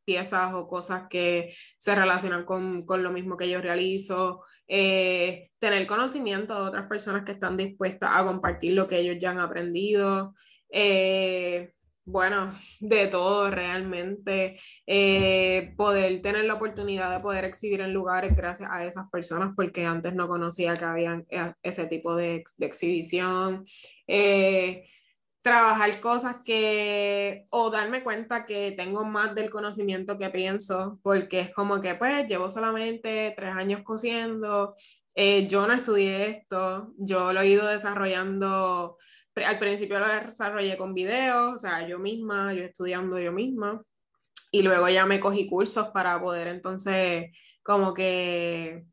piezas 0.05 0.53
o 0.55 0.67
cosas 0.67 1.05
que 1.09 1.55
se 1.79 1.95
relacionan 1.95 2.45
con, 2.45 2.85
con 2.85 3.03
lo 3.03 3.11
mismo 3.11 3.37
que 3.37 3.49
yo 3.49 3.61
realizo, 3.61 4.43
eh, 4.73 5.51
tener 5.59 5.85
conocimiento 5.89 6.55
de 6.55 6.69
otras 6.69 6.87
personas 6.87 7.25
que 7.25 7.33
están 7.33 7.57
dispuestas 7.57 8.11
a 8.13 8.25
compartir 8.25 8.75
lo 8.75 8.87
que 8.87 9.01
ellos 9.01 9.17
ya 9.21 9.31
han 9.31 9.41
aprendido. 9.41 10.33
Eh, 10.71 11.73
bueno, 12.05 12.53
de 12.79 13.09
todo 13.09 13.51
realmente, 13.51 14.61
eh, 14.87 15.75
poder 15.77 16.23
tener 16.23 16.45
la 16.45 16.55
oportunidad 16.55 17.11
de 17.13 17.21
poder 17.21 17.45
exhibir 17.45 17.81
en 17.81 17.93
lugares 17.93 18.37
gracias 18.37 18.71
a 18.71 18.85
esas 18.85 19.11
personas, 19.11 19.55
porque 19.57 19.85
antes 19.85 20.15
no 20.15 20.29
conocía 20.29 20.77
que 20.77 20.85
había 20.85 21.25
ese 21.63 21.87
tipo 21.87 22.15
de, 22.15 22.45
exhibición, 22.61 23.65
trabajar 25.43 26.01
cosas 26.01 26.37
que, 26.45 27.47
o 27.51 27.71
darme 27.71 28.03
cuenta 28.03 28.45
que 28.45 28.73
tengo 28.73 29.05
más 29.05 29.35
del 29.35 29.51
conocimiento 29.51 30.19
que 30.19 30.31
pienso, 30.31 30.99
porque 31.03 31.41
es 31.41 31.55
como 31.55 31.81
que 31.81 31.95
pues 31.95 32.27
llevo 32.27 32.51
solamente 32.51 33.33
tres 33.37 33.55
años 33.55 33.83
cosiendo, 33.83 34.75
yo 35.49 35.67
no 35.67 35.73
estudié 35.73 36.31
esto, 36.31 36.93
yo 36.99 37.33
lo 37.33 37.41
he 37.41 37.49
ido 37.49 37.67
desarrollando 37.67 38.99
al 39.47 39.59
principio 39.59 39.99
lo 39.99 40.09
desarrollé 40.09 40.77
con 40.77 40.95
videos, 40.95 41.55
o 41.55 41.59
sea, 41.59 41.87
yo 41.87 41.99
misma, 41.99 42.53
yo 42.55 42.65
estudiando 42.65 43.19
yo 43.19 43.33
misma, 43.33 43.83
y 44.51 44.63
luego 44.63 44.89
ya 44.89 45.07
me 45.07 45.21
cogí 45.21 45.49
cursos 45.49 45.89
para 45.89 46.21
poder 46.21 46.49
entonces 46.49 47.31
como 47.63 47.95
que, 47.95 48.85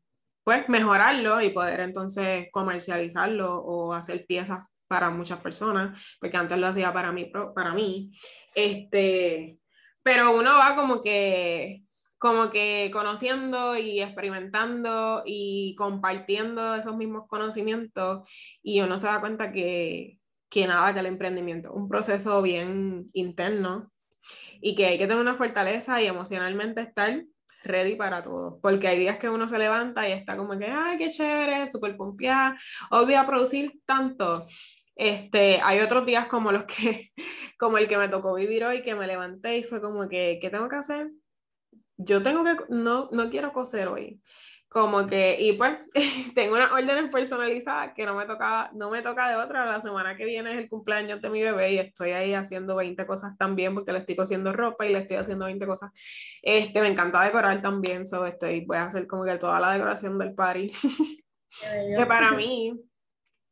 pues, 0.44 0.68
mejorarlo 0.68 1.40
y 1.42 1.50
poder 1.50 1.80
entonces 1.80 2.48
comercializarlo 2.52 3.58
o 3.58 3.92
hacer 3.92 4.24
piezas 4.26 4.60
para 4.88 5.10
muchas 5.10 5.40
personas, 5.40 6.00
porque 6.20 6.36
antes 6.36 6.58
lo 6.58 6.66
hacía 6.66 6.92
para 6.92 7.12
mí, 7.12 7.30
para 7.54 7.74
mí. 7.74 8.10
Este, 8.54 9.58
pero 10.02 10.36
uno 10.36 10.56
va 10.58 10.74
como 10.74 11.02
que 11.02 11.82
como 12.18 12.50
que 12.50 12.90
conociendo 12.92 13.76
y 13.76 14.00
experimentando 14.00 15.22
y 15.24 15.74
compartiendo 15.76 16.74
esos 16.74 16.96
mismos 16.96 17.28
conocimientos 17.28 18.28
y 18.62 18.80
uno 18.80 18.98
se 18.98 19.06
da 19.06 19.20
cuenta 19.20 19.52
que, 19.52 20.18
que 20.48 20.66
nada 20.66 20.92
que 20.92 21.00
el 21.00 21.06
emprendimiento, 21.06 21.72
un 21.72 21.88
proceso 21.88 22.42
bien 22.42 23.08
interno 23.12 23.92
y 24.60 24.74
que 24.74 24.86
hay 24.86 24.98
que 24.98 25.06
tener 25.06 25.22
una 25.22 25.36
fortaleza 25.36 26.02
y 26.02 26.06
emocionalmente 26.06 26.80
estar 26.80 27.22
ready 27.62 27.96
para 27.96 28.22
todo, 28.22 28.58
porque 28.60 28.88
hay 28.88 28.98
días 28.98 29.18
que 29.18 29.28
uno 29.28 29.48
se 29.48 29.58
levanta 29.58 30.08
y 30.08 30.12
está 30.12 30.36
como 30.36 30.58
que, 30.58 30.66
ay, 30.66 30.98
qué 30.98 31.10
chévere, 31.10 31.68
súper 31.68 31.96
pompeada, 31.96 32.58
hoy 32.90 33.04
voy 33.04 33.14
a 33.14 33.26
producir 33.26 33.80
tanto. 33.84 34.46
Este, 34.98 35.60
hay 35.62 35.80
otros 35.80 36.04
días 36.04 36.26
como 36.26 36.52
los 36.52 36.64
que, 36.64 37.10
como 37.58 37.78
el 37.78 37.88
que 37.88 37.96
me 37.96 38.08
tocó 38.08 38.34
vivir 38.34 38.64
hoy, 38.64 38.82
que 38.82 38.94
me 38.94 39.06
levanté 39.06 39.56
y 39.56 39.62
fue 39.62 39.80
como 39.80 40.08
que, 40.08 40.38
¿qué 40.42 40.50
tengo 40.50 40.68
que 40.68 40.76
hacer? 40.76 41.10
Yo 41.96 42.22
tengo 42.22 42.44
que, 42.44 42.56
no, 42.68 43.08
no 43.10 43.30
quiero 43.30 43.52
coser 43.52 43.88
hoy 43.88 44.20
como 44.68 45.06
que, 45.06 45.36
y 45.40 45.54
pues 45.54 45.78
tengo 46.34 46.54
unas 46.54 46.70
órdenes 46.72 47.10
personalizadas 47.10 47.94
que 47.94 48.04
no 48.04 48.14
me 48.14 48.26
toca, 48.26 48.70
no 48.74 48.90
me 48.90 49.02
toca 49.02 49.30
de 49.30 49.36
otra, 49.36 49.64
la 49.64 49.80
semana 49.80 50.16
que 50.16 50.26
viene 50.26 50.52
es 50.52 50.58
el 50.58 50.68
cumpleaños 50.68 51.22
de 51.22 51.30
mi 51.30 51.42
bebé 51.42 51.72
y 51.72 51.78
estoy 51.78 52.10
ahí 52.10 52.34
haciendo 52.34 52.76
20 52.76 53.06
cosas 53.06 53.36
también 53.38 53.74
porque 53.74 53.92
le 53.92 54.00
estoy 54.00 54.16
cosiendo 54.16 54.52
ropa 54.52 54.86
y 54.86 54.92
le 54.92 55.00
estoy 55.00 55.16
haciendo 55.16 55.46
20 55.46 55.66
cosas. 55.66 55.90
Este, 56.42 56.80
me 56.80 56.88
encanta 56.88 57.22
decorar 57.22 57.62
también, 57.62 58.06
so 58.06 58.26
estoy, 58.26 58.64
voy 58.66 58.76
a 58.76 58.84
hacer 58.84 59.06
como 59.06 59.24
que 59.24 59.38
toda 59.38 59.58
la 59.58 59.72
decoración 59.72 60.18
del 60.18 60.34
party. 60.34 60.66
que 61.96 62.06
para 62.06 62.32
mí, 62.32 62.78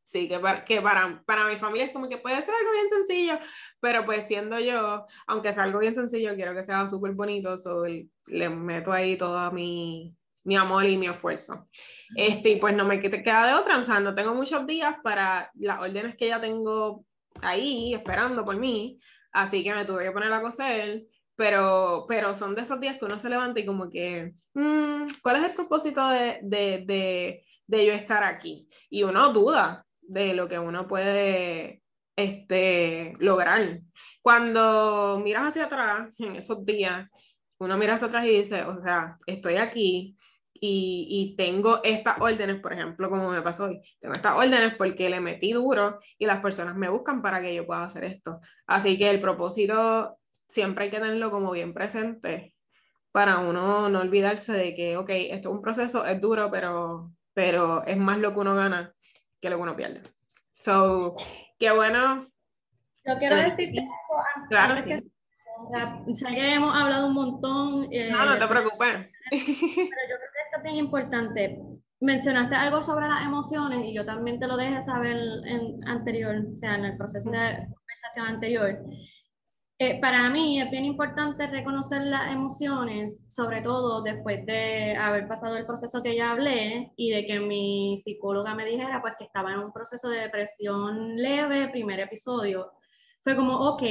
sí, 0.06 0.28
que, 0.28 0.38
para, 0.38 0.64
que 0.64 0.80
para, 0.80 1.22
para 1.26 1.48
mi 1.48 1.56
familia 1.56 1.86
es 1.86 1.92
como 1.92 2.08
que 2.08 2.18
puede 2.18 2.40
ser 2.40 2.54
algo 2.54 2.72
bien 2.72 2.88
sencillo, 2.88 3.38
pero 3.80 4.04
pues 4.04 4.26
siendo 4.26 4.58
yo, 4.60 5.04
aunque 5.26 5.52
sea 5.52 5.64
algo 5.64 5.80
bien 5.80 5.94
sencillo, 5.94 6.36
quiero 6.36 6.54
que 6.54 6.62
sea 6.62 6.86
súper 6.86 7.12
bonito, 7.12 7.58
so 7.58 7.84
le 7.84 8.48
meto 8.48 8.92
ahí 8.92 9.16
toda 9.18 9.50
mi 9.50 10.16
mi 10.44 10.54
amor 10.54 10.84
y 10.84 10.96
mi 10.96 11.08
esfuerzo. 11.08 11.68
Este, 12.14 12.50
y 12.50 12.56
pues 12.60 12.74
no 12.76 12.84
me 12.84 13.00
queda 13.00 13.48
de 13.48 13.54
otra, 13.54 13.78
o 13.78 13.82
sea, 13.82 13.98
no 13.98 14.14
tengo 14.14 14.32
muchos 14.32 14.64
días 14.64 14.94
para 15.02 15.50
las 15.54 15.80
órdenes 15.80 16.16
que 16.16 16.28
ya 16.28 16.40
tengo 16.40 17.04
ahí 17.42 17.92
esperando 17.92 18.44
por 18.44 18.56
mí, 18.56 19.00
así 19.32 19.64
que 19.64 19.74
me 19.74 19.84
tuve 19.84 20.04
que 20.04 20.12
poner 20.12 20.32
a 20.32 20.40
coser, 20.40 21.02
pero, 21.34 22.06
pero 22.08 22.32
son 22.32 22.54
de 22.54 22.62
esos 22.62 22.78
días 22.78 22.96
que 22.96 23.06
uno 23.06 23.18
se 23.18 23.28
levanta 23.28 23.58
y 23.58 23.66
como 23.66 23.90
que, 23.90 24.34
mm, 24.54 25.06
¿cuál 25.20 25.36
es 25.36 25.44
el 25.46 25.52
propósito 25.52 26.08
de, 26.10 26.38
de, 26.42 26.84
de, 26.86 27.44
de 27.66 27.86
yo 27.86 27.92
estar 27.92 28.22
aquí? 28.22 28.68
Y 28.88 29.02
uno 29.02 29.32
duda 29.32 29.85
de 30.08 30.34
lo 30.34 30.48
que 30.48 30.58
uno 30.58 30.86
puede 30.86 31.82
este, 32.16 33.14
lograr. 33.18 33.80
Cuando 34.22 35.20
miras 35.22 35.48
hacia 35.48 35.64
atrás, 35.64 36.10
en 36.18 36.36
esos 36.36 36.64
días, 36.64 37.08
uno 37.58 37.76
mira 37.76 37.94
hacia 37.94 38.08
atrás 38.08 38.26
y 38.26 38.38
dice, 38.38 38.62
o 38.62 38.82
sea, 38.82 39.18
estoy 39.26 39.56
aquí, 39.56 40.16
y, 40.58 41.06
y, 41.10 41.36
tengo 41.36 41.80
estas 41.84 42.18
órdenes, 42.18 42.60
por 42.62 42.72
ejemplo, 42.72 43.10
como 43.10 43.30
me 43.30 43.42
pasó 43.42 43.64
hoy, 43.64 43.80
tengo 44.00 44.14
estas 44.14 44.36
órdenes 44.36 44.74
porque 44.76 45.10
le 45.10 45.20
metí 45.20 45.52
duro 45.52 45.98
y 46.18 46.24
las 46.24 46.40
personas 46.40 46.74
me 46.76 46.88
buscan 46.88 47.20
para 47.20 47.42
que 47.42 47.54
yo 47.54 47.66
pueda 47.66 47.84
hacer 47.84 48.04
esto. 48.04 48.40
Así 48.66 48.96
que 48.96 49.10
el 49.10 49.20
propósito 49.20 50.18
siempre 50.48 50.84
hay 50.84 50.90
que 50.90 50.98
tenerlo 50.98 51.30
como 51.30 51.50
bien 51.50 51.74
presente 51.74 52.54
para 53.12 53.38
uno 53.38 53.88
no 53.90 54.00
olvidarse 54.00 54.52
de 54.52 54.74
que, 54.74 54.96
ok, 54.96 55.10
esto 55.10 55.50
es 55.50 55.54
un 55.54 55.62
proceso, 55.62 56.06
es 56.06 56.20
duro, 56.20 56.50
pero, 56.50 57.12
pero 57.34 57.84
es 57.86 57.96
más 57.98 58.18
lo 58.18 58.32
que 58.32 58.40
uno 58.40 58.54
gana 58.54 58.95
que 59.40 59.50
lo 59.50 59.56
que 59.56 59.62
uno 59.62 59.76
pierde. 59.76 60.02
So, 60.52 61.16
qué 61.58 61.70
bueno. 61.72 62.24
Yo 63.04 63.18
quiero 63.18 63.36
decir 63.36 63.72
que, 63.72 63.86
claro, 64.48 64.76
sí. 64.78 64.84
que, 64.84 66.14
sé 66.14 66.26
que 66.26 66.54
hemos 66.54 66.74
hablado 66.74 67.06
un 67.06 67.14
montón. 67.14 67.88
Eh, 67.92 68.10
no, 68.10 68.24
no 68.24 68.38
te 68.38 68.46
preocupes. 68.46 69.08
Pero 69.30 69.40
yo 69.40 69.46
creo 69.46 70.32
que 70.32 70.40
esto 70.44 70.56
es 70.56 70.62
bien 70.62 70.76
importante. 70.76 71.58
Mencionaste 72.00 72.54
algo 72.56 72.82
sobre 72.82 73.08
las 73.08 73.24
emociones 73.24 73.84
y 73.84 73.94
yo 73.94 74.04
también 74.04 74.38
te 74.38 74.46
lo 74.46 74.56
dejé 74.56 74.82
saber 74.82 75.16
en 75.46 75.86
anterior, 75.88 76.36
o 76.52 76.56
sea, 76.56 76.74
en 76.74 76.84
el 76.84 76.96
proceso 76.96 77.30
de 77.30 77.66
conversación 77.74 78.26
anterior. 78.26 78.80
Eh, 79.78 80.00
para 80.00 80.30
mí 80.30 80.60
es 80.60 80.70
bien 80.70 80.86
importante 80.86 81.46
reconocer 81.46 82.02
las 82.02 82.32
emociones, 82.32 83.22
sobre 83.28 83.60
todo 83.60 84.02
después 84.02 84.46
de 84.46 84.96
haber 84.96 85.28
pasado 85.28 85.56
el 85.56 85.66
proceso 85.66 86.02
que 86.02 86.16
ya 86.16 86.30
hablé 86.30 86.92
y 86.96 87.10
de 87.10 87.26
que 87.26 87.40
mi 87.40 87.98
psicóloga 87.98 88.54
me 88.54 88.64
dijera 88.64 89.02
pues 89.02 89.14
que 89.18 89.24
estaba 89.24 89.52
en 89.52 89.58
un 89.58 89.72
proceso 89.72 90.08
de 90.08 90.20
depresión 90.20 91.16
leve, 91.16 91.68
primer 91.68 92.00
episodio 92.00 92.72
fue 93.26 93.34
como, 93.34 93.56
ok, 93.56 93.82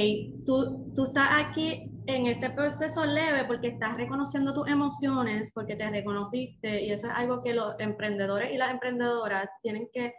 tú, 0.46 0.94
tú 0.96 1.04
estás 1.08 1.28
aquí 1.32 1.92
en 2.06 2.26
este 2.26 2.48
proceso 2.48 3.04
leve 3.04 3.44
porque 3.44 3.68
estás 3.68 3.94
reconociendo 3.94 4.54
tus 4.54 4.66
emociones, 4.66 5.52
porque 5.52 5.76
te 5.76 5.90
reconociste, 5.90 6.82
y 6.82 6.90
eso 6.90 7.06
es 7.06 7.12
algo 7.14 7.42
que 7.42 7.52
los 7.52 7.74
emprendedores 7.78 8.54
y 8.54 8.56
las 8.56 8.70
emprendedoras 8.70 9.50
tienen 9.60 9.90
que, 9.92 10.14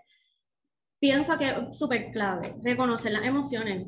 pienso 1.00 1.36
que 1.36 1.50
es 1.50 1.56
súper 1.76 2.12
clave, 2.12 2.58
reconocer 2.64 3.12
las 3.12 3.26
emociones. 3.26 3.88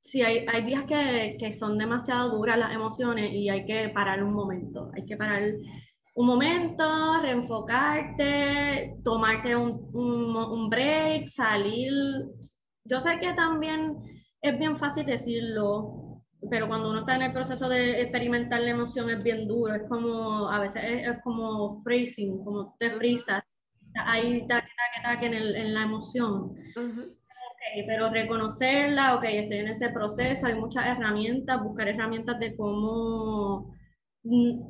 Sí, 0.00 0.22
hay, 0.22 0.46
hay 0.48 0.64
días 0.64 0.84
que, 0.84 1.36
que 1.38 1.52
son 1.52 1.76
demasiado 1.78 2.30
duras 2.30 2.58
las 2.58 2.72
emociones 2.74 3.32
y 3.32 3.48
hay 3.48 3.64
que 3.66 3.90
parar 3.90 4.22
un 4.24 4.32
momento, 4.32 4.90
hay 4.94 5.04
que 5.04 5.16
parar 5.16 5.42
un 6.14 6.26
momento, 6.26 7.20
reenfocarte, 7.20 8.96
tomarte 9.04 9.54
un, 9.56 9.90
un, 9.92 10.36
un 10.36 10.70
break, 10.70 11.26
salir. 11.28 11.92
Yo 12.84 13.00
sé 13.00 13.18
que 13.20 13.32
también 13.34 13.96
es 14.40 14.58
bien 14.58 14.76
fácil 14.76 15.04
decirlo, 15.04 16.22
pero 16.50 16.66
cuando 16.68 16.90
uno 16.90 17.00
está 17.00 17.16
en 17.16 17.22
el 17.22 17.32
proceso 17.32 17.68
de 17.68 18.00
experimentar 18.00 18.60
la 18.62 18.70
emoción 18.70 19.10
es 19.10 19.22
bien 19.22 19.46
duro, 19.46 19.74
es 19.74 19.88
como, 19.88 20.48
a 20.48 20.58
veces 20.60 20.82
es, 20.84 21.18
como 21.22 21.82
freezing, 21.82 22.42
como 22.44 22.74
te 22.78 22.90
frizas, 22.90 23.42
ahí 24.06 24.46
taque, 24.48 24.68
taque, 24.68 25.02
taque 25.04 25.26
en, 25.26 25.34
el, 25.34 25.56
en 25.56 25.74
la 25.74 25.82
emoción. 25.82 26.54
Okay, 27.68 27.86
pero 27.86 28.10
reconocerla, 28.10 29.16
ok, 29.16 29.24
estoy 29.24 29.58
en 29.58 29.68
ese 29.68 29.90
proceso, 29.90 30.46
hay 30.46 30.54
muchas 30.54 30.86
herramientas, 30.86 31.62
buscar 31.62 31.88
herramientas 31.88 32.38
de 32.38 32.56
cómo 32.56 33.74
mm, 34.24 34.60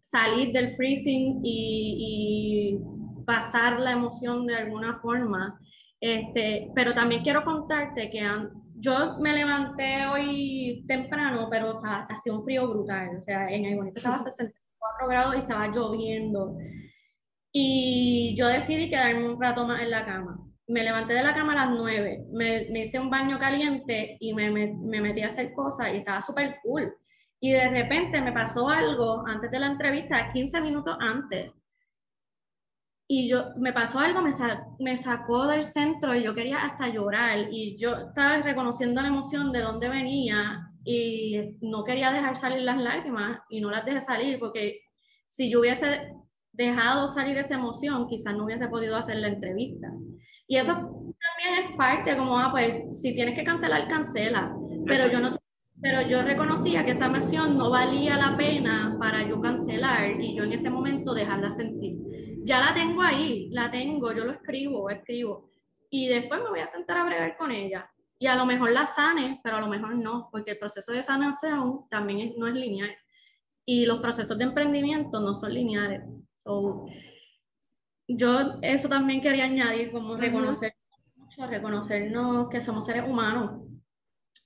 salir 0.00 0.52
del 0.52 0.76
freezing 0.76 1.40
y, 1.42 2.76
y 2.78 3.24
pasar 3.24 3.80
la 3.80 3.92
emoción 3.92 4.46
de 4.46 4.56
alguna 4.56 5.00
forma. 5.00 5.58
Este, 6.00 6.70
pero 6.74 6.92
también 6.92 7.22
quiero 7.22 7.44
contarte 7.44 8.10
que 8.10 8.20
yo 8.76 9.18
me 9.20 9.32
levanté 9.32 10.06
hoy 10.06 10.84
temprano, 10.86 11.48
pero 11.50 11.80
hacía 11.82 12.32
un 12.32 12.44
frío 12.44 12.68
brutal. 12.68 13.16
O 13.18 13.22
sea, 13.22 13.48
en 13.50 13.64
el 13.64 13.76
bonito 13.76 13.96
estaba 13.96 14.18
64 14.22 15.08
grados 15.08 15.34
y 15.36 15.38
estaba 15.38 15.68
lloviendo. 15.68 16.58
Y 17.52 18.34
yo 18.36 18.48
decidí 18.48 18.90
quedarme 18.90 19.28
un 19.32 19.40
rato 19.40 19.66
más 19.66 19.82
en 19.82 19.90
la 19.90 20.04
cama. 20.04 20.38
Me 20.66 20.82
levanté 20.82 21.14
de 21.14 21.22
la 21.22 21.34
cama 21.34 21.52
a 21.52 21.66
las 21.66 21.78
9, 21.78 22.26
me, 22.32 22.80
hice 22.80 22.98
un 22.98 23.10
baño 23.10 23.38
caliente 23.38 24.16
y 24.18 24.32
me 24.32 24.50
metí 25.00 25.20
a 25.22 25.26
hacer 25.26 25.52
cosas 25.52 25.92
y 25.92 25.98
estaba 25.98 26.20
súper 26.20 26.58
cool. 26.62 26.94
Y 27.40 27.52
de 27.52 27.68
repente 27.68 28.22
me 28.22 28.32
pasó 28.32 28.70
algo 28.70 29.26
antes 29.26 29.50
de 29.50 29.58
la 29.58 29.66
entrevista, 29.66 30.32
15 30.32 30.60
minutos 30.62 30.96
antes, 30.98 31.52
y 33.06 33.28
yo 33.28 33.54
me 33.56 33.72
pasó 33.72 33.98
algo, 33.98 34.22
me, 34.22 34.30
me 34.78 34.96
sacó 34.96 35.46
del 35.46 35.62
centro 35.62 36.14
y 36.14 36.22
yo 36.22 36.34
quería 36.34 36.64
hasta 36.64 36.88
llorar 36.88 37.48
y 37.50 37.76
yo 37.78 37.94
estaba 37.96 38.38
reconociendo 38.38 39.02
la 39.02 39.08
emoción 39.08 39.52
de 39.52 39.60
dónde 39.60 39.88
venía 39.88 40.70
y 40.84 41.56
no 41.60 41.84
quería 41.84 42.12
dejar 42.12 42.36
salir 42.36 42.62
las 42.62 42.78
lágrimas 42.78 43.40
y 43.50 43.60
no 43.60 43.70
las 43.70 43.84
dejé 43.84 44.00
salir 44.00 44.38
porque 44.38 44.80
si 45.28 45.50
yo 45.50 45.60
hubiese 45.60 46.14
dejado 46.54 47.08
salir 47.08 47.36
esa 47.38 47.54
emoción, 47.54 48.06
quizás 48.06 48.36
no 48.36 48.44
hubiese 48.44 48.68
podido 48.68 48.96
hacer 48.96 49.16
la 49.16 49.28
entrevista. 49.28 49.92
Y 50.46 50.56
eso 50.56 50.72
también 50.72 51.64
es 51.64 51.76
parte, 51.76 52.16
como, 52.16 52.38
ah, 52.38 52.50
pues 52.50 52.98
si 53.00 53.14
tienes 53.14 53.36
que 53.36 53.44
cancelar, 53.44 53.88
cancela. 53.88 54.54
Pero 54.86 55.10
yo 55.10 55.20
no 55.20 55.30
pero 55.82 56.00
yo 56.00 56.22
reconocía 56.22 56.84
que 56.84 56.92
esa 56.92 57.06
emoción 57.06 57.58
no 57.58 57.68
valía 57.68 58.16
la 58.16 58.36
pena 58.38 58.96
para 58.98 59.28
yo 59.28 59.38
cancelar 59.40 60.18
y 60.18 60.34
yo 60.34 60.44
en 60.44 60.52
ese 60.52 60.70
momento 60.70 61.12
dejarla 61.12 61.50
sentir 61.50 61.98
ya 62.44 62.60
la 62.60 62.74
tengo 62.74 63.02
ahí, 63.02 63.48
la 63.50 63.70
tengo, 63.70 64.12
yo 64.12 64.24
lo 64.24 64.32
escribo, 64.32 64.90
escribo. 64.90 65.50
Y 65.90 66.08
después 66.08 66.42
me 66.42 66.50
voy 66.50 66.60
a 66.60 66.66
sentar 66.66 66.98
a 66.98 67.04
bregar 67.04 67.36
con 67.36 67.50
ella. 67.50 67.90
Y 68.18 68.26
a 68.26 68.36
lo 68.36 68.46
mejor 68.46 68.70
la 68.70 68.86
sane, 68.86 69.40
pero 69.42 69.56
a 69.56 69.60
lo 69.60 69.66
mejor 69.66 69.96
no, 69.96 70.28
porque 70.30 70.52
el 70.52 70.58
proceso 70.58 70.92
de 70.92 71.02
sanación 71.02 71.88
también 71.88 72.34
no 72.36 72.46
es 72.46 72.54
lineal. 72.54 72.94
Y 73.64 73.86
los 73.86 73.98
procesos 74.00 74.36
de 74.36 74.44
emprendimiento 74.44 75.20
no 75.20 75.34
son 75.34 75.54
lineales. 75.54 76.02
Yo 78.08 78.58
eso 78.62 78.88
también 78.88 79.20
quería 79.20 79.44
añadir, 79.44 79.90
como 79.90 80.16
reconocer 80.16 80.74
mucho, 81.16 81.46
reconocernos 81.46 82.48
que 82.48 82.60
somos 82.60 82.86
seres 82.86 83.04
humanos. 83.08 83.62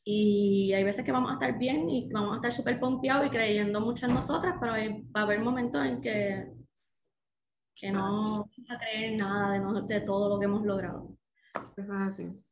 Y 0.05 0.73
hay 0.73 0.85
veces 0.85 1.05
que 1.05 1.13
vamos 1.13 1.31
a 1.31 1.35
estar 1.35 1.59
bien 1.59 1.89
y 1.91 2.11
vamos 2.11 2.33
a 2.33 2.37
estar 2.37 2.53
súper 2.53 2.81
pompeados 2.81 3.27
y 3.27 3.31
creyendo 3.31 3.81
mucho 3.81 4.07
en 4.07 4.15
nosotras, 4.15 4.57
pero 4.61 4.73
va 4.73 5.21
a 5.21 5.25
haber 5.25 5.41
momentos 5.41 5.85
en 5.85 6.01
que 6.01 6.59
que 7.81 7.93
no 7.93 8.03
vamos 8.03 8.41
a 8.71 8.79
creer 8.79 9.17
nada 9.17 9.53
de, 9.53 9.95
de, 9.95 10.01
todo 10.01 10.29
lo 10.29 10.39
que 10.39 10.47
hemos 10.47 10.65
logrado. 10.65 11.17
Es 11.77 11.89
así. 11.91 12.43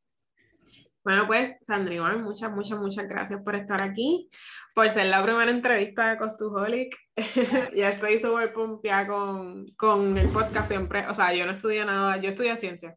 Bueno, 1.06 1.28
pues, 1.28 1.56
Sandrina, 1.62 2.16
muchas, 2.16 2.50
muchas, 2.50 2.80
muchas 2.80 3.06
gracias 3.06 3.40
por 3.44 3.54
estar 3.54 3.80
aquí, 3.80 4.28
por 4.74 4.90
ser 4.90 5.06
la 5.06 5.22
primera 5.22 5.52
entrevista 5.52 6.10
de 6.10 6.18
Costuholic. 6.18 6.96
ya 7.76 7.90
estoy 7.90 8.18
súper 8.18 8.52
pompeada 8.52 9.06
con, 9.06 9.66
con 9.76 10.18
el 10.18 10.28
podcast 10.30 10.68
siempre. 10.68 11.06
O 11.06 11.14
sea, 11.14 11.32
yo 11.32 11.46
no 11.46 11.52
estudié 11.52 11.84
nada, 11.84 12.16
yo 12.16 12.30
estudié 12.30 12.56
ciencia. 12.56 12.96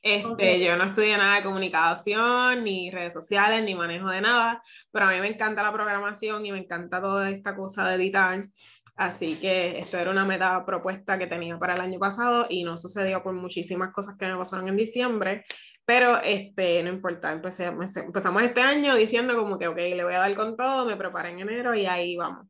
Este, 0.00 0.64
Yo 0.64 0.76
no 0.76 0.84
estudié 0.84 1.18
nada 1.18 1.36
de 1.36 1.42
comunicación, 1.42 2.64
ni 2.64 2.90
redes 2.90 3.12
sociales, 3.12 3.62
ni 3.62 3.74
manejo 3.74 4.08
de 4.08 4.22
nada, 4.22 4.62
pero 4.90 5.04
a 5.04 5.10
mí 5.10 5.20
me 5.20 5.28
encanta 5.28 5.62
la 5.62 5.72
programación 5.72 6.46
y 6.46 6.52
me 6.52 6.60
encanta 6.60 6.98
toda 7.02 7.28
esta 7.28 7.54
cosa 7.54 7.86
de 7.90 7.96
editar. 7.96 8.48
Así 8.96 9.36
que 9.36 9.80
esto 9.80 9.98
era 9.98 10.10
una 10.10 10.24
meta 10.24 10.64
propuesta 10.64 11.18
que 11.18 11.26
tenía 11.26 11.58
para 11.58 11.74
el 11.74 11.80
año 11.80 11.98
pasado 11.98 12.46
y 12.48 12.62
no 12.62 12.78
sucedió 12.78 13.22
por 13.22 13.34
muchísimas 13.34 13.92
cosas 13.92 14.16
que 14.16 14.26
me 14.26 14.36
pasaron 14.36 14.68
en 14.68 14.76
diciembre, 14.76 15.44
pero 15.84 16.20
este, 16.22 16.82
no 16.82 16.90
importa, 16.90 17.32
empecé, 17.32 17.66
empezamos 17.66 18.42
este 18.42 18.60
año 18.60 18.94
diciendo 18.94 19.36
como 19.36 19.58
que, 19.58 19.68
ok, 19.68 19.76
le 19.76 20.04
voy 20.04 20.14
a 20.14 20.20
dar 20.20 20.34
con 20.34 20.56
todo, 20.56 20.86
me 20.86 20.96
preparé 20.96 21.30
en 21.30 21.40
enero 21.40 21.74
y 21.74 21.86
ahí 21.86 22.16
vamos. 22.16 22.46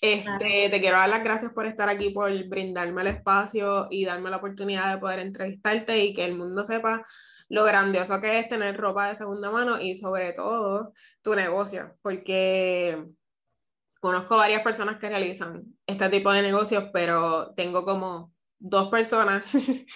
Este, 0.00 0.68
Te 0.70 0.80
quiero 0.80 0.98
dar 0.98 1.08
las 1.08 1.24
gracias 1.24 1.52
por 1.52 1.66
estar 1.66 1.88
aquí, 1.88 2.10
por 2.10 2.30
brindarme 2.48 3.00
el 3.02 3.08
espacio 3.08 3.88
y 3.90 4.04
darme 4.04 4.30
la 4.30 4.36
oportunidad 4.36 4.92
de 4.94 5.00
poder 5.00 5.20
entrevistarte 5.20 6.04
y 6.04 6.14
que 6.14 6.24
el 6.24 6.36
mundo 6.36 6.64
sepa 6.64 7.04
lo 7.48 7.64
grandioso 7.64 8.20
que 8.20 8.38
es 8.38 8.48
tener 8.48 8.76
ropa 8.76 9.08
de 9.08 9.14
segunda 9.14 9.50
mano 9.50 9.80
y 9.80 9.94
sobre 9.94 10.32
todo 10.32 10.92
tu 11.22 11.34
negocio, 11.34 11.96
porque 12.02 13.04
conozco 14.00 14.36
varias 14.36 14.62
personas 14.62 14.98
que 14.98 15.08
realizan 15.08 15.64
este 15.86 16.08
tipo 16.08 16.30
de 16.32 16.42
negocios, 16.42 16.84
pero 16.92 17.52
tengo 17.54 17.84
como 17.84 18.32
dos 18.58 18.88
personas 18.90 19.44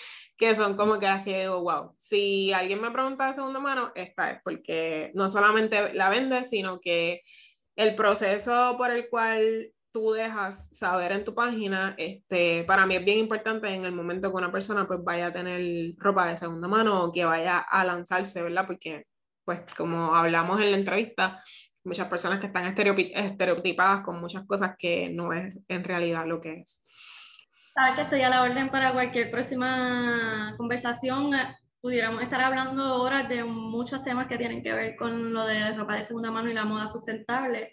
que 0.40 0.54
son 0.54 0.74
como 0.74 0.98
que 0.98 1.04
las 1.04 1.22
que 1.22 1.40
digo, 1.40 1.60
wow, 1.60 1.94
si 1.98 2.50
alguien 2.54 2.80
me 2.80 2.90
pregunta 2.90 3.26
de 3.26 3.34
segunda 3.34 3.60
mano, 3.60 3.92
esta 3.94 4.30
es 4.30 4.40
porque 4.42 5.12
no 5.14 5.28
solamente 5.28 5.92
la 5.92 6.08
vende, 6.08 6.44
sino 6.44 6.80
que 6.80 7.20
el 7.76 7.94
proceso 7.94 8.74
por 8.78 8.90
el 8.90 9.10
cual 9.10 9.70
tú 9.92 10.12
dejas 10.12 10.74
saber 10.74 11.12
en 11.12 11.24
tu 11.24 11.34
página, 11.34 11.94
este, 11.98 12.64
para 12.64 12.86
mí 12.86 12.96
es 12.96 13.04
bien 13.04 13.18
importante 13.18 13.68
en 13.68 13.84
el 13.84 13.92
momento 13.92 14.30
que 14.30 14.36
una 14.38 14.50
persona 14.50 14.86
pues 14.86 15.04
vaya 15.04 15.26
a 15.26 15.32
tener 15.32 15.94
ropa 15.98 16.28
de 16.28 16.38
segunda 16.38 16.68
mano 16.68 17.04
o 17.04 17.12
que 17.12 17.26
vaya 17.26 17.58
a 17.58 17.84
lanzarse, 17.84 18.42
¿verdad? 18.42 18.66
Porque 18.66 19.04
pues 19.44 19.60
como 19.76 20.14
hablamos 20.14 20.62
en 20.62 20.70
la 20.70 20.78
entrevista, 20.78 21.44
muchas 21.84 22.08
personas 22.08 22.40
que 22.40 22.46
están 22.46 22.64
estereotipadas 22.66 24.02
con 24.02 24.18
muchas 24.22 24.46
cosas 24.46 24.74
que 24.78 25.10
no 25.10 25.34
es 25.34 25.54
en 25.68 25.84
realidad 25.84 26.24
lo 26.26 26.40
que 26.40 26.60
es. 26.60 26.86
Sabes 27.74 27.94
que 27.94 28.02
estoy 28.02 28.22
a 28.22 28.30
la 28.30 28.42
orden 28.42 28.68
para 28.70 28.92
cualquier 28.92 29.30
próxima 29.30 30.54
conversación. 30.56 31.30
Pudiéramos 31.80 32.22
estar 32.22 32.40
hablando 32.40 33.02
horas 33.02 33.28
de 33.28 33.44
muchos 33.44 34.02
temas 34.02 34.26
que 34.26 34.36
tienen 34.36 34.62
que 34.62 34.72
ver 34.72 34.96
con 34.96 35.32
lo 35.32 35.46
de 35.46 35.72
ropa 35.74 35.96
de 35.96 36.02
segunda 36.02 36.30
mano 36.30 36.50
y 36.50 36.54
la 36.54 36.64
moda 36.64 36.86
sustentable. 36.86 37.72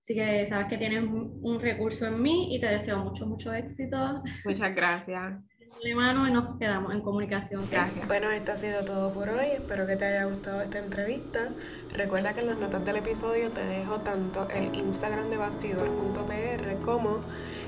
Así 0.00 0.14
que 0.14 0.46
sabes 0.46 0.68
que 0.68 0.78
tienes 0.78 1.04
un 1.04 1.58
recurso 1.60 2.06
en 2.06 2.22
mí 2.22 2.54
y 2.54 2.60
te 2.60 2.66
deseo 2.66 2.98
mucho, 2.98 3.26
mucho 3.26 3.52
éxito. 3.52 4.22
Muchas 4.44 4.74
gracias 4.74 5.42
mano 5.94 6.26
y 6.28 6.32
nos 6.32 6.58
quedamos 6.58 6.92
en 6.92 7.00
comunicación. 7.00 7.66
Gracias. 7.70 8.06
Bueno, 8.08 8.30
esto 8.30 8.52
ha 8.52 8.56
sido 8.56 8.84
todo 8.84 9.12
por 9.12 9.28
hoy. 9.28 9.46
Espero 9.52 9.86
que 9.86 9.96
te 9.96 10.04
haya 10.04 10.24
gustado 10.24 10.60
esta 10.62 10.78
entrevista. 10.78 11.50
Recuerda 11.94 12.32
que 12.32 12.40
en 12.40 12.48
las 12.48 12.58
notas 12.58 12.84
del 12.84 12.96
episodio 12.96 13.50
te 13.50 13.64
dejo 13.64 14.00
tanto 14.00 14.48
el 14.50 14.74
Instagram 14.74 15.30
de 15.30 15.36
bastidor.pr 15.36 16.80
como 16.82 17.20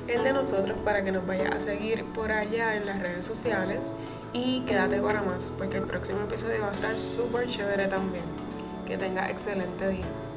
el 0.09 0.23
de 0.23 0.33
nosotros 0.33 0.79
para 0.85 1.05
que 1.05 1.13
nos 1.13 1.27
vayas 1.27 1.55
a 1.55 1.61
seguir 1.61 2.05
por 2.05 2.33
allá 2.33 2.77
en 2.77 2.87
las 2.87 3.01
redes 3.01 3.27
sociales. 3.27 3.95
Y 4.33 4.61
quédate 4.61 5.01
para 5.01 5.23
más, 5.23 5.53
porque 5.57 5.79
el 5.79 5.85
próximo 5.85 6.21
episodio 6.23 6.61
va 6.63 6.71
a 6.71 6.75
estar 6.75 6.99
súper 7.01 7.47
chévere 7.47 7.87
también. 7.87 8.25
Que 8.87 8.99
tenga 8.99 9.29
excelente 9.31 9.89
día. 9.89 10.28